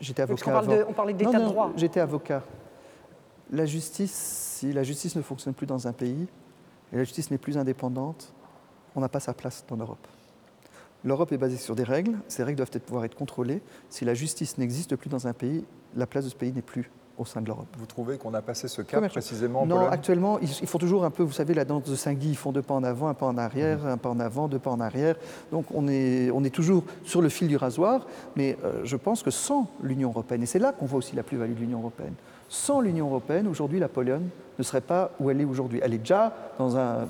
j'étais 0.00 0.22
avocat. 0.22 0.62
on, 0.88 0.92
parlait 0.92 1.14
d'état 1.14 1.40
de 1.40 1.44
droit. 1.44 1.72
J'étais 1.76 1.98
avocat. 1.98 2.44
La 3.50 3.66
justice, 3.66 4.12
si 4.58 4.72
la 4.72 4.82
justice 4.82 5.16
ne 5.16 5.22
fonctionne 5.22 5.54
plus 5.54 5.66
dans 5.66 5.86
un 5.86 5.92
pays 5.92 6.26
et 6.92 6.96
la 6.96 7.04
justice 7.04 7.30
n'est 7.30 7.38
plus 7.38 7.58
indépendante, 7.58 8.32
on 8.94 9.00
n'a 9.00 9.08
pas 9.08 9.20
sa 9.20 9.34
place 9.34 9.64
dans 9.68 9.76
l'Europe. 9.76 10.06
L'Europe 11.06 11.30
est 11.30 11.38
basée 11.38 11.56
sur 11.56 11.76
des 11.76 11.84
règles, 11.84 12.18
ces 12.26 12.42
règles 12.42 12.56
doivent 12.56 12.80
pouvoir 12.80 13.04
être 13.04 13.14
contrôlées. 13.14 13.62
Si 13.90 14.04
la 14.04 14.14
justice 14.14 14.58
n'existe 14.58 14.96
plus 14.96 15.08
dans 15.08 15.28
un 15.28 15.32
pays, 15.32 15.64
la 15.94 16.04
place 16.04 16.24
de 16.24 16.30
ce 16.30 16.34
pays 16.34 16.52
n'est 16.52 16.62
plus 16.62 16.90
au 17.16 17.24
sein 17.24 17.40
de 17.40 17.46
l'Europe. 17.46 17.68
Vous 17.78 17.86
trouvez 17.86 18.18
qu'on 18.18 18.34
a 18.34 18.42
passé 18.42 18.66
ce 18.66 18.82
cap 18.82 19.06
précisément 19.08 19.62
en 19.62 19.66
Non, 19.66 19.86
actuellement, 19.86 20.40
ils, 20.40 20.48
font 20.48 20.78
toujours 20.78 21.04
un 21.04 21.10
peu, 21.10 21.22
vous 21.22 21.32
savez, 21.32 21.54
la 21.54 21.64
danse 21.64 21.84
de 21.84 21.94
Saint-Guy, 21.94 22.30
ils 22.30 22.36
font 22.36 22.50
deux 22.50 22.60
pas 22.60 22.74
en 22.74 22.82
avant, 22.82 23.06
un 23.06 23.14
pas 23.14 23.26
en 23.26 23.38
arrière, 23.38 23.78
mhm. 23.78 23.86
un 23.86 23.96
pas 23.98 24.08
en 24.08 24.18
avant, 24.18 24.48
deux 24.48 24.58
pas 24.58 24.72
en 24.72 24.80
arrière. 24.80 25.14
Donc 25.52 25.66
on 25.72 25.86
est, 25.86 26.28
on 26.32 26.42
est 26.42 26.50
toujours 26.50 26.82
sur 27.04 27.22
le 27.22 27.28
fil 27.28 27.46
du 27.46 27.56
rasoir, 27.56 28.04
mais 28.34 28.58
euh, 28.64 28.80
je 28.82 28.96
pense 28.96 29.22
que 29.22 29.30
sans 29.30 29.70
l'Union 29.84 30.10
européenne, 30.10 30.42
et 30.42 30.46
c'est 30.46 30.58
là 30.58 30.72
qu'on 30.72 30.86
voit 30.86 30.98
aussi 30.98 31.14
la 31.14 31.22
plus-value 31.22 31.54
de 31.54 31.60
l'Union 31.60 31.78
européenne, 31.78 32.14
sans 32.48 32.80
l'Union 32.80 33.06
européenne, 33.06 33.46
aujourd'hui, 33.46 33.78
la 33.78 33.88
Pologne 33.88 34.28
ne 34.58 34.64
serait 34.64 34.80
pas 34.80 35.12
où 35.20 35.30
elle 35.30 35.40
est 35.40 35.44
aujourd'hui. 35.44 35.80
Elle 35.82 35.94
est 35.94 35.98
déjà 35.98 36.34
dans 36.58 36.76
un, 36.76 37.06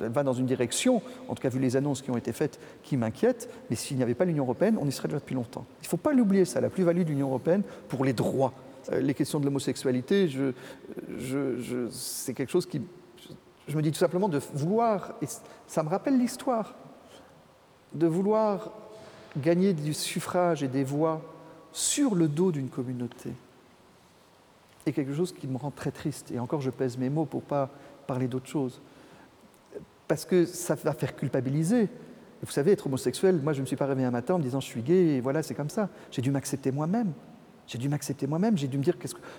elle 0.00 0.10
va 0.10 0.22
dans 0.22 0.32
une 0.32 0.46
direction, 0.46 1.02
en 1.28 1.34
tout 1.34 1.42
cas 1.42 1.48
vu 1.48 1.58
les 1.58 1.76
annonces 1.76 2.02
qui 2.02 2.10
ont 2.10 2.16
été 2.16 2.32
faites, 2.32 2.58
qui 2.82 2.96
m'inquiètent. 2.96 3.48
Mais 3.70 3.76
s'il 3.76 3.96
n'y 3.96 4.02
avait 4.02 4.14
pas 4.14 4.24
l'Union 4.24 4.44
européenne, 4.44 4.76
on 4.80 4.86
y 4.86 4.92
serait 4.92 5.08
déjà 5.08 5.18
depuis 5.18 5.34
longtemps. 5.34 5.66
Il 5.82 5.86
ne 5.86 5.88
faut 5.88 5.96
pas 5.96 6.12
l'oublier 6.12 6.44
ça, 6.44 6.60
la 6.60 6.70
plus-value 6.70 7.02
de 7.02 7.08
l'Union 7.08 7.28
européenne 7.28 7.62
pour 7.88 8.04
les 8.04 8.12
droits 8.12 8.52
euh, 8.92 9.00
les 9.00 9.14
questions 9.14 9.40
de 9.40 9.44
l'homosexualité, 9.44 10.28
c'est 11.90 12.34
quelque 12.34 12.50
chose 12.50 12.66
qui. 12.66 12.80
Je, 13.68 13.76
me 13.76 13.82
dis 13.82 13.92
tout 13.92 13.98
simplement 13.98 14.28
de 14.28 14.40
vouloir, 14.54 15.12
et 15.22 15.26
ça 15.66 15.82
me 15.82 15.88
rappelle 15.88 16.18
l'histoire, 16.18 16.74
de 17.92 18.06
vouloir 18.06 18.72
gagner 19.36 19.74
du 19.74 19.94
suffrage 19.94 20.62
et 20.62 20.68
des 20.68 20.82
voix 20.82 21.22
sur 21.72 22.14
le 22.14 22.26
dos 22.26 22.50
d'une 22.50 22.68
communauté 22.68 23.30
est 24.86 24.92
quelque 24.92 25.14
chose 25.14 25.32
qui 25.32 25.46
me 25.46 25.56
rend 25.56 25.70
très 25.70 25.90
triste. 25.90 26.30
Et 26.30 26.38
encore, 26.38 26.60
je 26.60 26.70
pèse 26.70 26.96
mes 26.98 27.10
mots 27.10 27.26
pour 27.26 27.42
pas 27.42 27.70
parler 28.06 28.28
d'autre 28.28 28.46
chose. 28.46 28.80
Parce 30.08 30.24
que 30.24 30.44
ça 30.44 30.74
va 30.74 30.92
faire 30.92 31.14
culpabiliser. 31.14 31.88
vous 32.42 32.50
savez, 32.50 32.72
être 32.72 32.86
homosexuel, 32.86 33.40
moi 33.42 33.52
je 33.52 33.58
ne 33.58 33.62
me 33.62 33.66
suis 33.66 33.76
pas 33.76 33.86
réveillé 33.86 34.06
un 34.06 34.10
matin 34.10 34.34
en 34.34 34.38
me 34.38 34.42
disant 34.42 34.60
je 34.60 34.66
suis 34.66 34.82
gay 34.82 35.16
et 35.16 35.20
voilà, 35.20 35.42
c'est 35.42 35.54
comme 35.54 35.70
ça. 35.70 35.88
J'ai 36.10 36.22
dû 36.22 36.30
m'accepter 36.30 36.72
moi-même. 36.72 37.12
J'ai 37.70 37.78
dû 37.78 37.88
m'accepter 37.88 38.26
moi-même, 38.26 38.58
j'ai 38.58 38.66
dû 38.66 38.78
me 38.78 38.82
dire 38.82 38.96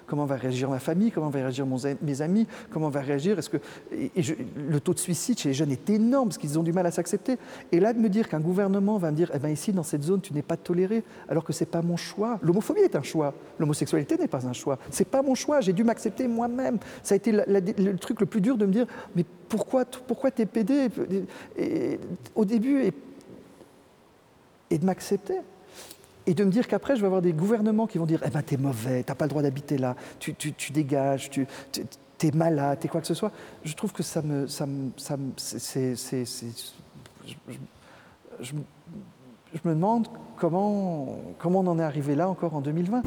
comment 0.07 0.23
va 0.23 0.37
réagir 0.37 0.69
ma 0.69 0.79
famille, 0.79 1.11
comment 1.11 1.29
va 1.29 1.39
réagir 1.39 1.67
mes 2.01 2.21
amis, 2.21 2.47
comment 2.69 2.87
va 2.87 3.01
réagir. 3.01 3.37
Est-ce 3.37 3.49
que 3.49 3.57
et, 3.91 4.09
le 4.55 4.79
taux 4.79 4.93
de 4.93 4.99
suicide 4.99 5.37
chez 5.37 5.49
les 5.49 5.53
jeunes 5.53 5.71
est 5.71 5.89
énorme 5.89 6.29
parce 6.29 6.37
qu'ils 6.37 6.57
ont 6.57 6.63
du 6.63 6.71
mal 6.71 6.85
à 6.85 6.91
s'accepter. 6.91 7.37
Et 7.73 7.81
là, 7.81 7.91
de 7.91 7.99
me 7.99 8.07
dire 8.07 8.29
qu'un 8.29 8.39
gouvernement 8.39 8.97
va 8.97 9.11
me 9.11 9.17
dire, 9.17 9.29
eh 9.33 9.39
ben 9.39 9.49
ici 9.49 9.73
dans 9.73 9.83
cette 9.83 10.03
zone, 10.03 10.21
tu 10.21 10.33
n'es 10.33 10.43
pas 10.43 10.55
toléré, 10.55 11.03
alors 11.27 11.43
que 11.43 11.51
c'est 11.51 11.65
pas 11.65 11.81
mon 11.81 11.97
choix. 11.97 12.39
L'homophobie 12.41 12.79
est 12.79 12.95
un 12.95 13.03
choix, 13.03 13.33
l'homosexualité 13.59 14.15
n'est 14.15 14.29
pas 14.29 14.47
un 14.47 14.53
choix. 14.53 14.79
C'est 14.91 15.09
pas 15.09 15.21
mon 15.21 15.35
choix. 15.35 15.59
J'ai 15.59 15.73
dû 15.73 15.83
m'accepter 15.83 16.25
moi-même. 16.29 16.77
Ça 17.03 17.15
a 17.15 17.17
été 17.17 17.33
le 17.33 17.97
truc 17.97 18.21
le 18.21 18.27
plus 18.27 18.39
dur 18.39 18.55
de 18.55 18.65
me 18.65 18.71
dire, 18.71 18.85
mais 19.13 19.25
pourquoi, 19.49 19.83
pourquoi 19.83 20.31
t'es 20.31 20.45
pédé? 20.45 20.87
Au 22.35 22.45
début 22.45 22.83
et, 22.83 22.93
et 24.69 24.77
de 24.77 24.85
m'accepter 24.85 25.39
et 26.27 26.33
de 26.33 26.43
me 26.43 26.51
dire 26.51 26.67
qu'après, 26.67 26.95
je 26.95 27.01
vais 27.01 27.07
avoir 27.07 27.21
des 27.21 27.33
gouvernements 27.33 27.87
qui 27.87 27.97
vont 27.97 28.05
dire 28.05 28.21
Eh 28.25 28.29
ben, 28.29 28.41
t'es 28.41 28.57
mauvais, 28.57 29.03
t'as 29.03 29.15
pas 29.15 29.25
le 29.25 29.29
droit 29.29 29.41
d'habiter 29.41 29.77
là, 29.77 29.95
tu, 30.19 30.33
tu, 30.35 30.53
tu, 30.53 30.71
dégages, 30.71 31.29
tu 31.29 31.47
es 32.21 32.31
malade, 32.31 32.79
t'es 32.79 32.87
quoi 32.87 33.01
que 33.01 33.07
ce 33.07 33.13
soit. 33.13 33.31
Je 33.63 33.73
trouve 33.73 33.91
que 33.91 34.03
ça 34.03 34.21
me. 34.21 34.47
Ça 34.47 34.65
me, 34.65 34.91
ça 34.97 35.17
me 35.17 35.31
c'est, 35.37 35.95
je, 35.95 37.33
je, 38.39 38.53
je, 39.53 39.59
me 39.63 39.73
demande 39.73 40.07
comment, 40.37 41.19
comment 41.39 41.59
on 41.59 41.67
en 41.67 41.79
est 41.79 41.83
arrivé 41.83 42.15
là 42.15 42.29
encore 42.29 42.55
en 42.55 42.61
2020. 42.61 43.03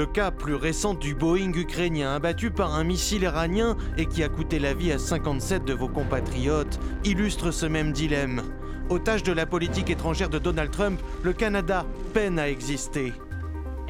Le 0.00 0.06
cas 0.06 0.30
plus 0.30 0.54
récent 0.54 0.94
du 0.94 1.14
Boeing 1.14 1.52
ukrainien 1.52 2.14
abattu 2.14 2.50
par 2.50 2.74
un 2.74 2.84
missile 2.84 3.24
iranien 3.24 3.76
et 3.98 4.06
qui 4.06 4.22
a 4.22 4.30
coûté 4.30 4.58
la 4.58 4.72
vie 4.72 4.92
à 4.92 4.98
57 4.98 5.66
de 5.66 5.74
vos 5.74 5.88
compatriotes 5.88 6.80
illustre 7.04 7.50
ce 7.50 7.66
même 7.66 7.92
dilemme. 7.92 8.40
Otage 8.88 9.22
de 9.22 9.32
la 9.34 9.44
politique 9.44 9.90
étrangère 9.90 10.30
de 10.30 10.38
Donald 10.38 10.70
Trump, 10.70 10.98
le 11.22 11.34
Canada 11.34 11.84
peine 12.14 12.38
à 12.38 12.48
exister. 12.48 13.12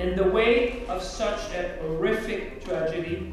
In 0.00 0.16
the 0.16 0.34
wake 0.34 0.84
of 0.88 1.00
such 1.00 1.54
a 1.54 1.80
horrific 1.86 2.58
tragedy, 2.64 3.32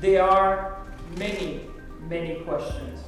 there 0.00 0.22
are 0.22 0.76
many, 1.18 1.62
many 2.08 2.36
questions. 2.44 3.05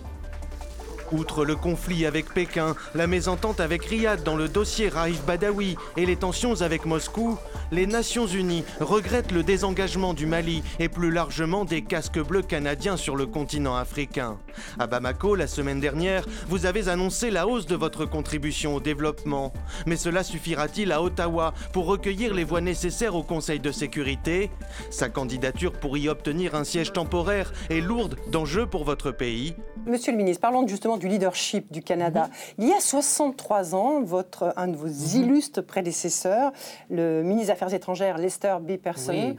Outre 1.10 1.46
le 1.46 1.56
conflit 1.56 2.04
avec 2.04 2.34
Pékin, 2.34 2.74
la 2.94 3.06
mésentente 3.06 3.60
avec 3.60 3.84
Riyad 3.86 4.22
dans 4.24 4.36
le 4.36 4.46
dossier 4.46 4.88
Raif 4.88 5.24
Badawi 5.24 5.76
et 5.96 6.04
les 6.04 6.16
tensions 6.16 6.60
avec 6.60 6.84
Moscou, 6.84 7.38
les 7.72 7.86
Nations 7.86 8.26
Unies 8.26 8.64
regrettent 8.80 9.32
le 9.32 9.42
désengagement 9.42 10.12
du 10.12 10.26
Mali 10.26 10.62
et 10.78 10.90
plus 10.90 11.10
largement 11.10 11.64
des 11.64 11.82
casques 11.82 12.20
bleus 12.20 12.42
canadiens 12.42 12.98
sur 12.98 13.16
le 13.16 13.24
continent 13.24 13.74
africain. 13.74 14.36
À 14.78 14.86
Bamako, 14.86 15.34
la 15.34 15.46
semaine 15.46 15.80
dernière, 15.80 16.26
vous 16.48 16.66
avez 16.66 16.88
annoncé 16.88 17.30
la 17.30 17.46
hausse 17.46 17.66
de 17.66 17.76
votre 17.76 18.04
contribution 18.04 18.74
au 18.74 18.80
développement. 18.80 19.54
Mais 19.86 19.96
cela 19.96 20.22
suffira-t-il 20.22 20.92
à 20.92 21.02
Ottawa 21.02 21.54
pour 21.72 21.86
recueillir 21.86 22.34
les 22.34 22.44
voix 22.44 22.60
nécessaires 22.60 23.14
au 23.14 23.22
Conseil 23.22 23.60
de 23.60 23.72
sécurité? 23.72 24.50
Sa 24.90 25.08
candidature 25.08 25.72
pour 25.72 25.96
y 25.96 26.10
obtenir 26.10 26.54
un 26.54 26.64
siège 26.64 26.92
temporaire 26.92 27.52
est 27.70 27.80
lourde 27.80 28.16
d'enjeux 28.30 28.66
pour 28.66 28.84
votre 28.84 29.10
pays. 29.10 29.54
Monsieur 29.86 30.12
le 30.12 30.18
ministre, 30.18 30.42
parlons 30.42 30.66
justement 30.66 30.97
du 30.98 31.08
leadership 31.08 31.70
du 31.72 31.82
Canada. 31.82 32.28
Il 32.58 32.68
y 32.68 32.72
a 32.72 32.80
63 32.80 33.74
ans, 33.74 34.02
votre, 34.02 34.52
un 34.56 34.68
de 34.68 34.76
vos 34.76 34.86
mhm. 34.86 35.22
illustres 35.22 35.62
prédécesseurs, 35.62 36.52
le 36.90 37.22
ministre 37.22 37.46
des 37.46 37.52
Affaires 37.52 37.74
étrangères 37.74 38.18
Lester 38.18 38.56
B. 38.60 38.76
Pearson, 38.76 39.36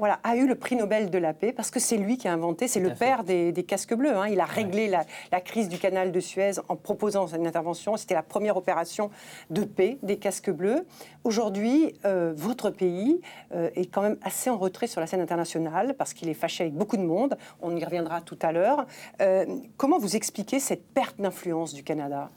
voilà, 0.00 0.18
a 0.24 0.34
eu 0.34 0.46
le 0.46 0.54
prix 0.54 0.76
Nobel 0.76 1.10
de 1.10 1.18
la 1.18 1.34
paix 1.34 1.52
parce 1.52 1.70
que 1.70 1.78
c'est 1.78 1.98
lui 1.98 2.16
qui 2.16 2.26
a 2.26 2.32
inventé, 2.32 2.68
c'est 2.68 2.80
le 2.80 2.94
père 2.94 3.22
des, 3.22 3.52
casques 3.68 3.94
bleus. 3.94 4.16
Hein. 4.16 4.28
Il 4.28 4.40
a 4.40 4.46
réglé 4.46 4.88
la, 4.88 5.40
crise 5.42 5.68
du 5.68 5.78
canal 5.78 6.10
de 6.10 6.20
Suez 6.20 6.52
en 6.68 6.76
proposant 6.76 7.26
une 7.26 7.46
intervention. 7.46 7.98
C'était 7.98 8.14
la 8.14 8.22
première 8.22 8.56
opération 8.56 9.10
de 9.50 9.62
paix 9.62 9.98
des 10.02 10.16
casques 10.16 10.50
bleus. 10.50 10.86
Aujourd'hui, 11.22 11.94
euh, 12.06 12.32
votre 12.34 12.70
pays 12.70 13.20
euh, 13.54 13.68
est 13.76 13.92
quand 13.92 14.00
même 14.00 14.16
assez 14.22 14.48
en 14.48 14.56
retrait 14.56 14.86
sur 14.86 15.02
la 15.02 15.06
scène 15.06 15.20
internationale 15.20 15.94
parce 15.98 16.14
qu'il 16.14 16.30
est 16.30 16.34
fâché 16.34 16.64
avec 16.64 16.74
beaucoup 16.74 16.96
de 16.96 17.04
monde. 17.04 17.36
On 17.60 17.76
y 17.76 17.84
reviendra 17.84 18.22
tout 18.22 18.38
à 18.40 18.52
l'heure. 18.52 18.86
Euh, 19.20 19.44
comment 19.76 19.98
vous 19.98 20.16
expliquez 20.16 20.60
cette 20.60 20.86
perte 20.94 21.20
d'influence 21.20 21.74
du 21.74 21.82
Canada? 21.82 22.30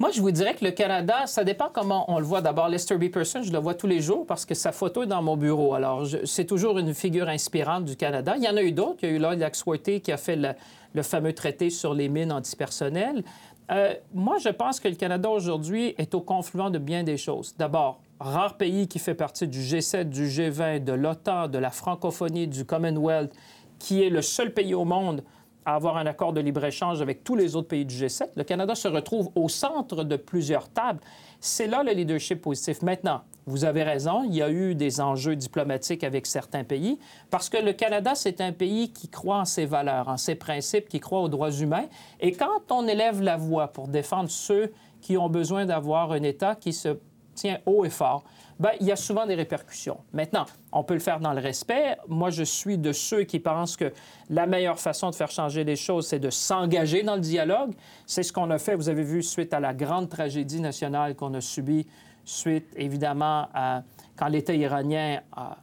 Moi, 0.00 0.10
je 0.10 0.22
vous 0.22 0.30
dirais 0.30 0.54
que 0.54 0.64
le 0.64 0.70
Canada, 0.70 1.26
ça 1.26 1.44
dépend 1.44 1.68
comment 1.70 2.10
on 2.10 2.18
le 2.18 2.24
voit. 2.24 2.40
D'abord, 2.40 2.70
Lester 2.70 2.96
B. 2.96 3.10
Pearson, 3.10 3.42
je 3.42 3.52
le 3.52 3.58
vois 3.58 3.74
tous 3.74 3.86
les 3.86 4.00
jours 4.00 4.24
parce 4.24 4.46
que 4.46 4.54
sa 4.54 4.72
photo 4.72 5.02
est 5.02 5.06
dans 5.06 5.20
mon 5.20 5.36
bureau. 5.36 5.74
Alors, 5.74 6.06
c'est 6.24 6.46
toujours 6.46 6.78
une 6.78 6.94
figure 6.94 7.28
inspirante 7.28 7.84
du 7.84 7.96
Canada. 7.96 8.32
Il 8.38 8.42
y 8.42 8.48
en 8.48 8.56
a 8.56 8.62
eu 8.62 8.72
d'autres. 8.72 9.00
Il 9.02 9.10
y 9.10 9.12
a 9.12 9.14
eu 9.16 9.18
Lloyd 9.18 9.42
Axworthy 9.42 10.00
qui 10.00 10.10
a 10.10 10.16
fait 10.16 10.36
le, 10.36 11.02
fameux 11.02 11.34
traité 11.34 11.68
sur 11.68 11.92
les 11.92 12.08
mines 12.08 12.32
antipersonnelles. 12.32 13.22
Euh, 13.70 13.92
moi, 14.14 14.38
je 14.38 14.48
pense 14.48 14.80
que 14.80 14.88
le 14.88 14.94
Canada 14.94 15.28
aujourd'hui 15.28 15.94
est 15.98 16.14
au 16.14 16.22
confluent 16.22 16.70
de 16.70 16.78
bien 16.78 17.02
des 17.02 17.18
choses. 17.18 17.54
D'abord, 17.58 18.00
rare 18.20 18.56
pays 18.56 18.88
qui 18.88 19.00
fait 19.00 19.14
partie 19.14 19.48
du 19.48 19.60
G7, 19.60 20.04
du 20.04 20.28
G20, 20.28 20.82
de 20.82 20.94
l'OTAN, 20.94 21.48
de 21.48 21.58
la 21.58 21.70
francophonie, 21.70 22.48
du 22.48 22.64
Commonwealth, 22.64 23.34
qui 23.78 24.02
est 24.02 24.10
le 24.10 24.22
seul 24.22 24.54
pays 24.54 24.72
au 24.72 24.86
monde 24.86 25.22
à 25.64 25.74
avoir 25.74 25.96
un 25.96 26.06
accord 26.06 26.32
de 26.32 26.40
libre-échange 26.40 27.02
avec 27.02 27.24
tous 27.24 27.36
les 27.36 27.56
autres 27.56 27.68
pays 27.68 27.84
du 27.84 27.94
G7. 27.94 28.28
Le 28.36 28.44
Canada 28.44 28.74
se 28.74 28.88
retrouve 28.88 29.30
au 29.34 29.48
centre 29.48 30.04
de 30.04 30.16
plusieurs 30.16 30.68
tables. 30.68 31.00
C'est 31.40 31.66
là 31.66 31.82
le 31.82 31.92
leadership 31.92 32.40
positif. 32.40 32.82
Maintenant, 32.82 33.22
vous 33.46 33.64
avez 33.64 33.82
raison, 33.82 34.22
il 34.24 34.34
y 34.34 34.42
a 34.42 34.50
eu 34.50 34.74
des 34.74 35.00
enjeux 35.00 35.36
diplomatiques 35.36 36.04
avec 36.04 36.26
certains 36.26 36.64
pays, 36.64 36.98
parce 37.30 37.48
que 37.48 37.56
le 37.56 37.72
Canada, 37.72 38.14
c'est 38.14 38.40
un 38.40 38.52
pays 38.52 38.92
qui 38.92 39.08
croit 39.08 39.38
en 39.38 39.44
ses 39.44 39.66
valeurs, 39.66 40.08
en 40.08 40.16
ses 40.16 40.34
principes, 40.34 40.88
qui 40.88 41.00
croit 41.00 41.20
aux 41.20 41.28
droits 41.28 41.50
humains. 41.50 41.86
Et 42.20 42.32
quand 42.32 42.70
on 42.70 42.86
élève 42.86 43.22
la 43.22 43.36
voix 43.36 43.68
pour 43.68 43.88
défendre 43.88 44.30
ceux 44.30 44.72
qui 45.00 45.16
ont 45.16 45.28
besoin 45.28 45.66
d'avoir 45.66 46.12
un 46.12 46.22
État 46.22 46.54
qui 46.54 46.72
se 46.72 46.96
tient 47.34 47.58
haut 47.66 47.84
et 47.84 47.90
fort, 47.90 48.24
ben, 48.58 48.70
il 48.80 48.86
y 48.86 48.92
a 48.92 48.96
souvent 48.96 49.26
des 49.26 49.34
répercussions. 49.34 49.98
Maintenant, 50.12 50.44
on 50.72 50.84
peut 50.84 50.94
le 50.94 51.00
faire 51.00 51.20
dans 51.20 51.32
le 51.32 51.40
respect. 51.40 51.96
Moi, 52.08 52.30
je 52.30 52.42
suis 52.42 52.76
de 52.76 52.92
ceux 52.92 53.24
qui 53.24 53.40
pensent 53.40 53.76
que 53.76 53.92
la 54.28 54.46
meilleure 54.46 54.78
façon 54.78 55.08
de 55.10 55.14
faire 55.14 55.30
changer 55.30 55.64
les 55.64 55.76
choses, 55.76 56.08
c'est 56.08 56.18
de 56.18 56.28
s'engager 56.30 57.02
dans 57.02 57.14
le 57.14 57.22
dialogue. 57.22 57.72
C'est 58.06 58.22
ce 58.22 58.32
qu'on 58.32 58.50
a 58.50 58.58
fait, 58.58 58.74
vous 58.74 58.90
avez 58.90 59.02
vu, 59.02 59.22
suite 59.22 59.54
à 59.54 59.60
la 59.60 59.72
grande 59.72 60.10
tragédie 60.10 60.60
nationale 60.60 61.14
qu'on 61.14 61.32
a 61.32 61.40
subie, 61.40 61.86
suite 62.24 62.68
évidemment 62.76 63.48
à 63.54 63.82
quand 64.16 64.28
l'État 64.28 64.54
iranien 64.54 65.20
a 65.34 65.56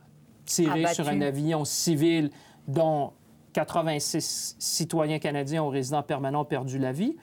tiré 0.46 0.88
sur 0.94 1.08
un 1.08 1.22
avion 1.22 1.66
civil 1.66 2.32
dont 2.68 3.12
86 3.54 4.56
citoyens 4.60 5.20
canadiens 5.20 5.64
ou 5.64 5.70
résidents 5.70 6.04
permanents 6.04 6.42
ont 6.42 6.46
perdu 6.46 6.80
la 6.80 6.92
vie. 6.92 7.16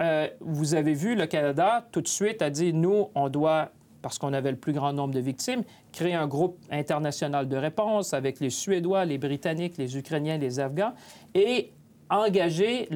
Euh, 0.00 0.28
vous 0.40 0.74
avez 0.74 0.94
vu, 0.94 1.14
le 1.14 1.26
Canada, 1.26 1.86
tout 1.92 2.00
de 2.00 2.08
suite, 2.08 2.42
a 2.42 2.50
dit, 2.50 2.72
nous, 2.72 3.08
on 3.14 3.28
doit, 3.28 3.70
parce 4.02 4.18
qu'on 4.18 4.32
avait 4.32 4.50
le 4.50 4.56
plus 4.56 4.72
grand 4.72 4.92
nombre 4.92 5.14
de 5.14 5.20
victimes, 5.20 5.62
créer 5.92 6.14
un 6.14 6.26
groupe 6.26 6.58
international 6.70 7.48
de 7.48 7.56
réponse 7.56 8.12
avec 8.12 8.40
les 8.40 8.50
Suédois, 8.50 9.04
les 9.04 9.18
Britanniques, 9.18 9.78
les 9.78 9.96
Ukrainiens, 9.96 10.36
les 10.36 10.60
Afghans, 10.60 10.92
et 11.34 11.72
engager 12.10 12.88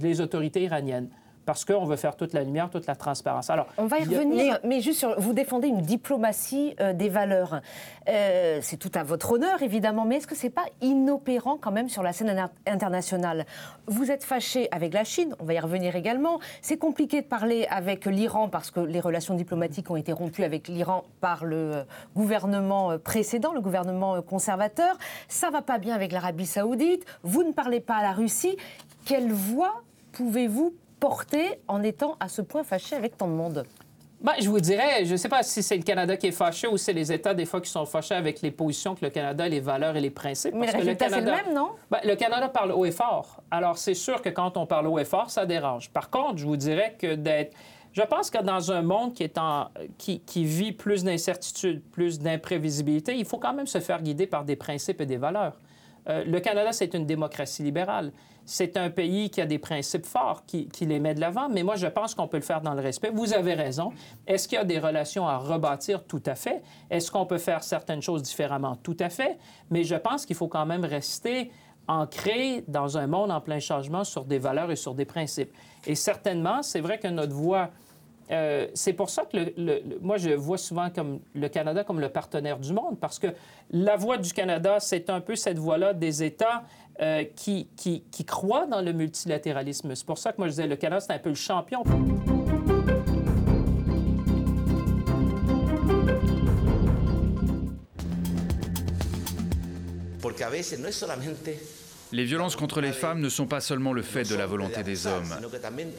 les 0.00 0.20
autorités 0.20 0.62
iraniennes 0.62 1.08
parce 1.46 1.64
qu'on 1.64 1.84
veut 1.84 1.96
faire 1.96 2.16
toute 2.16 2.32
la 2.32 2.42
lumière, 2.42 2.68
toute 2.68 2.86
la 2.86 2.96
transparence. 2.96 3.48
Alors, 3.48 3.68
on 3.78 3.86
va 3.86 4.00
y 4.00 4.04
revenir, 4.04 4.58
mais 4.64 4.80
juste 4.80 4.98
sur, 4.98 5.18
vous 5.18 5.32
défendez 5.32 5.68
une 5.68 5.80
diplomatie 5.80 6.74
euh, 6.80 6.92
des 6.92 7.08
valeurs. 7.08 7.60
Euh, 8.08 8.58
c'est 8.62 8.76
tout 8.76 8.90
à 8.94 9.04
votre 9.04 9.32
honneur, 9.32 9.62
évidemment, 9.62 10.04
mais 10.04 10.16
est-ce 10.16 10.26
que 10.26 10.34
c'est 10.34 10.50
pas 10.50 10.66
inopérant 10.82 11.56
quand 11.56 11.70
même 11.70 11.88
sur 11.88 12.02
la 12.02 12.12
scène 12.12 12.50
internationale? 12.66 13.46
Vous 13.86 14.10
êtes 14.10 14.24
fâché 14.24 14.68
avec 14.72 14.92
la 14.92 15.04
Chine, 15.04 15.36
on 15.38 15.44
va 15.44 15.54
y 15.54 15.60
revenir 15.60 15.94
également. 15.94 16.40
C'est 16.60 16.78
compliqué 16.78 17.22
de 17.22 17.26
parler 17.26 17.66
avec 17.70 18.06
l'Iran 18.06 18.48
parce 18.48 18.72
que 18.72 18.80
les 18.80 19.00
relations 19.00 19.34
diplomatiques 19.34 19.88
ont 19.90 19.96
été 19.96 20.12
rompues 20.12 20.44
avec 20.44 20.66
l'Iran 20.66 21.04
par 21.20 21.44
le 21.44 21.56
euh, 21.56 21.82
gouvernement 22.16 22.98
précédent, 22.98 23.52
le 23.52 23.60
gouvernement 23.60 24.20
conservateur. 24.20 24.98
Ça 25.28 25.50
va 25.50 25.62
pas 25.62 25.78
bien 25.78 25.94
avec 25.94 26.10
l'Arabie 26.10 26.46
Saoudite. 26.46 27.04
Vous 27.22 27.44
ne 27.44 27.52
parlez 27.52 27.80
pas 27.80 27.96
à 27.96 28.02
la 28.02 28.12
Russie. 28.12 28.56
Quelle 29.04 29.30
voix 29.30 29.82
pouvez-vous 30.10 30.74
porter 31.00 31.58
en 31.68 31.82
étant 31.82 32.16
à 32.20 32.28
ce 32.28 32.42
point 32.42 32.64
fâché 32.64 32.96
avec 32.96 33.16
tant 33.16 33.28
de 33.28 33.32
monde 33.32 33.64
ben, 34.18 34.32
je 34.40 34.48
vous 34.48 34.60
dirais, 34.60 35.04
je 35.04 35.12
ne 35.12 35.16
sais 35.16 35.28
pas 35.28 35.42
si 35.42 35.62
c'est 35.62 35.76
le 35.76 35.82
Canada 35.82 36.16
qui 36.16 36.28
est 36.28 36.32
fâché 36.32 36.66
ou 36.66 36.78
c'est 36.78 36.94
les 36.94 37.12
États, 37.12 37.34
des 37.34 37.44
fois, 37.44 37.60
qui 37.60 37.70
sont 37.70 37.84
fâchés 37.84 38.14
avec 38.14 38.40
les 38.40 38.50
positions 38.50 38.94
que 38.94 39.04
le 39.04 39.10
Canada, 39.10 39.46
les 39.46 39.60
valeurs 39.60 39.94
et 39.94 40.00
les 40.00 40.10
principes. 40.10 40.54
Mais 40.54 40.72
le 40.72 40.78
résultat, 40.78 41.10
c'est 41.10 41.20
le 41.20 41.30
même, 41.30 41.54
non? 41.54 41.72
Ben, 41.90 41.98
le 42.02 42.16
Canada 42.16 42.48
parle 42.48 42.72
haut 42.72 42.86
et 42.86 42.92
fort. 42.92 43.42
Alors, 43.50 43.76
c'est 43.76 43.94
sûr 43.94 44.22
que 44.22 44.30
quand 44.30 44.56
on 44.56 44.64
parle 44.64 44.86
haut 44.86 44.98
et 44.98 45.04
fort, 45.04 45.30
ça 45.30 45.44
dérange. 45.44 45.90
Par 45.90 46.08
contre, 46.08 46.38
je 46.38 46.46
vous 46.46 46.56
dirais 46.56 46.96
que 46.98 47.14
d'être... 47.14 47.54
Je 47.92 48.02
pense 48.02 48.30
que 48.30 48.42
dans 48.42 48.72
un 48.72 48.82
monde 48.82 49.12
qui, 49.12 49.22
est 49.22 49.36
en... 49.36 49.68
qui, 49.98 50.20
qui 50.20 50.44
vit 50.44 50.72
plus 50.72 51.04
d'incertitude, 51.04 51.82
plus 51.92 52.18
d'imprévisibilité, 52.18 53.16
il 53.16 53.26
faut 53.26 53.38
quand 53.38 53.52
même 53.52 53.66
se 53.66 53.80
faire 53.80 54.02
guider 54.02 54.26
par 54.26 54.44
des 54.44 54.56
principes 54.56 55.00
et 55.02 55.06
des 55.06 55.18
valeurs. 55.18 55.58
Euh, 56.08 56.24
le 56.24 56.40
Canada, 56.40 56.72
c'est 56.72 56.94
une 56.94 57.04
démocratie 57.04 57.62
libérale 57.62 58.12
c'est 58.46 58.76
un 58.76 58.90
pays 58.90 59.28
qui 59.28 59.40
a 59.40 59.46
des 59.46 59.58
principes 59.58 60.06
forts, 60.06 60.44
qui, 60.46 60.68
les 60.80 61.00
met 61.00 61.14
de 61.14 61.20
l'avant, 61.20 61.48
mais 61.48 61.64
moi, 61.64 61.74
je 61.74 61.88
pense 61.88 62.14
qu'on 62.14 62.28
peut 62.28 62.36
le 62.36 62.44
faire 62.44 62.60
dans 62.60 62.74
le 62.74 62.80
respect. 62.80 63.10
Vous 63.12 63.34
avez 63.34 63.54
raison. 63.54 63.92
Est-ce 64.26 64.46
qu'il 64.46 64.56
y 64.56 64.60
a 64.60 64.64
des 64.64 64.78
relations 64.78 65.26
à 65.26 65.36
rebâtir? 65.36 66.04
Tout 66.04 66.22
à 66.26 66.36
fait. 66.36 66.62
Est-ce 66.88 67.10
qu'on 67.10 67.26
peut 67.26 67.38
faire 67.38 67.64
certaines 67.64 68.00
choses 68.00 68.22
différemment? 68.22 68.76
Tout 68.76 68.96
à 69.00 69.10
fait. 69.10 69.36
Mais 69.70 69.82
je 69.82 69.96
pense 69.96 70.24
qu'il 70.24 70.36
faut 70.36 70.46
quand 70.46 70.64
même 70.64 70.84
rester 70.84 71.50
ancré 71.88 72.64
dans 72.68 72.96
un 72.96 73.08
monde 73.08 73.32
en 73.32 73.40
plein 73.40 73.58
changement 73.58 74.04
sur 74.04 74.24
des 74.24 74.38
valeurs 74.38 74.70
et 74.70 74.76
sur 74.76 74.94
des 74.94 75.04
principes. 75.04 75.52
Et 75.84 75.96
certainement, 75.96 76.62
c'est 76.62 76.80
vrai 76.80 76.98
que 76.98 77.08
notre 77.08 77.34
voix... 77.34 77.70
Euh, 78.32 78.66
c'est 78.74 78.92
pour 78.92 79.08
ça 79.08 79.22
que 79.24 80.00
moi, 80.00 80.16
je 80.16 80.30
vois 80.30 80.58
souvent 80.58 80.90
comme 80.90 81.20
le 81.34 81.48
Canada 81.48 81.84
comme 81.84 82.00
le 82.00 82.08
partenaire 82.08 82.58
du 82.58 82.72
monde, 82.72 82.98
parce 83.00 83.20
que 83.20 83.28
la 83.70 83.96
voix 83.96 84.18
du 84.18 84.32
Canada, 84.32 84.78
c'est 84.80 85.10
un 85.10 85.20
peu 85.20 85.36
cette 85.36 85.58
voix-là 85.58 85.94
des 85.94 86.24
États 86.24 86.64
euh, 87.00 87.24
qui, 87.36 87.68
qui, 87.76 88.04
qui 88.10 88.24
croient 88.24 88.66
dans 88.66 88.80
le 88.80 88.92
multilatéralisme. 88.92 89.94
C'est 89.94 90.06
pour 90.06 90.18
ça 90.18 90.32
que 90.32 90.38
moi, 90.38 90.46
je 90.46 90.52
disais, 90.52 90.66
le 90.66 90.76
Canada, 90.76 91.00
c'est 91.00 91.12
un 91.12 91.18
peu 91.18 91.28
le 91.28 91.34
champion. 91.34 91.82
Les 102.12 102.24
violences 102.24 102.56
contre 102.56 102.80
les 102.80 102.92
femmes 102.92 103.20
ne 103.20 103.28
sont 103.28 103.46
pas 103.46 103.60
seulement 103.60 103.92
le 103.92 104.02
fait 104.02 104.28
de 104.28 104.34
la 104.34 104.46
volonté 104.46 104.82
des 104.82 105.06
hommes. 105.06 105.34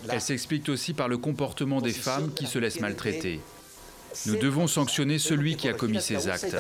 Elles 0.10 0.22
s'expliquent 0.22 0.70
aussi 0.70 0.94
par 0.94 1.08
le 1.08 1.18
comportement 1.18 1.82
des 1.82 1.92
femmes 1.92 2.34
qui 2.34 2.46
se 2.46 2.60
laissent 2.60 2.80
maltraiter. 2.80 3.40
Nous 4.26 4.36
devons 4.36 4.68
sanctionner 4.68 5.20
celui 5.20 5.56
qui 5.56 5.68
a 5.68 5.74
commis 5.74 6.02
ces 6.02 6.28
actes. 6.28 6.56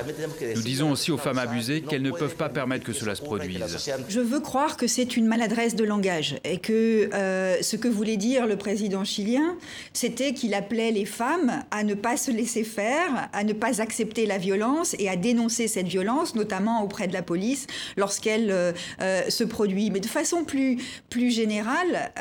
Nous 0.56 0.62
disons 0.62 0.92
aussi 0.92 1.12
aux 1.12 1.18
femmes 1.18 1.40
abusées 1.40 1.82
qu'elles 1.82 2.02
ne 2.02 2.12
peuvent 2.12 2.36
pas 2.36 2.50
permettre 2.50 2.86
que 2.86 2.94
cela 2.94 3.16
se 3.16 3.22
produise. 3.22 3.92
Je 4.10 4.20
veux 4.20 4.40
croire 4.40 4.78
que 4.78 4.88
c'est 4.88 5.18
une 5.18 5.28
maladresse 5.28 5.76
de 5.76 5.84
langage 5.84 6.38
et 6.44 6.58
que 6.58 7.10
euh, 7.14 7.62
ce 7.62 7.76
que 7.76 7.88
voulait 7.88 8.18
dire 8.18 8.46
le 8.46 8.58
président 8.58 9.04
chilien, 9.04 9.56
c'était 9.94 10.34
qu'il 10.34 10.54
appelait 10.54 10.92
les 10.92 11.06
femmes 11.06 11.64
à 11.72 11.84
ne 11.84 11.94
pas 11.94 12.18
se 12.18 12.32
laisser 12.32 12.64
faire, 12.64 13.30
à 13.34 13.44
ne 13.44 13.54
pas 13.54 13.82
accepter 13.82 14.26
la 14.26 14.38
violence 14.38 14.96
et 15.00 15.10
à 15.10 15.16
dénoncer 15.16 15.68
cette 15.68 15.88
violence, 15.88 16.36
notamment 16.36 16.84
auprès 16.84 17.08
de 17.08 17.14
la 17.14 17.22
police, 17.22 17.68
lorsqu'elle 17.96 18.52
euh, 18.52 18.72
euh, 19.02 19.30
se 19.30 19.44
produit. 19.44 19.90
Mais 19.92 20.00
de 20.00 20.08
façon 20.08 20.44
plus, 20.44 20.78
plus 21.10 21.32
générale, 21.32 22.12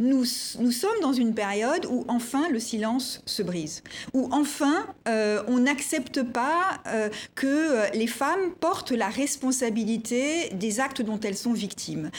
nous, 0.00 0.24
nous 0.58 0.70
sommes 0.72 1.00
dans 1.00 1.12
une 1.12 1.34
période 1.34 1.86
où 1.88 2.04
enfin 2.08 2.48
le 2.50 2.58
silence 2.58 3.22
se 3.26 3.42
brise, 3.42 3.82
où 4.12 4.28
enfin, 4.32 4.41
euh, 5.08 5.42
on 5.48 5.58
n'accepte 5.58 6.22
pas 6.22 6.80
euh, 6.86 7.08
que 7.34 7.46
euh, 7.46 7.86
les 7.94 8.06
femmes 8.06 8.52
portent 8.60 8.92
la 8.92 9.08
responsabilité 9.08 10.50
des 10.52 10.80
actes 10.80 11.02
dont 11.02 11.20
elles 11.20 11.36
sont 11.36 11.52
victimes. 11.52 12.10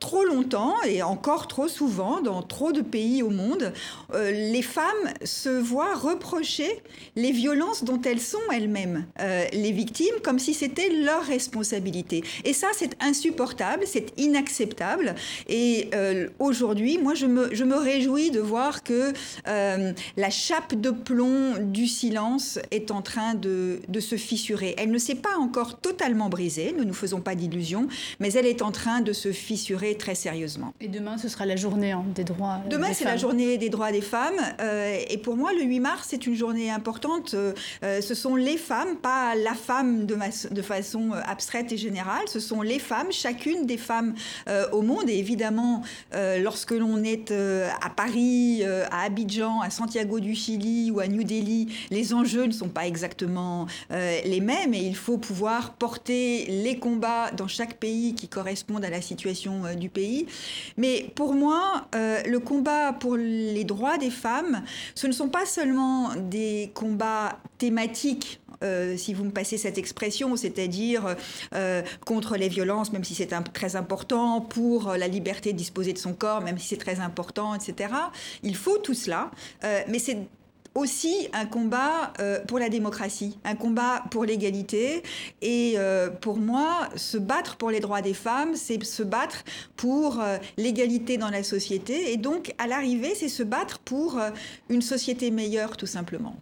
trop 0.00 0.24
longtemps, 0.24 0.74
et 0.86 1.02
encore 1.02 1.48
trop 1.48 1.68
souvent, 1.68 2.20
dans 2.20 2.42
trop 2.42 2.72
de 2.72 2.80
pays 2.80 3.22
au 3.22 3.30
monde, 3.30 3.72
les 4.12 4.62
femmes 4.62 5.06
se 5.24 5.48
voient 5.48 5.94
reprocher 5.94 6.82
les 7.16 7.32
violences 7.32 7.84
dont 7.84 8.00
elles 8.02 8.20
sont 8.20 8.46
elles-mêmes 8.52 9.06
les 9.52 9.72
victimes, 9.72 10.14
comme 10.22 10.38
si 10.38 10.54
c'était 10.54 10.88
leur 10.88 11.22
responsabilité. 11.24 12.22
Et 12.44 12.52
ça, 12.52 12.68
c'est 12.72 12.96
insupportable, 13.00 13.84
c'est 13.86 14.12
inacceptable. 14.18 15.14
Et 15.48 15.90
aujourd'hui, 16.38 16.98
moi, 16.98 17.14
je 17.14 17.26
me 17.26 17.76
réjouis 17.76 18.30
de 18.30 18.40
voir 18.40 18.82
que 18.82 19.12
la 19.46 20.30
chape 20.30 20.74
de 20.74 20.90
plomb 20.90 21.33
du 21.60 21.86
silence 21.86 22.58
est 22.70 22.90
en 22.90 23.02
train 23.02 23.34
de, 23.34 23.80
se 24.00 24.16
fissurer. 24.16 24.74
Elle 24.76 24.90
ne 24.90 24.98
s'est 24.98 25.14
pas 25.14 25.36
encore 25.38 25.78
totalement 25.78 26.28
brisée, 26.28 26.74
ne 26.76 26.84
nous 26.84 26.94
faisons 26.94 27.20
pas 27.20 27.34
d'illusions, 27.34 27.88
mais 28.20 28.32
elle 28.32 28.46
est 28.46 28.60
en 28.60 28.70
train 28.70 29.00
de 29.00 29.12
se 29.12 29.32
fissurer 29.32 29.96
très 29.96 30.14
sérieusement. 30.14 30.74
Et 30.80 30.88
demain, 30.88 31.16
ce 31.16 31.28
sera 31.28 31.46
la 31.46 31.56
journée 31.56 31.92
hein, 31.92 32.04
des 32.14 32.24
droits 32.24 32.60
euh, 32.64 32.68
Demain, 32.68 32.88
c'est 32.92 33.04
la 33.04 33.16
journée 33.16 33.56
des 33.56 33.70
droits 33.70 33.92
des 33.92 34.00
femmes. 34.00 34.34
Euh, 34.60 34.98
et 35.08 35.18
pour 35.18 35.36
moi, 35.36 35.52
le 35.52 35.62
8 35.62 35.80
mars, 35.80 36.08
c'est 36.10 36.26
une 36.26 36.34
journée 36.34 36.70
importante. 36.70 37.34
Euh, 37.34 37.52
ce 37.80 38.14
sont 38.14 38.36
les 38.36 38.56
femmes, 38.56 38.96
pas 38.96 39.34
la 39.34 39.54
femme 39.54 40.06
de, 40.06 40.16
de, 40.50 40.62
façon 40.62 41.12
abstraite 41.26 41.72
et 41.72 41.76
générale. 41.76 42.24
Ce 42.26 42.40
sont 42.40 42.62
les 42.62 42.78
femmes, 42.78 43.10
chacune 43.10 43.66
des 43.66 43.78
femmes 43.78 44.14
au 44.72 44.82
monde. 44.82 45.08
Et 45.08 45.18
évidemment, 45.18 45.82
lorsque 46.12 46.72
l'on 46.72 47.02
est 47.02 47.32
à 47.32 47.90
Paris, 47.90 48.62
à 48.64 49.02
Abidjan, 49.04 49.60
à 49.60 49.70
Santiago 49.70 50.20
du 50.20 50.34
Chili 50.34 50.90
ou 50.90 51.00
à 51.00 51.06
New 51.14 51.24
Delhi, 51.24 51.68
les 51.90 52.12
enjeux 52.12 52.46
ne 52.46 52.52
sont 52.52 52.68
pas 52.68 52.86
exactement 52.86 53.66
euh, 53.90 54.20
les 54.24 54.40
mêmes 54.40 54.74
et 54.74 54.80
il 54.80 54.96
faut 54.96 55.16
pouvoir 55.16 55.74
porter 55.74 56.46
les 56.46 56.78
combats 56.78 57.30
dans 57.30 57.48
chaque 57.48 57.74
pays 57.74 58.14
qui 58.14 58.28
correspondent 58.28 58.84
à 58.84 58.90
la 58.90 59.00
situation 59.00 59.64
euh, 59.64 59.74
du 59.74 59.88
pays. 59.88 60.26
Mais 60.76 61.10
pour 61.14 61.34
moi, 61.34 61.86
euh, 61.94 62.20
le 62.26 62.40
combat 62.40 62.92
pour 62.92 63.16
les 63.16 63.64
droits 63.64 63.96
des 63.96 64.10
femmes, 64.10 64.62
ce 64.94 65.06
ne 65.06 65.12
sont 65.12 65.28
pas 65.28 65.46
seulement 65.46 66.10
des 66.16 66.72
combats 66.74 67.38
thématiques 67.58 68.40
si 68.96 69.12
vous 69.12 69.24
me 69.24 69.30
passez 69.30 69.58
cette 69.58 69.76
expression, 69.76 70.36
c'est-à-dire 70.36 71.16
contre 72.06 72.38
les 72.38 72.48
violences, 72.48 72.92
même 72.92 73.04
si 73.04 73.14
c'est 73.14 73.28
très 73.52 73.76
important, 73.76 74.40
pour 74.40 74.94
la 74.94 75.06
liberté 75.06 75.52
de 75.52 75.58
disposer 75.58 75.92
de 75.92 75.98
son 75.98 76.14
corps, 76.14 76.40
même 76.40 76.56
si 76.56 76.68
c'est 76.68 76.78
très 76.78 77.00
important, 77.00 77.54
etc. 77.54 77.92
Il 78.42 78.56
faut 78.56 78.78
tout 78.78 78.94
cela, 78.94 79.30
mais 79.62 79.98
c'est 79.98 80.16
aussi 80.74 81.28
un 81.32 81.46
combat 81.46 82.12
euh, 82.20 82.40
pour 82.46 82.58
la 82.58 82.68
démocratie, 82.68 83.38
un 83.44 83.54
combat 83.54 84.04
pour 84.10 84.24
l'égalité. 84.24 85.02
Et 85.42 85.74
euh, 85.76 86.10
pour 86.10 86.36
moi, 86.36 86.88
se 86.96 87.16
battre 87.16 87.56
pour 87.56 87.70
les 87.70 87.80
droits 87.80 88.02
des 88.02 88.14
femmes, 88.14 88.54
c'est 88.54 88.82
se 88.84 89.02
battre 89.02 89.44
pour 89.76 90.20
euh, 90.20 90.38
l'égalité 90.56 91.16
dans 91.16 91.30
la 91.30 91.42
société. 91.42 92.12
Et 92.12 92.16
donc, 92.16 92.54
à 92.58 92.66
l'arrivée, 92.66 93.14
c'est 93.14 93.28
se 93.28 93.42
battre 93.42 93.78
pour 93.78 94.20
une 94.68 94.82
société 94.82 95.30
meilleure, 95.30 95.76
tout 95.76 95.86
simplement. 95.86 96.36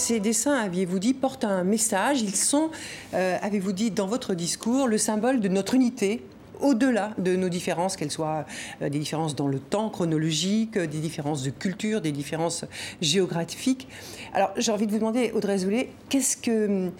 Ces 0.00 0.18
dessins, 0.18 0.54
aviez-vous 0.54 0.98
dit, 0.98 1.12
portent 1.12 1.44
un 1.44 1.62
message. 1.62 2.22
Ils 2.22 2.34
sont, 2.34 2.70
euh, 3.12 3.36
avez-vous 3.42 3.72
dit 3.72 3.90
dans 3.90 4.06
votre 4.06 4.32
discours, 4.32 4.88
le 4.88 4.96
symbole 4.96 5.40
de 5.40 5.48
notre 5.48 5.74
unité 5.74 6.22
au-delà 6.62 7.12
de 7.18 7.36
nos 7.36 7.50
différences, 7.50 7.96
qu'elles 7.96 8.10
soient 8.10 8.46
euh, 8.80 8.88
des 8.88 8.98
différences 8.98 9.36
dans 9.36 9.46
le 9.46 9.58
temps 9.58 9.90
chronologique, 9.90 10.78
euh, 10.78 10.86
des 10.86 11.00
différences 11.00 11.42
de 11.42 11.50
culture, 11.50 12.00
des 12.00 12.12
différences 12.12 12.64
géographiques. 13.02 13.88
Alors 14.32 14.52
j'ai 14.56 14.72
envie 14.72 14.86
de 14.86 14.92
vous 14.92 14.98
demander, 15.00 15.32
Audrey 15.34 15.58
Zoulet, 15.58 15.90
qu'est-ce 16.08 16.38
que, 16.38 16.90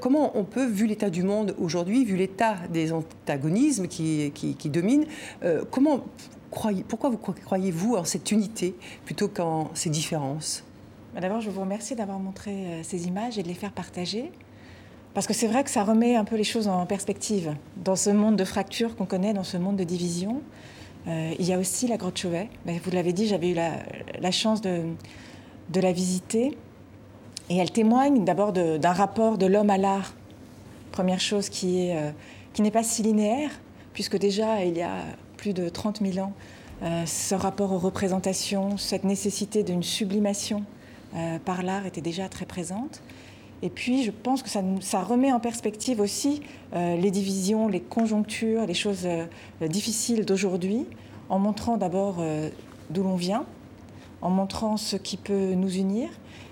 comment 0.00 0.38
on 0.38 0.44
peut, 0.44 0.66
vu 0.66 0.86
l'état 0.86 1.10
du 1.10 1.24
monde 1.24 1.52
aujourd'hui, 1.58 2.04
vu 2.04 2.14
l'état 2.14 2.58
des 2.72 2.92
antagonismes 2.92 3.88
qui, 3.88 4.30
dominent, 4.66 5.06
comment 5.72 6.04
pourquoi 6.88 7.10
vous 7.10 7.18
croyez-vous 7.18 7.96
en 7.96 8.04
cette 8.04 8.30
unité 8.30 8.76
plutôt 9.04 9.26
qu'en 9.26 9.70
ces 9.74 9.90
différences? 9.90 10.65
D'abord, 11.20 11.40
je 11.40 11.50
vous 11.50 11.62
remercie 11.62 11.94
d'avoir 11.94 12.18
montré 12.18 12.82
ces 12.82 13.06
images 13.06 13.38
et 13.38 13.42
de 13.42 13.48
les 13.48 13.54
faire 13.54 13.72
partager. 13.72 14.30
Parce 15.16 15.26
que 15.26 15.32
c'est 15.32 15.46
vrai 15.46 15.64
que 15.64 15.70
ça 15.70 15.82
remet 15.82 16.14
un 16.14 16.24
peu 16.24 16.36
les 16.36 16.44
choses 16.44 16.68
en 16.68 16.84
perspective. 16.84 17.54
Dans 17.82 17.96
ce 17.96 18.10
monde 18.10 18.36
de 18.36 18.44
fractures 18.44 18.94
qu'on 18.96 19.06
connaît, 19.06 19.32
dans 19.32 19.44
ce 19.44 19.56
monde 19.56 19.76
de 19.76 19.82
division, 19.82 20.42
euh, 21.08 21.32
il 21.38 21.46
y 21.46 21.54
a 21.54 21.58
aussi 21.58 21.86
la 21.86 21.96
grotte 21.96 22.18
Chauvet. 22.18 22.50
Vous 22.66 22.90
l'avez 22.90 23.14
dit, 23.14 23.26
j'avais 23.26 23.48
eu 23.48 23.54
la, 23.54 24.30
chance 24.30 24.60
de, 24.60 24.82
la 25.74 25.92
visiter. 25.92 26.54
Et 27.48 27.56
elle 27.56 27.70
témoigne 27.70 28.26
d'abord 28.26 28.52
d'un 28.52 28.92
rapport 28.92 29.38
de 29.38 29.46
l'homme 29.46 29.70
à 29.70 29.78
l'art. 29.78 30.12
Première 30.92 31.20
chose 31.20 31.48
euh, 31.64 32.10
qui 32.52 32.62
n'est 32.62 32.70
pas 32.70 32.82
si 32.82 33.02
linéaire, 33.02 33.52
puisque 33.94 34.18
déjà, 34.18 34.66
il 34.66 34.76
y 34.76 34.82
a 34.82 34.98
plus 35.38 35.54
de 35.54 35.70
30 35.70 36.02
000 36.06 36.26
ans, 36.26 36.34
euh, 36.82 37.06
ce 37.06 37.34
rapport 37.34 37.72
aux 37.72 37.78
représentations, 37.78 38.76
cette 38.76 39.04
nécessité 39.04 39.62
d'une 39.62 39.82
sublimation 39.82 40.62
par 41.44 41.62
l'art 41.62 41.86
était 41.86 42.00
déjà 42.00 42.28
très 42.28 42.46
présente. 42.46 43.02
Et 43.62 43.70
puis, 43.70 44.02
je 44.02 44.10
pense 44.10 44.42
que 44.42 44.50
ça, 44.50 45.02
remet 45.02 45.32
en 45.32 45.40
perspective 45.40 46.00
aussi 46.00 46.42
euh, 46.74 46.96
les 46.96 47.10
divisions, 47.10 47.68
les 47.68 47.80
conjonctures, 47.80 48.66
les 48.66 48.74
choses 48.74 49.06
euh, 49.06 49.26
difficiles 49.66 50.26
d'aujourd'hui, 50.26 50.86
en 51.30 51.38
montrant 51.38 51.76
d'abord 51.76 52.16
euh, 52.20 52.50
d'où 52.90 53.02
l'on 53.02 53.16
vient, 53.16 53.46
en 54.20 54.30
montrant 54.30 54.76
ce 54.76 54.96
qui 54.96 55.16
peut 55.16 55.54
nous 55.54 55.74
unir. 55.74 56.10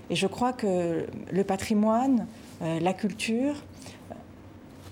Et 0.08 0.16
je 0.16 0.26
crois 0.26 0.52
que 0.52 1.06
le 1.30 1.44
patrimoine, 1.44 2.26
la 2.60 2.92
culture, 2.92 3.54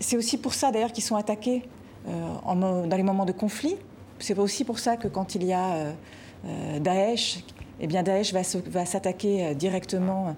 c'est 0.00 0.16
aussi 0.16 0.38
pour 0.38 0.54
ça 0.54 0.72
d'ailleurs 0.72 0.92
qu'ils 0.92 1.04
sont 1.04 1.16
attaqués 1.16 1.62
dans 2.06 2.96
les 2.96 3.02
moments 3.02 3.26
de 3.26 3.32
conflit. 3.32 3.76
C'est 4.18 4.38
aussi 4.38 4.64
pour 4.64 4.78
ça 4.78 4.96
que 4.96 5.08
quand 5.08 5.34
il 5.34 5.44
y 5.44 5.52
a 5.52 5.92
Daesh, 6.80 7.44
eh 7.82 7.86
bien 7.86 8.02
Daesh 8.02 8.32
va 8.32 8.84
s'attaquer 8.86 9.54
directement 9.54 10.36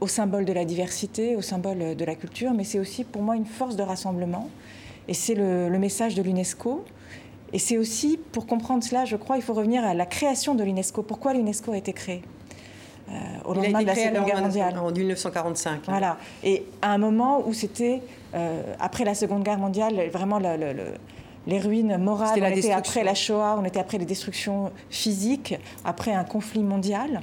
au 0.00 0.08
symbole 0.08 0.44
de 0.44 0.52
la 0.52 0.64
diversité, 0.64 1.36
au 1.36 1.42
symbole 1.42 1.96
de 1.96 2.04
la 2.04 2.14
culture, 2.14 2.52
mais 2.52 2.64
c'est 2.64 2.78
aussi 2.78 3.04
pour 3.04 3.22
moi 3.22 3.36
une 3.36 3.46
force 3.46 3.76
de 3.76 3.82
rassemblement. 3.82 4.48
Et 5.08 5.14
c'est 5.14 5.34
le, 5.34 5.78
message 5.78 6.14
de 6.14 6.22
l'UNESCO. 6.22 6.84
Et 7.52 7.58
c'est 7.58 7.78
aussi, 7.78 8.18
pour 8.32 8.46
comprendre 8.46 8.82
cela, 8.82 9.04
je 9.04 9.16
crois, 9.16 9.36
il 9.36 9.42
faut 9.42 9.52
revenir 9.52 9.84
à 9.84 9.94
la 9.94 10.06
création 10.06 10.54
de 10.54 10.64
l'UNESCO. 10.64 11.02
Pourquoi 11.02 11.34
l'UNESCO 11.34 11.72
a 11.72 11.76
été 11.76 11.92
créé 11.92 12.22
euh, 13.10 13.12
au 13.44 13.54
lendemain 13.54 13.82
de 13.82 13.86
la 13.86 13.94
Seconde 13.94 14.24
Guerre 14.24 14.40
mondiale. 14.40 14.78
En 14.78 14.90
1945. 14.90 15.82
Voilà. 15.86 16.16
Et 16.42 16.64
à 16.80 16.92
un 16.92 16.98
moment 16.98 17.46
où 17.46 17.52
c'était, 17.52 18.00
euh, 18.34 18.62
après 18.80 19.04
la 19.04 19.14
Seconde 19.14 19.42
Guerre 19.42 19.58
mondiale, 19.58 20.08
vraiment 20.10 20.40
les 21.46 21.58
ruines 21.58 21.96
morales. 21.98 22.38
on 22.40 22.46
était 22.46 22.72
après 22.72 23.04
la 23.04 23.14
Shoah, 23.14 23.56
on 23.58 23.64
était 23.64 23.80
après 23.80 23.98
les 23.98 24.06
destructions 24.06 24.72
physiques, 24.90 25.54
après 25.84 26.12
un 26.12 26.24
conflit 26.24 26.62
mondial. 26.62 27.22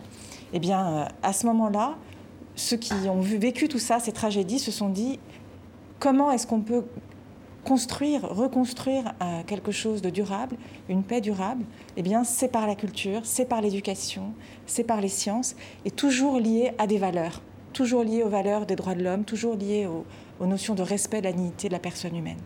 Eh 0.54 0.60
bien, 0.60 0.88
euh, 0.88 1.06
à 1.24 1.34
ce 1.34 1.46
moment-là, 1.48 1.96
ceux 2.56 2.78
qui 2.78 2.94
ont 3.08 3.22
vécu 3.22 3.68
tout 3.68 3.80
ça, 3.80 4.00
ces 4.00 4.12
tragédies, 4.12 4.60
se 4.60 4.72
sont 4.72 4.90
dit 4.90 5.20
comment 6.00 6.32
est-ce 6.32 6.48
qu'on 6.48 6.62
peut 6.62 6.86
construire, 7.64 8.22
reconstruire 8.24 9.14
euh, 9.22 9.44
quelque 9.46 9.72
chose 9.72 10.02
de 10.02 10.10
durable, 10.10 10.56
une 10.88 11.04
paix 11.04 11.22
durable, 11.22 11.66
eh 11.98 12.02
bien, 12.02 12.24
c'est 12.24 12.48
par 12.48 12.68
la 12.68 12.76
culture, 12.76 13.22
c'est 13.24 13.46
par 13.46 13.62
l'éducation, 13.62 14.34
c'est 14.66 14.84
par 14.84 15.02
les 15.02 15.10
sciences, 15.10 15.56
et 15.86 15.92
toujours 15.92 16.40
lié 16.40 16.72
à 16.78 16.88
des 16.88 16.98
valeurs, 16.98 17.42
toujours 17.74 18.04
lié 18.04 18.24
aux 18.24 18.30
valeurs 18.30 18.66
des 18.66 18.76
droits 18.76 18.96
de 18.96 19.04
l'homme, 19.04 19.24
toujours 19.24 19.56
lié 19.56 19.88
aux 19.88 20.46
notions 20.46 20.74
de 20.74 20.82
respect 20.82 21.20
de 21.20 21.26
la 21.26 21.34
dignité 21.34 21.68
de 21.68 21.74
la 21.74 21.80
personne 21.80 22.16
humaine. 22.16 22.40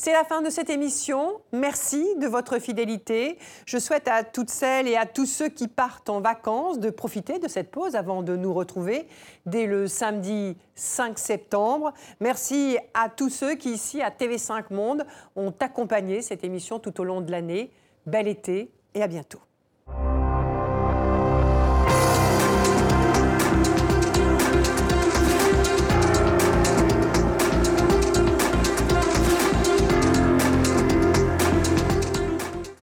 C'est 0.00 0.12
la 0.12 0.22
fin 0.22 0.42
de 0.42 0.48
cette 0.48 0.70
émission. 0.70 1.40
Merci 1.50 2.06
de 2.20 2.28
votre 2.28 2.60
fidélité. 2.60 3.36
Je 3.66 3.78
souhaite 3.78 4.06
à 4.06 4.22
toutes 4.22 4.48
celles 4.48 4.86
et 4.86 4.96
à 4.96 5.06
tous 5.06 5.26
ceux 5.26 5.48
qui 5.48 5.66
partent 5.66 6.08
en 6.08 6.20
vacances 6.20 6.78
de 6.78 6.88
profiter 6.90 7.40
de 7.40 7.48
cette 7.48 7.72
pause 7.72 7.96
avant 7.96 8.22
de 8.22 8.36
nous 8.36 8.54
retrouver 8.54 9.08
dès 9.44 9.66
le 9.66 9.88
samedi 9.88 10.56
5 10.76 11.18
septembre. 11.18 11.92
Merci 12.20 12.78
à 12.94 13.08
tous 13.08 13.28
ceux 13.28 13.56
qui, 13.56 13.72
ici 13.72 14.00
à 14.00 14.10
TV5 14.10 14.72
Monde, 14.72 15.04
ont 15.34 15.52
accompagné 15.58 16.22
cette 16.22 16.44
émission 16.44 16.78
tout 16.78 17.00
au 17.00 17.04
long 17.04 17.20
de 17.20 17.32
l'année. 17.32 17.72
Bel 18.06 18.28
été 18.28 18.70
et 18.94 19.02
à 19.02 19.08
bientôt. 19.08 19.40